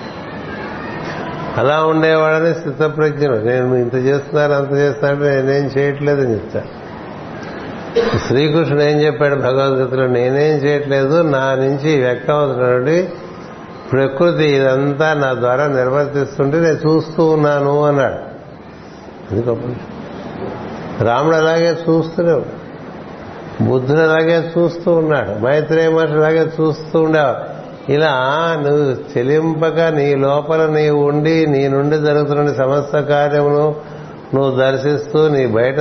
అలా 1.61 1.85
ఉండేవాడని 1.85 2.55
స్థితప్రజ్ఞుడు. 2.55 3.39
నేను 3.39 3.75
ఇంత 3.75 3.95
చేస్తున్నాను 3.95 4.53
అంత 4.53 4.73
చేస్తున్నాను 4.73 5.25
నేనేం 5.25 5.71
చేయట్లేదని 5.79 6.33
చెప్తాను 6.33 6.87
శ్రీకృష్ణుడు 8.27 8.83
ఏం 8.83 9.01
చెప్పాడు 9.01 9.35
భగవద్గీతలో 9.35 10.07
నేనేం 10.07 10.57
చేయట్లేదు 10.57 11.23
నా 11.23 11.55
నుంచి 11.55 12.01
వ్యక్తమవుతున్నటువంటి 12.01 13.09
ప్రకృతి 13.93 14.45
ఇదంతా 14.45 15.15
నా 15.15 15.35
ద్వారా 15.35 15.67
నిర్వర్తిస్తుంటే 15.67 16.61
నేను 16.61 16.77
చూస్తూ 16.77 17.27
ఉన్నాను 17.27 17.85
అన్నాడు. 17.85 18.15
అది 19.31 19.43
గొప్ప 19.43 19.65
రాముడు 21.03 21.37
అలాగే 21.37 21.71
చూస్తున్నాడు. 21.71 22.56
బుద్ధుడు 23.61 24.01
అలాగే 24.01 24.53
చూస్తూ 24.59 24.93
ఉన్నాడు 24.93 25.45
మైత్రేయ 25.45 25.89
మహర్షి 25.89 26.15
అలాగే 26.15 26.47
చూస్తూ 26.61 27.01
ఉండేవాడు. 27.03 27.57
ఇలా 27.93 28.13
నువ్వు 28.67 29.19
చెలింపక 29.19 29.81
నీ 29.81 30.15
లోపల 30.15 30.67
నీవు 30.67 31.05
ఉండి 31.05 31.47
నీ 31.47 31.69
నుండి 31.69 31.99
జరుగుతున్న 31.99 32.53
సమస్త 32.53 33.01
కార్యమును 33.01 33.75
నువ్వు 34.35 34.57
దర్శిస్తూ 34.57 35.29
నీ 35.29 35.47
బయట 35.47 35.81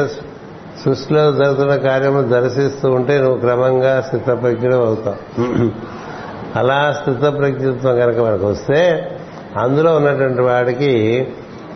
సృష్టిలో 0.85 1.31
జరుగుతున్న 1.31 1.75
కార్యము 1.75 2.21
దర్శిస్తూ 2.21 2.91
ఉంటే 2.91 3.19
నువ్వు 3.19 3.39
క్రమంగా 3.39 4.01
స్థితప్రజ్ఞం 4.01 4.85
అవుతావు. 4.85 5.69
అలా 6.59 6.97
స్థితప్రజ్ఞత్వం 7.01 7.99
కనుక 7.99 8.19
మనకు 8.19 8.45
వస్తే 8.45 9.11
అందులో 9.57 9.95
ఉన్నటువంటి 9.95 10.41
వాడికి 10.41 11.27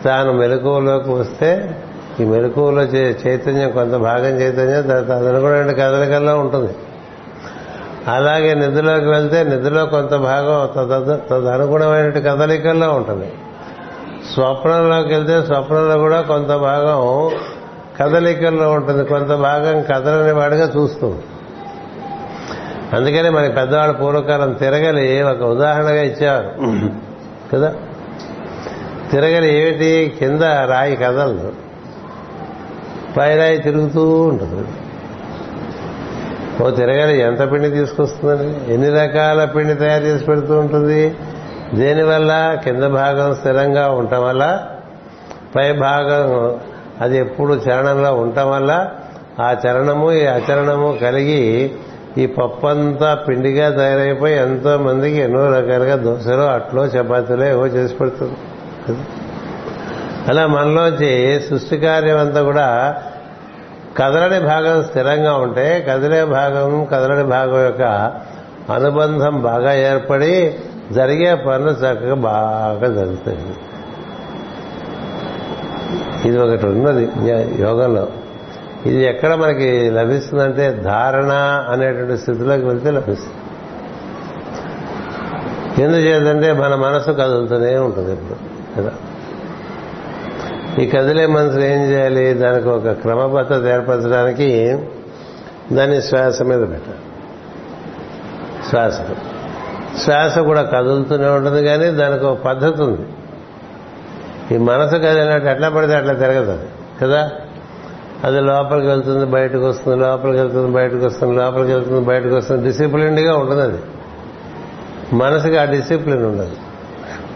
తాను 0.04 0.32
మెలకువలోకి 0.32 1.10
వస్తే 1.10 1.80
ఈ 2.20 2.24
మెలకువలో 2.24 2.82
చైతన్యం 2.82 3.70
కొంత 3.70 3.94
భాగం 3.94 4.40
చైతన్యం 4.40 4.82
తదనుగుణ 4.82 5.72
కదలికల్లో 5.72 6.38
ఉంటుంది. 6.38 6.74
అలాగే 8.08 8.54
నిధులోకి 8.54 9.08
వెళ్తే 9.08 9.44
నిధులో 9.44 9.86
కొంత 9.86 10.14
భాగం 10.14 10.68
తదనుగుణమైన 11.30 12.10
కదలికల్లో 12.10 12.92
ఉంటుంది. 12.92 13.32
స్వప్నంలోకి 14.34 15.14
వెళ్తే 15.14 15.42
స్వప్నంలో 15.42 15.98
కూడా 15.98 16.20
కొంత 16.20 16.46
భాగం 16.46 17.30
కదలికల్లో 18.00 18.72
ఉంటుంది. 18.72 19.04
కొంత 19.04 19.26
భాగం 19.26 19.82
కదలని 19.82 20.32
వాడిగా 20.32 20.72
చూస్తూ 20.76 21.14
అందుకని 22.92 23.30
మనకి 23.30 23.52
పెద్దవాళ్ళు 23.52 23.94
పూర్వకాలం 23.94 24.52
తిరగలి 24.52 25.22
ఒక 25.22 25.42
ఉదాహరణగా 25.42 26.02
ఇచ్చేవారు. 26.02 26.52
కదా? 27.54 27.74
తిరగలి 29.10 29.54
ఏమిటి? 29.60 30.16
కింద 30.18 30.42
రాయి 30.42 30.96
కదలదు. 30.96 31.52
పైరాయి 33.16 33.58
తిరుగుతూ 33.58 34.20
ఉంటుంది. 34.20 34.68
ఓ 36.62 36.70
తిరగాలి 36.70 37.20
ఎంత 37.20 37.52
పిండి 37.52 37.70
తీసుకొస్తుందని 37.70 38.74
ఎన్ని 38.74 38.90
రకాల 38.90 39.44
పిండి 39.44 39.74
తయారు 39.74 40.04
చేసి 40.04 40.24
పెడుతూ 40.24 40.58
ఉంటుంది? 40.58 41.14
దేనివల్ల? 41.74 42.58
కింద 42.64 42.82
భాగం 42.82 43.34
స్థిరంగా 43.34 43.90
ఉండటం 43.90 44.22
వల్ల? 44.22 44.66
పై 45.56 45.72
భాగం 45.72 46.58
అది 47.00 47.18
ఎప్పుడు 47.18 47.54
చరణంలో 47.54 48.14
ఉండటం 48.14 48.50
వల్ల? 48.50 48.90
ఆ 49.40 49.56
చరణము 49.66 50.12
ఈ 50.12 50.26
అచరణము 50.26 50.98
కలిగి 51.02 51.72
ఈ 52.18 52.26
పప్పంతా 52.26 53.14
పిండిగా 53.14 53.70
తయారైపోయి 53.70 54.36
ఎంతో 54.36 54.78
మందికి 54.78 55.16
ఎన్నో 55.16 55.46
రకాలుగా 55.46 55.96
దోశలు 55.96 56.42
అట్లో 56.42 56.86
చపాతీలో 56.86 57.46
ఏవో 57.46 57.66
చేసి 57.66 57.94
పెడుతుంది. 57.94 58.36
అలా 60.30 60.46
మనలోంచి 60.46 61.40
సృష్టి 61.40 61.76
కార్యం 61.76 62.18
అంతా 62.18 62.42
కూడా 62.42 62.96
కదలని 63.98 64.46
భాగం 64.46 64.82
స్థిరంగా 64.82 65.36
ఉంటే 65.36 65.86
కదిలే 65.90 66.24
భాగం 66.24 66.84
కదలని 66.84 67.24
భాగం 67.24 67.64
యొక్క 67.64 67.82
అనుబంధం 68.72 69.42
బాగా 69.42 69.74
ఏర్పడి 69.74 70.54
జరిగే 70.92 71.34
పనులు 71.34 71.70
చక్కగా 71.70 72.14
బాగా 72.14 72.88
జరుగుతాయి. 72.88 73.54
ఇది 76.24 76.38
ఒకటి 76.38 76.66
ఉన్నది 76.66 77.08
యోగంలో. 77.62 78.08
ఇది 78.86 79.04
ఎక్కడ 79.04 79.34
మనకి 79.34 79.90
లభిస్తుందంటే 79.90 80.80
ధారణ 80.84 81.32
అనేటువంటి 81.68 82.16
స్థితిలోకి 82.16 82.64
వెళ్తే 82.64 82.90
లభిస్తుంది. 82.90 83.36
ఎందుచేతంటే 85.82 86.52
మన 86.52 86.74
మనసు 86.74 87.10
కదులుతూనే 87.10 87.76
ఉంటుంది 87.76 88.12
ఇప్పుడు 88.12 88.38
కదా? 88.80 88.90
ఈ 90.80 90.86
కదిలే 90.86 91.26
మనసులు 91.26 91.64
ఏం 91.64 91.90
చేయాలి? 91.90 92.34
దానికి 92.34 92.68
ఒక 92.68 92.88
క్రమబద్ధత 92.88 93.66
ఏర్పరచడానికి 93.66 94.78
దాన్ని 95.72 96.02
శ్వాస 96.02 96.42
మీద 96.42 96.60
పెట్టాలి. 96.60 96.98
శ్వాస. 98.70 99.00
శ్వాస 100.04 100.38
కూడా 100.38 100.62
కదులుతూనే 100.62 101.28
ఉంటుంది 101.28 101.64
కానీ 101.64 101.90
దానికి 101.90 102.24
ఒక 102.24 102.38
పద్ధతి 102.38 102.82
ఉంది. 102.82 103.00
ఈ 104.54 104.58
మనసు 104.58 104.96
కదిలినట్టు 104.96 105.48
ఎట్లా 105.48 105.68
పడితే 105.68 105.94
అట్లా 105.94 106.12
తిరగదు 106.12 106.50
అది 106.50 106.66
కదా? 107.02 107.30
అది 108.24 108.40
లోపలికి 108.40 108.86
వెళ్తుంది 108.86 109.26
బయటకు 109.26 109.68
వస్తుంది 109.68 109.98
లోపలికి 109.98 110.38
వెళ్తుంది 110.38 110.70
బయటకు 110.70 111.06
వస్తుంది 111.06 111.36
లోపలికి 111.36 111.72
వెళ్తుంది 111.72 112.00
బయటకు 112.00 112.36
వస్తుంది. 112.36 112.66
డిసిప్లిన్డ్గా 112.66 113.36
ఉంటుంది 113.36 113.62
అది. 113.62 113.78
మనసుకి 115.12 115.56
ఆ 115.56 115.64
డిసిప్లిన్ 115.64 116.24
ఉండదు. 116.24 116.69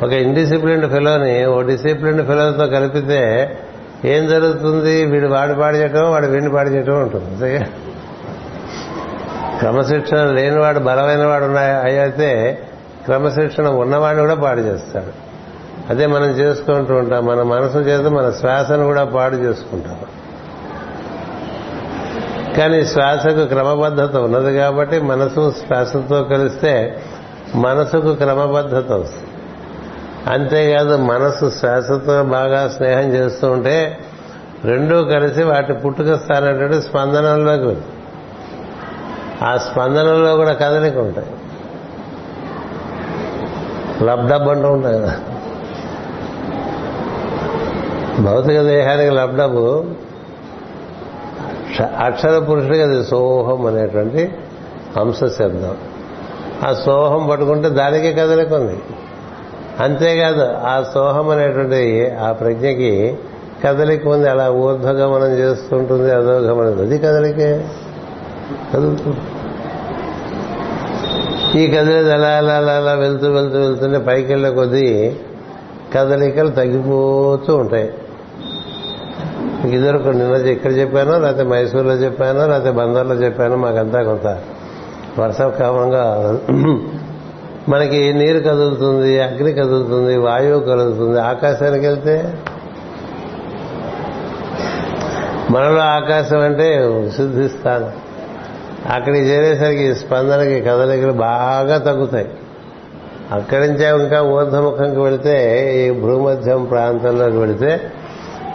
ఒక 0.03 0.13
ఇండిసిప్లిన్డ్ 0.13 0.91
ఫెలోని 0.91 1.45
ఓ 1.45 1.63
డిసిప్లిన్డ్ 1.63 2.27
ఫెలోతో 2.27 2.67
కలిపితే 2.67 3.51
ఏం 4.05 4.29
జరుగుతుంది? 4.29 5.05
వీడు 5.05 5.27
వాడి 5.27 5.55
పాడి 5.55 5.79
చేయటం 5.79 6.11
వాడు 6.11 6.27
వీడిని 6.27 6.51
పాడి 6.51 6.71
చేయటం 6.71 7.03
ఉంటుంది. 7.03 7.59
క్రమశిక్షణ 9.59 10.25
లేనివాడు 10.25 10.79
బలమైన 10.79 11.25
వాడు 11.25 11.45
అయితే 11.87 12.59
క్రమశిక్షణ 13.05 13.69
ఉన్నవాడిని 13.69 14.23
కూడా 14.23 14.35
పాడు 14.35 14.61
చేస్తాడు. 14.61 15.25
అదే 15.91 16.07
మనం 16.07 16.27
చేసుకుంటూ 16.27 16.95
ఉంటాం. 16.95 17.27
మన 17.27 17.43
మనసు 17.43 17.79
చేత 17.79 18.07
మన 18.07 18.31
శ్వాసను 18.31 18.85
కూడా 18.85 19.05
పాడు 19.05 19.37
చేసుకుంటాం. 19.37 19.97
కానీ 22.57 22.85
శ్వాసకు 22.85 23.45
క్రమబద్ధత 23.45 24.17
ఉన్నది 24.17 24.57
కాబట్టి 24.57 25.01
మనసు 25.01 25.53
శ్వాసతో 25.67 26.23
కలిస్తే 26.23 27.03
మనసుకు 27.55 28.15
క్రమబద్ధత 28.15 28.93
వస్తుంది. 28.93 29.34
అంతేకాదు 30.27 30.97
మనసు 30.97 31.51
శ్వాసతో 31.51 32.25
బాగా 32.25 32.69
స్నేహం 32.69 33.03
చేస్తూ 33.03 33.51
ఉంటే 33.51 33.99
రెండూ 34.65 35.05
కలిసి 35.05 35.43
వాటి 35.43 35.73
పుట్టుక 35.73 36.15
స్థానటువంటి 36.15 36.83
స్పందనల్లోకి 36.83 37.81
ఆ 39.45 39.57
స్పందనలో 39.57 40.37
కూడా 40.37 40.53
కదలిక 40.53 40.97
ఉంటాయి. 40.99 41.27
లబ్డబ్ 44.05 44.49
అంటూ 44.49 44.69
ఉంటాయి 44.69 44.99
కదా. 44.99 45.17
భౌతిక 48.21 48.63
దేహానికి 48.63 49.11
లబ్డబు 49.11 49.85
అక్షర 51.99 52.39
పురుషుడికి 52.39 52.83
అది 52.83 53.05
సోహం 53.05 53.67
అనేటువంటి 53.67 54.33
అంశ 55.01 55.25
శబ్దం. 55.25 55.77
ఆ 56.69 56.73
సోహం 56.85 57.29
పట్టుకుంటే 57.29 57.69
దానికే 57.69 58.13
కదలిక 58.13 58.53
ఉంది. 58.53 58.81
అంతేకాదు 59.81 60.43
ఆ 60.43 60.85
సోహం 60.95 61.31
అనేటువంటి 61.31 62.11
ఆ 62.11 62.33
ప్రజ్ఞకి 62.33 63.17
కదలిక 63.65 64.09
ఉంది. 64.09 64.29
అలా 64.29 64.51
ఊర్ధ్వగమనం 64.51 65.33
చేస్తుంటుంది 65.33 66.15
అధోగమనం. 66.15 66.81
అది 66.81 66.99
కదలికే 66.99 67.65
కదులుతుంది 68.75 69.17
ఈ 71.61 71.67
కదిలేదు 71.67 72.11
అలా 72.11 72.29
అలా 72.29 72.55
అలా 72.55 72.73
అలా 72.73 72.93
వెళ్తూ 72.93 73.33
వెళ్తూ 73.33 73.59
వెళ్తుంటే 73.59 73.99
పైకి 73.99 74.33
వెళ్ళే 74.33 74.51
కొద్దీ 74.51 75.17
కదలికలు 75.95 76.49
తగ్గిపోతూ 76.49 77.57
ఉంటాయి. 77.57 77.93
ఇద్దరు 79.65 79.99
నిన్న 79.99 80.35
ఇక్కడ 80.35 80.73
చెప్పానో 80.77 81.19
లేకపోతే 81.19 81.43
మైసూర్లో 81.43 81.95
చెప్పానో 81.95 82.47
లేకపోతే 82.47 82.71
బందర్లో 82.71 83.15
చెప్పానో 83.15 83.57
మాకంతా 83.57 84.03
కొంత 84.03 84.39
వర్షక్రమంగా 85.19 86.05
మనకి 87.69 88.13
నీరు 88.13 88.39
కదులుతుంది 88.39 89.21
అగ్ని 89.21 89.53
కదులుతుంది 89.53 90.17
వాయువు 90.17 90.61
కదులుతుంది. 90.61 91.21
ఆకాశానికి 91.21 91.87
వెళ్తే 91.87 92.35
మనలో 95.51 95.81
ఆకాశం 95.81 96.41
అంటే 96.41 97.01
శుద్ధిస్తాను 97.17 97.93
అక్కడికి 98.93 99.27
చేరేసరికి 99.27 99.95
స్పందనకి 99.95 100.61
కదలికలు 100.61 101.13
బాగా 101.13 101.79
తగ్గుతాయి. 101.79 102.29
అక్కడి 103.33 103.69
నుంచే 103.69 104.03
ఇంకా 104.03 104.23
ఊర్ధముఖంకి 104.23 105.01
వెళితే 105.01 105.35
ఈ 105.79 105.91
భూమధ్యం 105.91 106.65
ప్రాంతంలోకి 106.65 107.37
వెళితే 107.37 107.81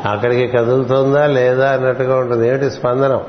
అక్కడికి 0.09 0.47
కదులుతుందా 0.47 1.27
లేదా 1.27 1.69
అన్నట్టుగా 1.69 2.17
ఉంటుంది. 2.17 2.47
ఏమిటి 2.47 2.69
స్పందనం? 2.69 3.21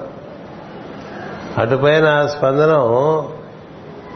అటుపైన 1.59 2.29
స్పందనం 2.39 3.25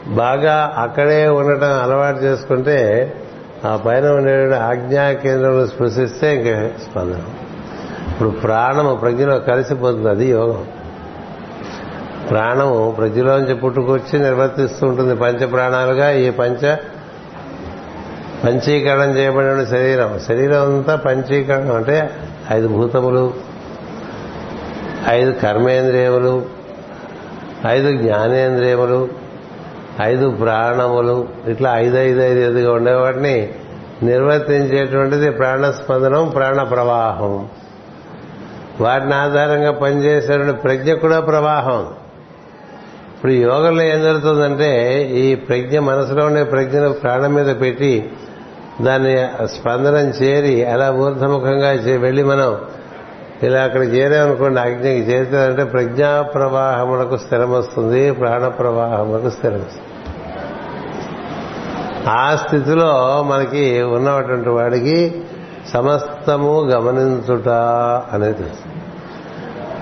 బాగా 0.08 0.74
అక్కడే 0.78 1.28
ఉండటం 1.28 1.82
అలవాటు 1.82 2.16
చేసుకుంటే 2.16 3.12
ఆ 3.64 3.76
పైన 3.76 4.08
ఉండే 4.08 4.56
ఆజ్ఞా 4.56 5.12
కేంద్రంలో 5.12 5.66
స్పృశిస్తే 5.66 6.36
ఇంక 6.36 6.78
స్పందన. 6.82 7.20
ఇప్పుడు 8.10 8.28
ప్రాణము 8.28 8.94
ప్రజ్ఞలో 8.94 9.38
కలిసిపోతుంది 9.38 10.08
అది 10.08 10.30
యోగం. 10.30 10.64
ప్రాణము 12.30 12.94
ప్రజ్ఞలోంచి 12.98 13.54
పుట్టుకొచ్చి 13.54 14.18
నిర్వర్తిస్తూ 14.18 14.86
ఉంటుంది 14.86 15.14
పంచ 15.14 15.46
ప్రాణాలుగా 15.46 16.10
ఈ 16.10 16.30
పంచ 16.30 16.76
పంచీకరణం 18.44 19.16
చేయబడిన 19.16 19.64
శరీరం. 19.64 20.20
శరీరం 20.28 20.76
అంతా 20.76 20.96
పంచీకరణం 20.96 21.76
అంటే 21.76 22.10
ఐదు 22.52 22.68
భూతములు 22.68 23.34
ఐదు 25.08 25.30
కర్మేంద్రియములు 25.30 26.46
ఐదు 27.66 27.96
జ్ఞానేంద్రియములు 27.96 29.23
ఐదు 30.02 30.30
ప్రాణములు. 30.30 31.28
ఇట్లా 31.46 31.78
ఐదు 31.78 31.96
ఐదు 31.96 32.20
ఐదు 32.20 32.40
ఐదుగా 32.40 32.72
ఉండేవాటిని 32.72 33.52
నిర్వర్తించేటువంటిది 34.02 35.30
ప్రాణస్పందనం 35.30 36.28
ప్రాణ 36.28 36.62
ప్రవాహం 36.62 37.48
వాటిని 38.80 39.14
ఆధారంగా 39.14 39.72
పనిచేసేటువంటి 39.72 40.52
ప్రజ్ఞ 40.52 40.92
కూడా 40.92 41.20
ప్రవాహం. 41.20 41.86
ఇప్పుడు 43.16 43.32
యోగంలో 43.32 43.82
ఏం 43.82 44.02
జరుగుతుందంటే 44.02 45.02
ఈ 45.02 45.34
ప్రజ్ఞ 45.34 45.78
మనసులో 45.78 46.26
ఉండే 46.26 46.44
ప్రజ్ఞను 46.44 46.92
ప్రాణం 46.92 47.34
మీద 47.34 47.60
పెట్టి 47.60 48.10
దాన్ని 48.80 49.28
స్పందనం 49.44 50.08
చేరి 50.22 50.64
అలా 50.64 50.92
ఊర్ధముఖంగా 50.92 51.70
వెళ్ళి 51.96 52.22
మనం 52.22 52.58
ఇలా 53.42 53.62
అక్కడ 53.62 53.82
చేరామనుకోండి 53.82 54.60
అగ్నికి 54.60 55.10
చేరుతుందంటే 55.10 55.64
ప్రజ్ఞా 55.64 56.22
ప్రవాహములకు 56.22 57.16
స్థిరం 57.16 57.52
వస్తుంది 57.52 58.10
ప్రాణ 58.10 58.48
ప్రవాహములకు 58.48 59.30
స్థిరం 59.30 59.54
వస్తుంది 59.54 59.83
ఆ 62.08 62.36
స్థితిలో 62.36 63.22
మనకి 63.22 63.82
ఉన్నటువంటి 63.82 64.48
వాడికి 64.48 65.22
సమస్తము 65.72 66.60
గమనించుట 66.60 67.48
అనేది 68.12 68.34
తెలుసు. 68.34 68.74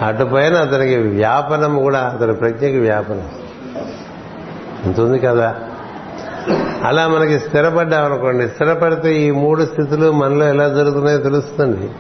అటుపైన 0.05 0.55
అతనికి 0.55 0.97
వ్యాపనం 0.97 1.83
కూడా 1.83 2.01
అతని 2.01 2.35
ప్రజ్ఞకి 2.35 2.79
వ్యాపనం. 2.79 3.29
ఉంటుంది 4.87 5.19
కదా? 5.19 5.55
అలా 6.85 7.09
మనకి 7.09 7.39
స్థిరపడ్డామనుకోండి 7.39 8.49
స్థిరపడితే 8.49 9.15
ఈ 9.15 9.31
మూడు 9.31 9.65
స్థితులు 9.65 10.13
మనలో 10.13 10.49
ఎలా 10.49 10.69
జరుగుతున్నాయో 10.69 11.19
తెలుస్తుంది. 11.19 11.91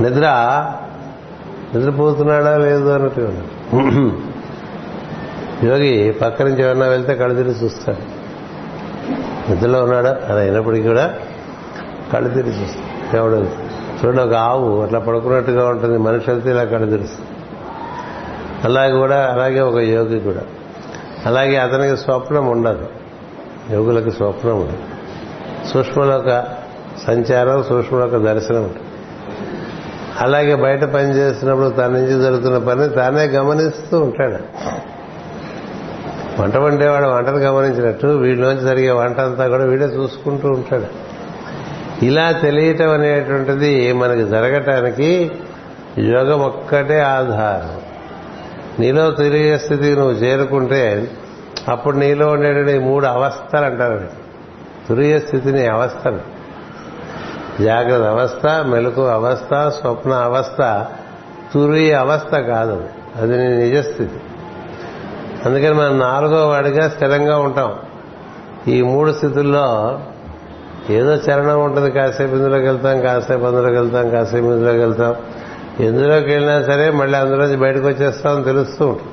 నిద్ర 0.00 0.26
నిద్రపోతున్నాడా 1.74 2.56
లేదు 2.56 2.88
అన్నట్టు. 2.88 3.32
యోగి 5.66 6.12
పక్క 6.12 6.42
నుంచి 6.42 6.62
ఎవరన్నా 6.62 6.86
వెళ్తే 6.86 7.14
కళ్ళు 7.14 7.34
తిరిగి 7.34 7.64
చూస్తాడు. 7.64 8.11
నిద్రలో 9.50 9.84
ఉన్నాడా? 9.84 10.20
అని 10.30 10.38
అయినప్పటికీ 10.38 10.88
కూడా 10.88 11.14
కళ్ళు 12.12 12.28
తిరిగి 12.28 12.66
దేవుడు 13.12 13.34
ఎవడు? 13.34 13.72
చూడండి 14.06 14.22
ఒక 14.22 14.34
ఆవు 14.34 14.82
అట్లా 14.82 14.98
పడుకున్నట్టుగా 14.98 15.68
ఉంటుంది. 15.68 15.98
మనిషి 15.98 16.30
వెళ్తే 16.30 16.50
ఇలా 16.50 16.64
కళ్ళు 16.64 16.90
తెరుస్తుంది. 16.90 17.28
అలాగే 18.64 18.92
కూడా 18.92 19.26
అలాగే 19.26 19.60
ఒక 19.60 19.76
యోగి 19.76 20.20
కూడా. 20.20 20.40
అలాగే 21.26 21.56
అతనికి 21.56 21.96
స్వప్నం 21.96 22.46
ఉండదు. 22.46 22.86
యోగులకు 23.70 24.10
స్వప్నం 24.10 24.60
ఉండదు. 24.60 24.78
సూక్ష్మలోక 25.68 26.44
సంచారం 27.06 27.62
సూక్ష్మలోక 27.62 28.16
దర్శనం 28.16 28.62
ఉంటుంది. 28.62 28.82
అలాగే 30.20 30.54
బయట 30.54 30.84
పని 30.84 31.16
చేస్తున్నప్పుడు 31.16 31.68
తన 31.68 31.86
నుంచి 31.86 32.22
జరుగుతున్న 32.22 32.58
పని 32.58 32.88
తానే 32.88 33.24
గమనిస్తూ 33.24 34.00
ఉంటాడు. 34.00 34.36
వంట 36.40 36.56
వండేవాడు 36.56 37.06
వంటను 37.06 37.36
గమనించినట్టు 37.36 38.06
వీడిలోంచి 38.06 38.60
జరిగే 38.60 38.90
వంట 38.90 39.20
అంతా 39.20 39.48
కూడా 39.48 39.64
వీడే 39.64 39.84
చూసుకుంటూ 39.84 40.48
ఉంటాడు. 40.48 40.86
ఇలా 42.04 42.32
తెలియటం 42.32 42.90
అనేటువంటిది 42.90 43.92
మనకి 43.92 44.24
జరగటానికి 44.24 45.30
యోగం 45.98 46.40
ఒక్కటే 46.40 47.00
ఆధారం. 47.00 47.80
నీలో 48.80 49.10
తెలియ 49.10 49.58
స్థితి 49.58 49.96
నువ్వు 49.96 50.12
చేరుకుంటే 50.12 51.10
అప్పుడు 51.68 51.96
నీలో 51.96 52.28
ఉండేటువంటి 52.28 52.78
మూడు 52.78 53.06
అవస్థలు 53.06 53.64
అంటారు 53.64 54.08
తురియ 54.88 55.18
స్థితిని 55.18 55.66
అవస్థలు. 55.66 56.18
జాగ్రత్త 57.62 58.04
అవస్థ 58.04 58.46
మెలకు 58.46 59.06
అవస్థ 59.06 59.68
స్వప్న 59.68 60.12
అవస్థ 60.12 60.86
తురియ 61.54 61.92
అవస్థ 61.92 62.34
కాదు. 62.36 62.84
అది. 63.16 63.34
అది 63.34 63.48
నీ 63.48 63.56
నిజస్థితి. 63.56 64.20
అందుకని 65.46 65.74
మనం 65.74 65.98
నాలుగో 65.98 66.48
వాడిగా 66.48 66.88
స్థిరంగా 66.88 67.38
ఉంటాం. 67.38 67.72
ఈ 68.68 68.82
మూడు 68.82 69.12
స్థితుల్లో 69.12 70.00
ఏదో 70.90 71.14
చరణం 71.14 71.64
ఉంటుంది 71.64 71.90
కాసేపు 71.90 72.34
ఇందులోకి 72.34 72.64
వెళ్తాం 72.64 73.00
కాసేపు 73.00 73.44
అందులోకి 73.44 73.74
వెళ్తాం 73.74 74.10
కాసేపు 74.10 74.44
ఇందులోకి 74.44 74.78
వెళ్తాం. 74.78 75.14
ఎందులోకి 75.80 76.26
వెళ్ళినా 76.26 76.62
సరే 76.62 76.90
మళ్ళీ 76.90 77.18
అందులోంచి 77.18 77.56
బయటకు 77.56 77.86
వచ్చేస్తాం 77.86 78.42
తెలుస్తూ 78.42 78.86
ఉంటుంది. 78.86 79.12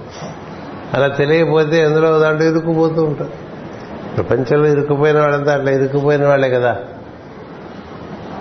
అలా 0.94 1.08
తెలియకపోతే 1.08 1.84
ఎందులో 1.84 2.20
దాంట్లో 2.20 2.48
ఇరుక్కుపోతూ 2.48 3.04
ఉంటాం. 3.04 3.30
ప్రపంచంలో 4.18 4.68
ఇరుక్కుపోయిన 4.68 5.20
వాళ్ళంతా 5.20 5.54
అట్లా 5.54 5.72
ఇరుక్కుపోయిన 5.72 6.28
వాళ్ళే 6.28 6.50
కదా. 6.50 6.78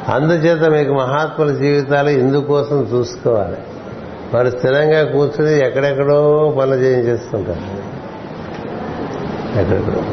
అందుచేత 0.08 0.70
మీకు 0.70 0.92
మహాత్ముల 0.92 1.50
జీవితాలు 1.50 2.10
ఇందుకోసం 2.10 2.88
చూసుకోవాలి. 2.94 3.56
వారు 4.34 4.50
స్థిరంగా 4.50 5.04
కూర్చుని 5.04 5.66
ఎక్కడెక్కడో 5.66 6.54
పనులు 6.60 6.76
చేయించేస్తుంటారు. 6.76 7.77
ఎక్కడెక్కడో 9.56 10.02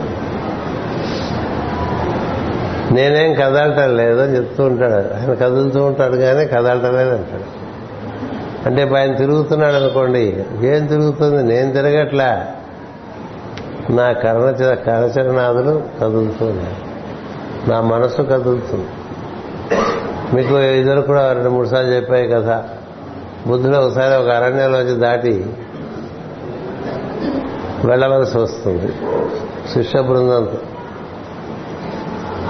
నేనేం 2.92 3.34
కదలటం 3.34 3.98
లేదు 3.98 4.20
అని 4.20 4.36
చెప్తూ 4.36 4.64
ఉంటాడు. 4.64 5.20
ఆయన 5.20 5.34
కదులుతూ 5.34 5.84
ఉంటాడు 5.84 6.16
కానీ 6.16 6.46
కదలటం 6.46 6.96
లేదంటాడు. 6.96 7.66
అంటే 8.66 8.98
ఆయన 8.98 9.16
తిరుగుతున్నాడు 9.16 9.76
అనుకోండి 9.76 10.46
ఏం 10.64 10.86
తిరుగుతుంది? 10.86 11.44
నేను 11.44 11.72
తిరగట్లా. 11.72 12.46
నా 13.90 14.12
కరణ 14.12 14.52
కరచరణాదులు 14.74 15.84
కదులుతున్నాయి. 16.02 16.76
నా 17.68 17.82
మనసు 17.82 18.22
కదులుతుంది. 18.22 18.88
మీకు 20.36 20.60
ఇద్దరు 20.60 21.02
కూడా 21.02 21.34
రెండు 21.34 21.50
మూడు 21.50 21.68
సార్లు 21.68 21.92
చెప్పాయి 21.92 22.28
కదా. 22.28 22.64
బుద్ధుడు 23.48 23.78
ఒకసారి 23.78 24.24
ఒక 24.24 24.30
అరణ్యంలోంచి 24.30 25.00
దాటి 25.00 25.46
వెళ్ళవలసి 27.86 28.38
వస్తుంది. 28.38 28.94
శిష్య 29.74 30.02
బృందంతో 30.02 30.58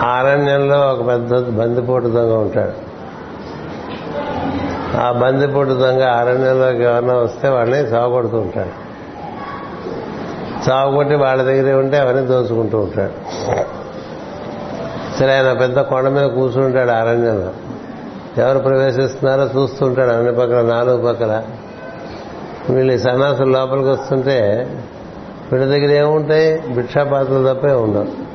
ఆ 0.05 0.09
అరణ్యంలో 0.09 0.79
ఒక 0.79 1.07
పెద్ద 1.07 1.49
బందిపోటు 1.49 2.05
దొంగ 2.05 2.33
ఉంటాడు. 2.33 2.95
ఆ 4.97 5.11
బందిపోటు 5.11 5.69
దొంగ 5.69 6.01
అరణ్యంలోకి 6.01 6.83
ఎవరన్నా 6.83 7.13
వస్తే 7.13 7.49
వాళ్ళని 7.49 7.89
సాగుకొడుతూ 7.89 8.37
ఉంటాడు. 8.37 8.85
సాగుకొట్టి 10.63 11.15
వాళ్ళ 11.15 11.43
దగ్గరే 11.43 11.73
ఉంటే 11.73 11.97
అవన్నీ 11.97 12.25
దోచుకుంటూ 12.25 12.77
ఉంటాడు. 12.77 13.13
సరే 15.19 15.33
ఆయన 15.33 15.53
పెద్ద 15.53 15.81
కొండ 15.81 16.07
మీద 16.07 16.25
కూర్చుంటాడు 16.25 16.91
అరణ్యంలో 16.91 17.51
ఎవరు 18.37 18.59
ప్రవేశిస్తున్నారో 18.59 19.61
చూస్తుంటాడు 19.61 20.09
అన్ని 20.09 20.35
పక్కల 20.35 20.61
నాలుగు 20.61 21.05
పక్కల. 21.07 21.43
వీళ్ళు 22.69 22.93
ఈ 22.93 22.97
సన్నాసులు 22.97 23.51
లోపలికి 23.51 23.89
వస్తుంటే 23.89 24.37
వీళ్ళ 25.51 25.65
దగ్గర 25.65 25.91
ఏముంటాయి? 25.91 26.63
భిక్షాపాత్రలు 26.69 27.53
తప్పే 27.53 27.71
ఉండవు. 27.71 28.25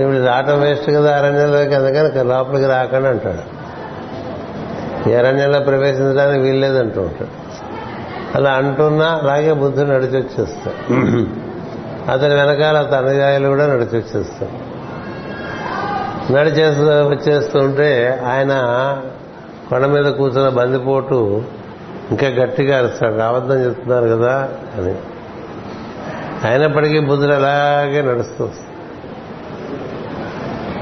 ఇప్పుడు 0.00 0.24
రావటం 0.24 0.60
వేస్ట్ 0.60 0.90
కదా 0.90 1.16
అరణ్యంలోకి 1.18 1.74
అందుకని 1.74 2.28
లోపలికి 2.28 2.66
రాకండి 2.66 3.08
అంటాడు. 3.08 3.58
అరణ్యంలో 5.10 5.58
ప్రవేశించడానికి 5.60 6.40
వీల్లేదంటూ 6.40 7.00
ఉంటాడు. 7.00 7.48
అలా 8.34 8.50
అంటున్నా 8.50 9.20
అలాగే 9.22 9.52
బుద్ధుడు 9.52 9.88
నడిచి 9.88 10.16
వచ్చేస్తాడు 10.16 10.80
అతని 12.10 12.34
వెనకాల 12.34 12.82
తనజాయిలు 12.82 13.48
కూడా 13.48 13.66
నడిచి 13.66 13.96
వచ్చేస్తాడు 13.98 14.68
నడిచేస్తూ 16.32 16.84
వచ్చేస్తుంటే 16.84 18.22
ఆయన 18.26 18.52
కొండ 19.70 19.86
మీద 19.86 20.12
కూర్చున్న 20.12 20.48
బందిపోటు 20.48 21.42
ఇంకా 22.10 22.28
గట్టిగా 22.28 22.78
అరుస్తాడు. 22.78 23.16
రావద్దని 23.16 23.64
చెప్తున్నారు 23.64 24.08
కదా 24.16 24.48
అని. 24.78 24.94
అయినప్పటికీ 26.44 26.98
బుద్ధుడు 26.98 27.32
అలాగే 27.32 28.02
నడుస్తూ 28.02 28.48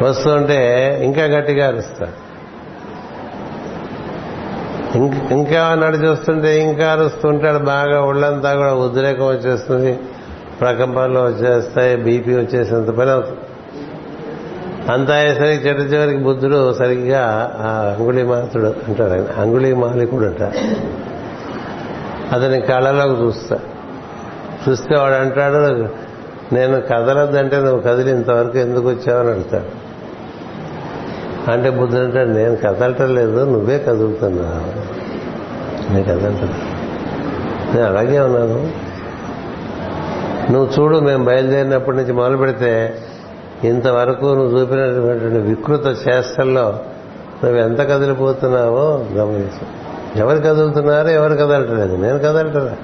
వస్తుంటే 0.03 1.01
ఇంకా 1.05 1.25
గట్టిగా 1.25 1.67
అరుస్తాడు. 1.67 2.27
ఇంకా 5.35 5.75
నడిచి 5.75 6.09
వస్తుంటే 6.09 6.63
ఇంకా 6.63 6.93
అరుస్తుంటాడు 6.93 7.59
బాగా 7.59 8.01
ఒళ్ళంతా 8.01 8.55
కూడా 8.55 8.75
ఉద్రేకం 8.75 9.27
వచ్చేస్తుంది. 9.27 9.99
ప్రకంపనలు 10.61 11.19
వచ్చేస్తాయి. 11.19 11.97
బీపీ 11.97 12.35
వచ్చేసేంత 12.35 12.89
పని 12.89 13.11
అవుతుంది. 13.11 13.39
అంతా 14.93 15.15
అయ్యేసరికి 15.15 15.69
చెట్టు 15.69 15.83
చివరికి 15.83 16.19
బుద్ధుడు 16.19 16.73
సరిగ్గా 16.73 17.53
ఆ 17.59 17.97
అంగుళి 17.99 18.23
మాతుడు 18.23 18.75
అంటారు 18.89 19.13
ఆయన. 19.13 19.41
అంగుళి 19.41 19.75
మాలికుడు 19.75 20.25
అంట 20.25 20.43
అతని 22.33 22.61
కళ్ళలోకి 22.61 23.23
చూస్తాడు. 23.23 23.76
చూస్తే 24.69 24.97
వాడు 24.97 25.15
అంటాడు 25.15 25.89
నేను 26.55 26.81
కదలద్దంటే 26.81 27.57
నువ్వు 27.57 27.81
కదిలి 27.81 28.11
ఇంతవరకు 28.11 28.59
ఎందుకు 28.59 28.89
వచ్చావని 28.89 29.29
అడుగుతాడు 29.29 29.87
అంటే 31.51 31.71
బుద్ధుడు 31.71 32.03
అంటాడు 32.03 32.29
నేను 32.29 32.57
కదలటం 32.57 33.15
లేదు 33.15 33.45
నువ్వే 33.45 33.79
కదులుతున్నావు. 33.79 34.97
నేను 35.93 36.05
కదలటం 36.05 36.55
నేను 37.75 37.87
అలాగే 37.87 38.21
ఉన్నాను. 38.21 38.87
నువ్వు 40.53 40.83
చూడు 40.83 40.99
మేము 40.99 41.25
బయలుదేరినప్పటి 41.25 41.97
నుంచి 41.97 42.13
మొదలు 42.13 42.37
పెడితే 42.37 42.99
ఇంతవరకు 43.65 44.25
నువ్వు 44.25 44.59
చూపినటువంటి 44.59 45.39
వికృత 45.39 45.87
చేష్టల్లో 45.87 46.81
నువ్వు 47.45 47.61
ఎంత 47.63 47.79
కదిలిపోతున్నావో 47.81 49.05
గమనించు. 49.13 49.87
ఎవరు 50.19 50.39
కదులుతున్నారు? 50.39 51.09
ఎవరు 51.09 51.35
కదలటలేదు 51.35 51.97
నేను 51.97 52.19
కదలటరా 52.19 52.77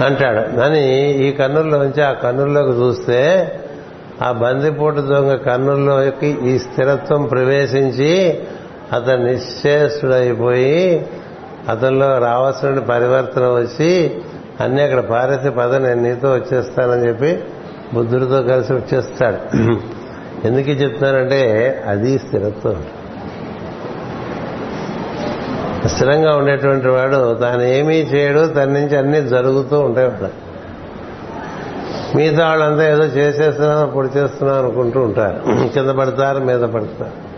అంటాడు. 0.00 0.56
కానీ 0.56 1.12
ఈ 1.12 1.32
కన్నుల్లోంచి 1.32 2.02
ఆ 2.02 2.12
కన్నుల్లోకి 2.12 2.70
చూస్తే 2.70 3.52
ఆ 4.22 4.32
బందిపోటు 4.32 5.00
దొంగ 5.00 5.36
కన్నుల్లోకి 5.36 6.26
ఈ 6.26 6.58
స్థిరత్వం 6.58 7.24
ప్రవేశించి 7.24 8.38
అతను 8.92 9.24
నిశ్చేష్టుడైపోయి 9.24 11.06
అతనిలో 11.68 12.18
రావాల్సిన 12.18 12.78
పరివర్తన 12.78 13.42
వచ్చి 13.42 14.20
అన్ని 14.60 14.82
అక్కడ 14.82 15.00
పారేసి 15.00 15.50
పద 15.50 15.74
నేను 15.74 16.02
నీతో 16.02 16.32
వచ్చేస్తానని 16.32 17.08
చెప్పి 17.08 17.38
బుద్ధుడితో 17.94 18.42
కలిసి 18.42 18.72
వచ్చేస్తాడు. 18.72 19.36
ఎందుకు 20.46 20.70
చెప్తున్నానంటే 20.70 21.42
అది 21.86 22.18
స్థిరత్వం. 22.18 22.84
స్థిరంగా 25.88 26.36
ఉండేటువంటి 26.36 26.88
వాడు 26.88 27.34
తాను 27.34 27.62
ఏమీ 27.62 27.96
చేయడు 27.96 28.46
తన 28.46 28.64
నుంచి 28.64 28.96
అన్ని 28.96 29.28
జరుగుతూ 29.28 29.80
ఉంటాయి 29.80 30.12
మిగతా 32.16 32.48
వాళ్ళంతా 32.48 32.88
ఏదో 32.88 33.04
చేసేస్తున్నాం 33.04 33.92
పొడి 33.96 34.18
చేస్తున్నాం 34.18 34.58
అనుకుంటూ 34.58 35.00
ఉంటారు. 35.00 35.68
కింద 35.68 35.90
పడతారు 35.90 36.38
మీద 36.38 36.60
పడతారు. 36.60 37.32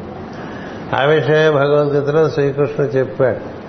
ఆ 0.97 1.05
విషయమే 1.05 1.51
భగవద్గీతలో 1.51 2.31
శ్రీకృష్ణుడు 2.31 2.91
చెప్పాడు. 2.93 3.65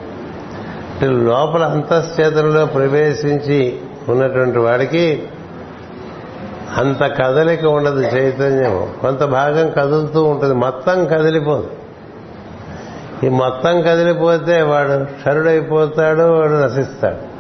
లోపల 1.05 1.63
అంతశ్చేతనలో 1.63 2.65
ప్రవేశించి 2.65 3.79
ఉన్నటువంటి 4.09 4.57
వాడికి 4.57 5.23
అంత 6.77 7.03
కదలిక 7.21 7.65
ఉండదు 7.65 8.01
చైతన్యం 8.01 8.87
కొంత 9.01 9.23
భాగం 9.23 9.69
కదులుతూ 9.69 10.23
ఉంటుంది 10.23 10.53
మొత్తం 10.53 11.05
కదిలిపోదు. 11.05 11.69
ఈ 13.25 13.29
మొత్తం 13.29 13.81
కదిలిపోతే 13.81 14.61
వాడు 14.61 15.03
క్షరుడైపోతాడు 15.03 16.21
వాడు 16.21 16.53
నశిస్తాడు. 16.53 17.35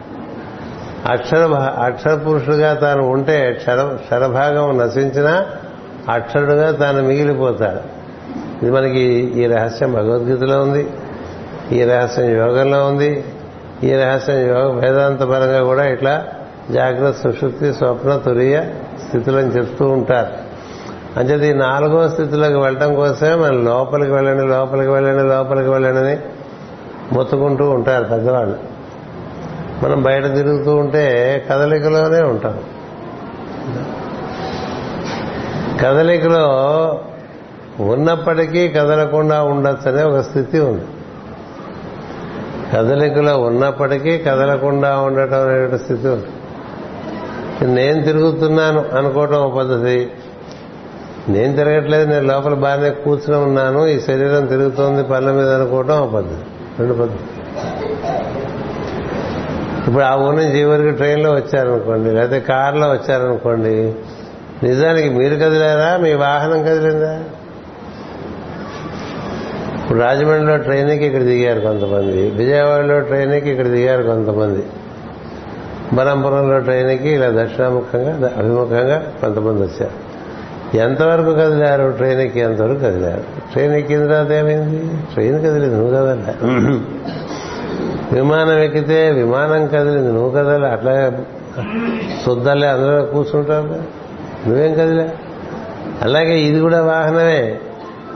అక్షర 1.11 1.53
అక్షర 1.83 2.15
పురుషుడుగా 2.15 2.73
తాను 2.73 3.03
ఉంటే 3.07 3.53
క్షర 3.53 3.89
క్షరభాగం 3.93 4.77
నశించినా 4.77 5.45
అక్షరుడుగా 6.09 6.71
తాను 6.71 7.03
మిగిలిపోతాడు. 7.03 7.95
ఇది 8.63 8.71
మనకి 8.71 9.03
ఈ 9.41 9.45
రహస్యం 9.47 9.93
భగవద్గీతలో 9.93 10.61
ఉంది 10.61 10.89
ఈ 11.71 11.83
రహస్యం 11.83 12.25
యోగంలో 12.25 12.87
ఉంది 12.87 13.23
ఈ 13.83 13.91
రహస్యం 13.91 14.37
యోగ 14.37 14.79
వేదాంత 14.79 15.23
పరంగా 15.23 15.63
కూడా 15.63 15.85
ఇట్లా 15.87 16.25
జాగ్రత్త 16.71 17.19
సుషుప్తి 17.19 17.73
స్వప్న 17.73 18.17
తురియ 18.17 18.61
స్థితులను 19.07 19.47
చెప్తూ 19.47 19.89
ఉంటారు. 19.89 20.44
అంటే 21.17 21.49
ఈ 21.49 21.53
నాలుగో 21.53 22.09
స్థితిలోకి 22.09 22.57
వెళ్ళటం 22.57 22.95
కోసమే 22.95 23.35
మనం 23.35 23.65
లోపలికి 23.65 24.11
వెళ్ళండి 24.11 24.43
లోపలికి 24.43 24.91
వెళ్ళండి 24.91 25.23
లోపలికి 25.23 25.69
వెళ్ళండి 25.69 26.19
మొత్తుకుంటూ 27.15 27.69
ఉంటారు 27.69 28.03
పెద్దవాళ్ళు. 28.03 28.75
మనం 29.83 30.03
బయట 30.03 30.23
తిరుగుతూ 30.23 30.75
ఉంటే 30.75 31.05
కదలికలోనే 31.49 32.21
ఉంటాం. 32.21 32.59
కదలికలో 35.81 36.47
ఉన్నప్పటికీ 37.79 38.67
కదలకుండా 38.67 39.43
ఉండొచ్చనే 39.43 40.03
ఒక 40.03 40.21
స్థితి 40.21 40.59
ఉంది. 40.59 40.85
కదలికలో 42.73 43.37
ఉన్నప్పటికీ 43.37 44.17
కదలకుండా 44.17 44.99
ఉండటం 44.99 45.41
అనే 45.41 45.77
స్థితి 45.77 46.07
ఉంది. 46.07 46.27
నేను 47.67 48.03
తిరుగుతున్నాను 48.03 48.85
అనుకోవటం 48.97 49.35
ఒక 49.35 49.57
పద్ధతి. 49.57 50.11
నేను 51.29 51.55
తిరగట్లేదు 51.55 52.09
నేను 52.09 52.25
లోపల 52.25 52.53
బాగానే 52.53 52.89
కూర్చుని 52.89 53.37
ఉన్నాను 53.37 53.87
ఈ 53.87 53.99
శరీరం 53.99 54.45
తిరుగుతోంది 54.45 55.03
పళ్ళ 55.03 55.31
మీద 55.31 55.49
అనుకోవటం 55.49 55.97
ఒక 55.97 56.13
పద్ధతి. 56.13 56.41
రెండు 56.79 56.93
పద్ధతి. 56.93 57.19
ఇప్పుడు 59.87 60.03
ఆ 60.03 60.15
ఊరి 60.15 60.35
నుంచి 60.37 60.87
ఈ 60.89 60.91
ట్రైన్లో 60.91 61.31
వచ్చారనుకోండి 61.31 62.11
లేకపోతే 62.11 62.39
కారులో 62.39 62.87
వచ్చారనుకోండి 62.87 63.95
నిజానికి 64.63 65.09
మీరు 65.09 65.35
కదిలారా? 65.35 65.97
మీ 65.97 66.13
వాహనం 66.13 66.63
కదిలిందా? 66.63 67.23
ఇప్పుడు 69.83 69.99
రాజమండ్రిలో 69.99 70.57
ట్రైన్కి 70.57 71.05
ఇక్కడ 71.05 71.21
దిగారు 71.21 71.59
కొంతమంది 71.59 72.29
విజయవాడలో 72.29 72.99
ట్రైన్కి 72.99 73.49
ఇక్కడ 73.49 73.67
దిగారు 73.67 74.03
కొంతమంది 74.03 74.63
బలంపురంలో 75.93 76.59
ట్రైన్కి 76.59 77.09
ఇలా 77.09 77.43
దక్షిణాముఖంగా 77.43 78.33
అభిముఖంగా 78.37 79.13
కొంతమంది 79.21 79.61
వచ్చారు. 79.61 80.04
ఎంతవరకు 80.77 81.31
కదిలారు? 81.31 81.91
ట్రైన్కి 81.91 82.39
ఎంతవరకు 82.39 82.79
కదిలారు? 82.79 83.21
ట్రైన్ 83.53 83.73
ఎక్కిన 83.73 84.07
తర్వాత 84.07 84.31
ఏమైంది? 84.31 84.79
ట్రైన్ 85.13 85.39
కదిలింది 85.39 85.75
నువ్వు 85.75 85.95
కదలే 85.95 86.33
విమానం 88.11 88.59
ఎక్కితే 88.59 89.11
విమానం 89.11 89.67
కదిలింది 89.67 90.11
నువ్వు 90.11 90.29
కదలే 90.29 90.67
అట్లా 90.67 91.11
శుద్ధలే 92.25 92.67
అందులో 92.67 93.05
కూర్చుంటారు 93.05 93.63
నువ్వేం 94.47 94.73
కదిలే 94.73 95.09
అలాగే 96.01 96.39
ఇది 96.39 96.59
కూడా 96.59 96.81
వాహనమే. 96.81 97.59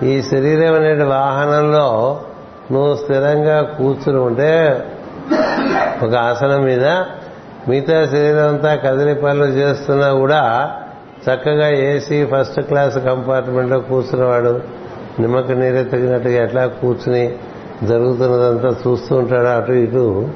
ఈ 0.03 0.21
శరీరం 0.21 0.73
అనే 0.73 1.03
వాహనంలో 1.03 2.19
నువ్వు 2.71 2.95
స్థిరంగా 2.95 3.61
కూర్చుని 3.61 4.17
ఉంటే 4.17 4.83
ఒక 6.03 6.15
ఆసనం 6.15 6.63
మీద 6.63 6.85
మిగతా 7.67 8.05
శరీరం 8.05 8.47
అంతా 8.47 8.75
కదిలి 8.75 9.13
పనులు 9.13 9.45
చేస్తున్నా 9.45 10.11
కూడా 10.11 10.71
చక్కగా 11.29 11.69
ఏసీ 11.69 12.25
ఫస్ట్ 12.25 12.61
క్లాస్ 12.61 12.97
కంపార్ట్మెంట్లో 12.97 13.79
కూర్చున్నవాడు 13.79 14.61
నిమ్మక 15.19 15.51
నీరెత్తినట్టుగా 15.51 16.43
ఎట్లా 16.43 16.65
కూర్చుని 16.65 17.35
జరుగుతున్నదంతా 17.83 18.75
చూస్తూ 18.87 19.15
ఉంటాడు 19.15 19.47
అటు 19.47 19.71
ఇటు. 19.71 20.29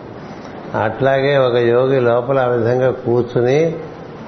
అట్లాగే 0.84 1.38
ఒక 1.38 1.56
యోగి 1.56 2.00
లోపల 2.00 2.40
ఆ 2.40 2.46
విధంగా 2.46 2.92
కూర్చుని 2.92 3.76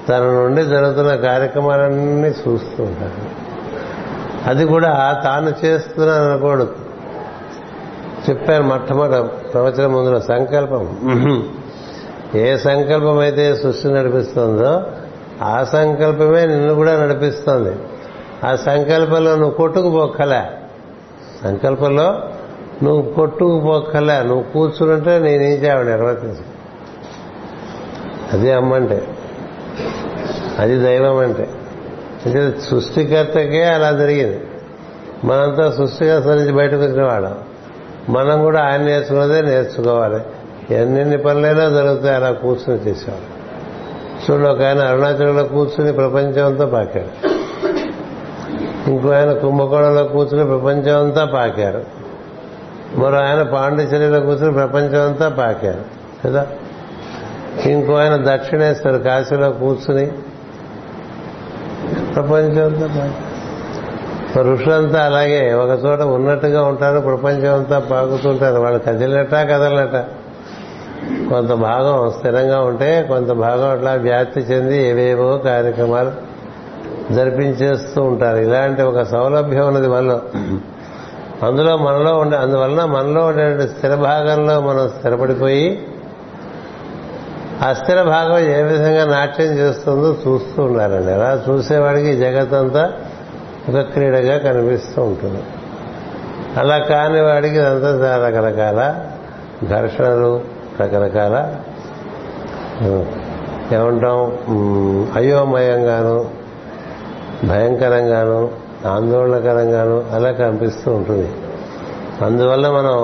తన 0.08 0.20
నుండి 0.20 0.62
జరుగుతున్న 0.62 1.14
కార్యక్రమాలన్నీ 1.14 2.28
చూస్తూ 2.28 2.82
ఉంటాడు. 2.82 3.46
అది 4.48 4.64
కూడా 4.64 5.20
తాను 5.24 5.66
చేస్తున్నాను 5.66 6.32
అనకూడదు. 6.32 6.74
చెప్పాను 8.30 8.62
మొట్టమొదటి 8.62 9.48
ప్రవచనం 9.52 9.92
ముందులో 9.92 10.20
సంకల్పం. 10.20 10.96
ఏ 12.34 12.56
సంకల్పం 12.56 13.18
అయితే 13.18 13.56
సృష్టి 13.56 13.88
నడిపిస్తుందో 13.88 14.82
ఆ 15.42 15.64
సంకల్పమే 15.64 16.46
నిన్ను 16.46 16.74
కూడా 16.74 17.04
నడిపిస్తుంది. 17.04 17.76
ఆ 18.44 18.56
సంకల్పంలో 18.56 19.36
నువ్వు 19.36 19.50
కొట్టుకుపోక్కలే. 19.50 20.42
సంకల్పంలో 21.42 22.22
నువ్వు 22.82 23.12
కొట్టుకుపోక్కలే. 23.12 24.22
నువ్వు 24.22 24.42
కూర్చుంటే 24.42 25.18
నేనేం 25.18 25.50
చేయాలి? 25.50 25.90
నిర్వర్తించు. 25.90 26.56
అది 28.32 28.52
అమ్మంటే. 28.52 29.08
అది 30.58 30.78
దైవం 30.78 31.16
అంటే 31.16 31.50
అంటే 32.26 32.60
సృష్టికర్తకే 32.60 33.64
అలా 33.64 33.92
జరిగింది. 33.92 34.40
మనంతా 35.24 35.70
సృష్టికర్త 35.70 36.26
నుంచి 36.26 36.52
బయటకు 36.52 36.80
వచ్చిన 36.80 37.02
వాళ్ళం. 37.02 37.38
మనం 38.08 38.40
కూడా 38.40 38.62
ఆయన 38.62 38.82
నేర్చుకున్నదే 38.82 39.42
నేర్చుకోవాలి. 39.42 40.20
ఎన్నెన్ని 40.74 41.18
పనులైనా 41.18 41.68
జరుగుతాయి 41.68 42.14
అలా 42.14 42.30
కూర్చుని 42.30 42.78
చేసేవాడు 42.78 43.35
చూడు 44.30 44.48
ఒక 44.48 44.62
ఆయన 44.62 44.78
అరుణాచలంలో 44.78 45.44
కూర్చుని 45.44 45.92
ప్రపంచం 45.92 46.46
అంతా 46.46 46.66
పాకాడు 46.66 47.36
ఇంకో 48.90 49.08
ఆయన 49.08 49.32
కుంభకోణంలో 49.32 50.04
కూర్చుని 50.04 50.44
ప్రపంచం 50.44 51.04
అంతా 51.04 51.24
పాకారు. 51.24 51.84
మరో 52.96 53.18
ఆయన 53.18 53.42
పాండిచేరిలో 53.42 54.20
కూర్చుని 54.20 54.52
ప్రపంచం 54.52 55.06
అంతా 55.06 55.28
పాకారు. 55.28 55.80
కదా? 56.24 56.46
ఇంకో 57.66 57.92
ఆయన 57.92 58.36
దక్షిణేశ్వరు 58.36 58.98
కాశీలో 58.98 59.50
కూర్చుని 59.50 60.06
ప్రపంచం 62.14 62.64
అంతా 62.64 62.86
పాకారు. 62.86 63.36
ఋషులంతా 64.52 65.02
అలాగే 65.02 65.52
ఒక 65.52 65.84
చోట 65.84 66.00
ఉన్నట్టుగా 66.00 66.62
ఉంటారు 66.62 67.00
ప్రపంచం 67.00 67.54
అంతా 67.54 67.78
పాకుతుంటారు. 67.78 68.60
వాళ్ళు 68.60 68.78
కదిలినట్ట 68.78 69.34
కదలనట 69.34 70.04
కొంత 71.28 71.52
భాగం 71.52 72.10
స్థిరంగా 72.10 72.60
ఉంటే 72.60 73.02
కొంత 73.08 73.32
భాగం 73.32 73.70
అట్లా 73.70 73.92
వ్యాప్తి 73.92 74.40
చెంది 74.40 74.88
ఏవేవో 74.88 75.38
కార్యక్రమాలు 75.38 76.10
జరిపించేస్తూ 77.14 78.02
ఉంటారు. 78.02 78.36
ఇలాంటి 78.36 78.82
ఒక 78.82 79.02
సౌలభ్యం 79.02 79.66
ఉన్నది 79.66 79.88
మనలో. 79.88 80.20
అందులో 81.46 81.76
మనలో 81.76 82.18
ఉండే 82.18 82.36
అందువలన 82.36 82.84
మనలో 82.84 83.26
ఉండే 83.26 83.66
స్థిర 83.66 83.94
భాగంలో 83.94 84.60
మనం 84.60 84.88
స్థిరపడిపోయి 84.88 85.86
ఆ 87.66 87.72
స్థిర 87.72 88.02
భాగం 88.02 88.38
ఏ 88.38 88.62
విధంగా 88.62 89.04
నాట్యం 89.04 89.46
చేస్తుందో 89.46 90.16
చూస్తూ 90.26 90.62
ఉండాలండి. 90.62 91.12
అలా 91.12 91.42
చూసేవాడికి 91.48 92.16
జగత్తంతా 92.16 92.92
ఒక 93.68 93.80
క్రీడగా 93.80 94.38
కనిపిస్తూ 94.38 95.02
ఉంటుంది. 95.02 95.42
అలా 96.56 96.78
కాని 96.78 97.20
వాడికి 97.20 97.54
ఇదంతా 97.54 98.28
రకరకాల 98.28 98.94
ఘర్షణలు 99.64 100.55
రకరకాల 100.80 101.54
ఏమంటాం 103.74 104.38
అయోమయంగాను 105.14 106.30
భయంకరంగాను 107.46 108.50
ఆందోళనకరంగాను 108.86 110.04
అలా 110.12 110.32
కనిపిస్తూ 110.32 110.94
ఉంటుంది. 110.94 111.32
అందువల్ల 112.24 112.70
మనం 112.70 112.98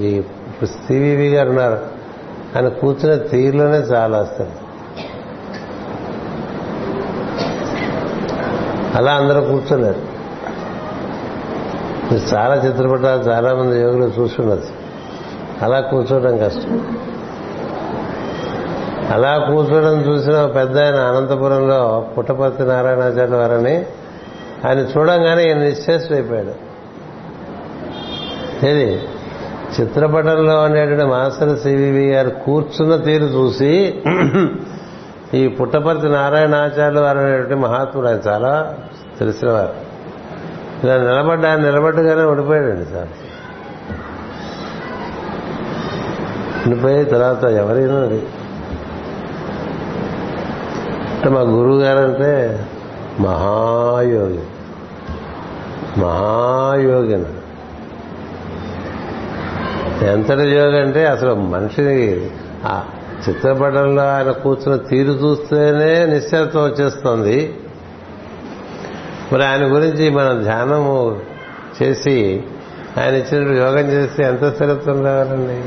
ఈ 0.00 0.22
సివివి 0.64 1.28
గారు 1.28 1.48
ఉన్నారు. 1.48 1.78
ఆయన 2.56 2.68
కూర్చున్న 2.68 3.14
తీరులోనే 3.14 3.78
చాలా 3.78 4.18
వస్తుంది 4.18 4.50
అలా 8.94 9.12
అందరూ 9.12 9.40
కూర్చోలేరు 9.40 10.16
చాలా 12.34 12.54
చిత్రపటాలు 12.54 13.20
చాలా 13.22 13.54
మంది 13.54 13.82
యోగులు 13.82 14.12
చూస్తున్నారు. 14.20 14.62
అలా 15.62 15.80
కూర్చోవడం 15.80 16.38
కష్టం. 16.38 16.96
అలా 19.14 19.38
కూర్చోవడం 19.38 20.00
చూసిన 20.00 20.46
పెద్ద 20.46 20.78
ఆయన 20.78 20.94
అనంతపురంలో 20.94 21.80
పుట్టపర్తి 22.18 22.62
నారాయణాచార్య 22.62 23.36
వారని 23.36 23.84
ఆయన 24.68 24.78
చూడంగానే 24.78 25.44
ఈయన 25.44 25.58
నిశ్చేష్డైపోయాడు 25.58 26.54
ఏది? 28.66 28.88
చిత్రపటంలో 29.80 30.62
ఉండేటువంటి 30.62 31.04
మాస్టర్ 31.04 31.58
సివివి 31.58 32.08
గారు 32.10 32.28
కూర్చున్న 32.44 32.96
తీరు 32.96 33.24
చూసి 33.24 33.72
ఈ 35.34 35.48
పుట్టపర్తి 35.48 36.08
నారాయణాచార్యులు 36.08 37.00
వారు 37.00 37.18
అనేటువంటి 37.18 37.54
మహాత్ముడు 37.54 38.08
ఆయన 38.08 38.20
చాలా 38.28 38.76
తెలిసినవారు 39.18 39.74
ఇలా 40.84 40.98
నిలబడ్డా 40.98 41.48
ఆయన 41.48 41.60
నిలబడ్డగానే 41.60 42.22
ఉండిపోయాడండి 42.22 42.84
సార్. 42.84 43.08
ఉండిపోయి 46.66 47.04
తర్వాత 47.04 47.44
ఎవరైనా 47.44 48.00
అంటే 51.26 51.34
మా 51.34 51.42
గురువు 51.42 51.80
గారంటే 51.80 52.66
మహాయోగి. 53.20 54.40
మహాయోగి 56.00 57.24
ఎంతటి 60.06 60.42
యోగి 60.42 60.80
అంటే 60.80 61.06
అసలు 61.06 61.34
మనిషిని 61.34 62.30
ఆ 62.64 62.84
చిత్రపటంలో 63.28 64.02
ఆయన 64.02 64.30
కూర్చున్న 64.30 64.76
తీరు 64.76 65.12
చూస్తేనే 65.12 66.06
నిశ్చలత్వం 66.06 66.64
వచ్చేస్తుంది. 66.64 67.54
మరి 69.32 69.44
ఆయన 69.44 69.74
గురించి 69.74 70.10
మనం 70.10 70.42
ధ్యానము 70.42 71.20
చేసి 71.82 72.44
ఆయన 72.98 73.14
ఇచ్చినట్టు 73.14 73.52
యోగం 73.52 73.88
చేస్తే 73.90 74.24
ఎంత 74.24 74.54
స్థిరత్వం 74.54 75.04
రావాలండి? 75.04 75.62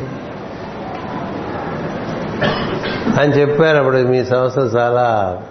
అని 3.21 3.33
చెప్పారు 3.33 3.77
అప్పుడు 3.77 3.97
మీ 3.97 4.25
సంస్థ 4.25 4.77
చాలా 4.77 5.41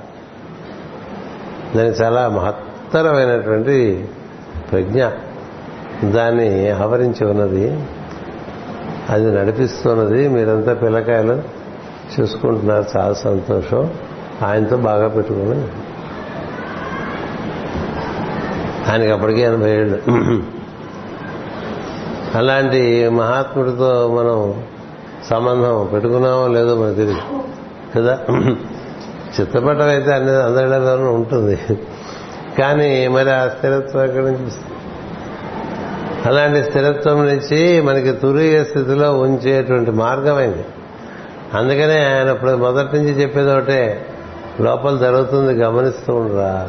దానికి 1.77 2.03
చాలా 2.03 2.29
మహత్తరమైనటువంటి 2.29 4.09
ప్రజ్ఞ. 4.73 5.05
దాన్ని 6.05 6.71
ఆవరించి 6.71 7.27
ఉన్నది. 7.27 7.85
అది 9.11 9.37
నడిపిస్తున్నది. 9.37 10.29
మీరంతా 10.29 10.75
పిల్లకాయలు 10.75 11.43
చూసుకుంటున్నారు. 12.21 12.85
చాలా 12.97 13.13
సంతోషం. 13.13 13.91
ఆయనతో 14.43 14.77
బాగా 14.77 15.09
పెట్టుకుని. 15.09 15.69
ఆయనకి 18.91 19.11
అప్పటికే 19.11 19.41
ఎనభై 19.41 19.71
ఏళ్ళు. 19.71 20.03
అలాంటి 22.35 23.09
మహాత్ముడితో 23.09 24.09
మనం 24.19 24.63
సంబంధం 25.31 25.89
పెట్టుకున్నామో 25.93 26.47
లేదో 26.47 26.77
మనకు 26.77 26.95
తెలియదు. 26.95 27.21
కదా? 27.97 28.21
చిత్తపటం 29.41 29.89
అయితే 29.89 30.13
అన్ని 30.13 30.43
అందరిలోనూ 30.43 31.13
ఉంటుంది. 31.13 31.59
కానీ 32.59 33.09
మరి 33.09 33.31
ఆ 33.31 33.49
స్థిరత్వం 33.49 34.05
ఎక్కడి 34.05 34.25
నుంచి 34.25 34.51
అలాంటి 36.27 36.65
స్థిరత్వం 36.65 37.27
నుంచి 37.27 37.81
మనకి 37.81 38.13
తురియ 38.13 38.65
స్థితిలో 38.65 39.19
ఉంచేటువంటి 39.19 39.91
మార్గమైంది. 39.91 40.65
అందుకనే 41.55 42.15
ఆయన 42.15 42.29
ఇప్పుడు 42.29 42.51
మొదటి 42.51 42.97
నుంచి 42.97 43.23
చెప్పేది 43.23 43.53
ఒకటే 43.53 44.07
లోపల 44.61 44.97
జరుగుతుంది 44.97 45.53
గమనిస్తూ 45.53 46.15
ఉండరా 46.15 46.67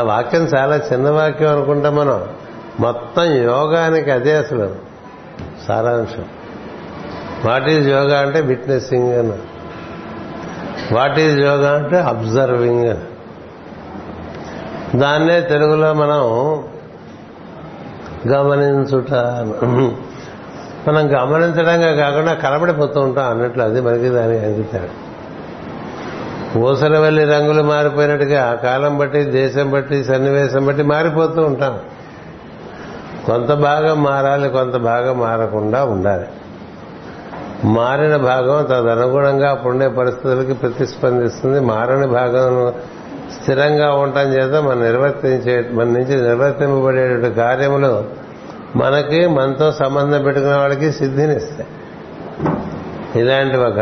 ఆ 0.00 0.02
వాక్యం 0.02 0.48
చాలా 0.56 0.76
చిన్న 0.76 1.10
వాక్యం 1.10 1.50
అనుకుంటాం 1.50 1.96
మనం. 1.96 2.24
మొత్తం 2.80 3.24
యోగానికి 3.24 4.10
అదే 4.10 4.32
అసలు 4.32 4.70
సారాంశం. 5.68 6.24
వాట్ 7.44 7.68
ఈజ్ 7.68 7.88
యోగా 7.88 8.18
అంటే 8.20 8.40
విట్నెసింగ్ 8.40 9.14
అని 9.14 9.32
వాట్ 10.92 11.18
ఈజ్ 11.18 11.38
యోగా 11.38 11.74
అంటే 11.74 11.98
అబ్జర్వింగ్. 12.00 12.96
దాన్నే 15.00 15.40
తెలుగులో 15.40 15.92
మనం 15.92 16.22
గమనించుట 18.32 19.12
మనం 20.88 21.04
గమనించడంగా 21.16 21.92
కాకుండా 21.92 22.34
కనబడిపోతూ 22.34 23.00
ఉంటాం 23.00 23.30
అన్నట్లు 23.30 23.62
అది 23.62 23.80
మనకి 23.80 24.08
దాని 24.08 24.38
అందుతాడు 24.38 25.12
ఊసల 26.58 26.98
వెళ్ళి 26.98 27.24
రంగులు 27.24 27.62
మారిపోయినట్టుగా 27.62 28.60
కాలం 28.62 28.98
బట్టి 28.98 29.24
దేశం 29.24 29.70
బట్టి 29.70 30.04
సన్నివేశం 30.04 30.66
బట్టి 30.66 30.82
మారిపోతూ 30.82 31.42
ఉంటాం. 31.42 31.78
కొంత 33.26 33.52
భాగం 33.52 34.02
మారాలి 34.02 34.48
కొంత 34.48 34.76
భాగం 34.76 35.18
మారకుండా 35.18 35.84
ఉండాలి. 35.84 36.26
మారిన 37.64 38.16
భాగం 38.16 38.64
తదనుగుణంగా 38.64 39.50
అప్పుడుండే 39.50 39.88
పరిస్థితులకి 39.88 40.52
ప్రతిస్పందిస్తుంది. 40.52 41.60
మారని 41.60 42.06
భాగం 42.06 42.72
స్థిరంగా 43.42 43.94
ఉండటం 43.94 44.20
చేత 44.20 44.62
మనం 44.62 44.82
నిర్వర్తించే 44.82 45.70
మన 45.72 45.84
నుంచి 45.84 46.22
నిర్వర్తింపబడేటువంటి 46.22 47.30
కార్యములు 47.36 48.04
మనకి 48.76 49.26
మనతో 49.26 49.72
సంబంధం 49.72 50.22
పెట్టుకున్న 50.22 50.56
వాళ్ళకి 50.56 50.92
సిద్ధినిస్తాయి. 50.92 51.68
ఇలాంటి 53.20 53.56
ఒక 53.56 53.80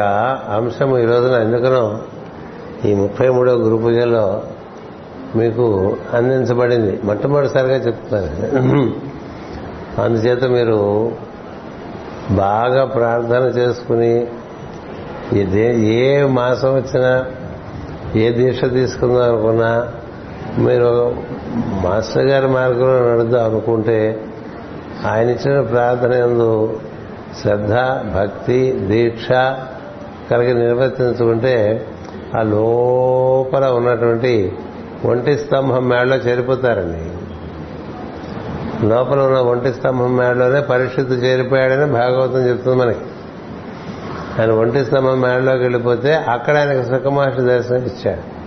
అంశం 0.50 0.98
ఈ 0.98 1.04
రోజున 1.04 1.42
ఎందుకనో 1.42 1.98
ఈ 2.84 2.94
ముప్పై 2.94 3.28
మూడో 3.28 3.52
గురు 3.52 3.76
పూజలో 3.76 4.42
మీకు 5.36 5.96
అందించబడింది. 6.14 7.00
మొట్టమొదటిసారిగా 7.04 7.76
చెప్తున్నారు 7.76 8.50
అందుచేత 10.02 10.44
మీరు 10.44 11.12
బాగా 12.30 12.84
ప్రార్థన 12.84 13.42
చేసుకుని 13.42 14.26
ఏ 15.86 16.22
మాసం 16.22 16.74
వచ్చినా 16.74 17.24
ఏ 18.16 18.30
దీక్ష 18.30 18.64
తీసుకుందాం 18.64 19.22
అనుకున్నా 19.22 19.88
మీరు 20.58 21.14
మాస్టర్ 21.84 22.26
గారి 22.26 22.46
మార్గంలో 22.46 23.12
నడుద్దాం 23.12 23.44
అనుకుంటే 23.44 24.20
ఆయన 25.06 25.28
ఇచ్చిన 25.30 25.60
ప్రార్థన 25.60 26.12
ఎందు 26.12 26.80
శ్రద్ధ 27.42 27.72
భక్తి 28.16 28.72
దీక్ష 28.72 29.28
కలిగి 30.30 30.54
నిర్వర్తించుకుంటే 30.54 31.86
ఆ 32.36 32.42
లోపల 32.42 33.64
ఉన్నటువంటి 33.64 34.52
ఒంటి 35.04 35.38
స్తంభం 35.38 35.88
మేడలో 35.88 36.16
చేరిపోతారండి. 36.16 37.19
లోపల 38.84 39.20
ఉన్న 39.20 39.38
ఒంటి 39.38 39.72
స్తంభం 39.72 40.16
మేడలోనే 40.16 40.60
పరిస్థితి 40.60 41.12
చేరిపోయాడని 41.12 41.92
భాగవతం 41.92 42.48
చెప్తుంది 42.48 42.76
మనకి. 42.76 42.98
ఆయన 44.40 44.52
ఒంటి 44.52 44.84
స్తంభం 44.84 45.20
మేడలోకి 45.20 45.62
వెళ్ళిపోతే 45.62 46.14
అక్కడ 46.14 46.56
ఆయనకు 46.56 46.86
సుఖమాష 46.86 47.40
దర్శనం 47.40 47.82
ఇచ్చాడు. 47.82 48.40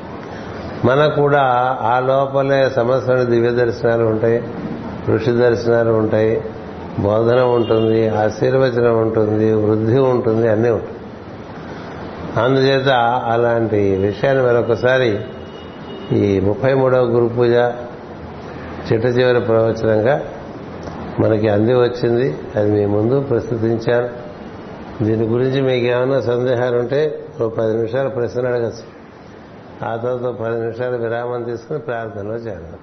మనకు 0.87 1.21
కూడా 1.21 1.41
ఆ 1.81 1.99
లోపలే 1.99 2.69
సమస్యలు 2.69 3.23
దివ్య 3.23 3.51
దర్శనాలు 3.51 4.03
ఉంటాయి 4.03 4.43
ఋషి 5.09 5.31
దర్శనాలు 5.31 5.91
ఉంటాయి 5.91 6.41
బోధన 6.99 7.41
ఉంటుంది 7.41 8.09
ఆశీర్వచనం 8.09 9.01
ఉంటుంది 9.01 9.53
వృద్ధి 9.53 9.99
ఉంటుంది 9.99 10.47
అన్నీ 10.47 10.69
ఉంటాయి. 10.69 10.95
అందుచేత 12.45 12.89
అలాంటి 13.25 13.95
విషయాన్ని 13.95 14.43
మరొకసారి 14.43 15.19
ఈ 16.11 16.39
ముప్పై 16.39 16.73
మూడవ 16.73 17.03
గురు 17.03 17.33
పూజ 17.33 17.53
చిట్ట 18.91 19.05
చివరి 19.05 19.39
ప్రవచనంగా 19.39 20.23
మనకి 21.19 21.49
అంది 21.49 21.73
వచ్చింది. 21.73 22.37
అది 22.55 22.71
మీ 22.71 22.85
ముందు 22.85 23.21
ప్రస్తుతించాను. 23.21 24.09
దీని 25.03 25.25
గురించి 25.25 25.61
మీకు 25.61 25.85
ఏమైనా 25.85 26.21
సందేహాలు 26.21 26.77
ఉంటే 26.77 27.25
ఓ 27.41 27.49
పది 27.49 27.75
నిమిషాలు 27.75 28.09
ప్రశ్న 28.09 28.47
అడగచ్చు. 28.47 29.03
ఆ 29.85 29.95
తర్వాత 29.95 30.35
పది 30.35 30.59
నిమిషాలు 30.59 30.97
విరామం 30.97 31.43
తీసుకుని 31.43 31.79
ప్రార్థనలో 31.79 32.35
చేద్దాం 32.35 32.79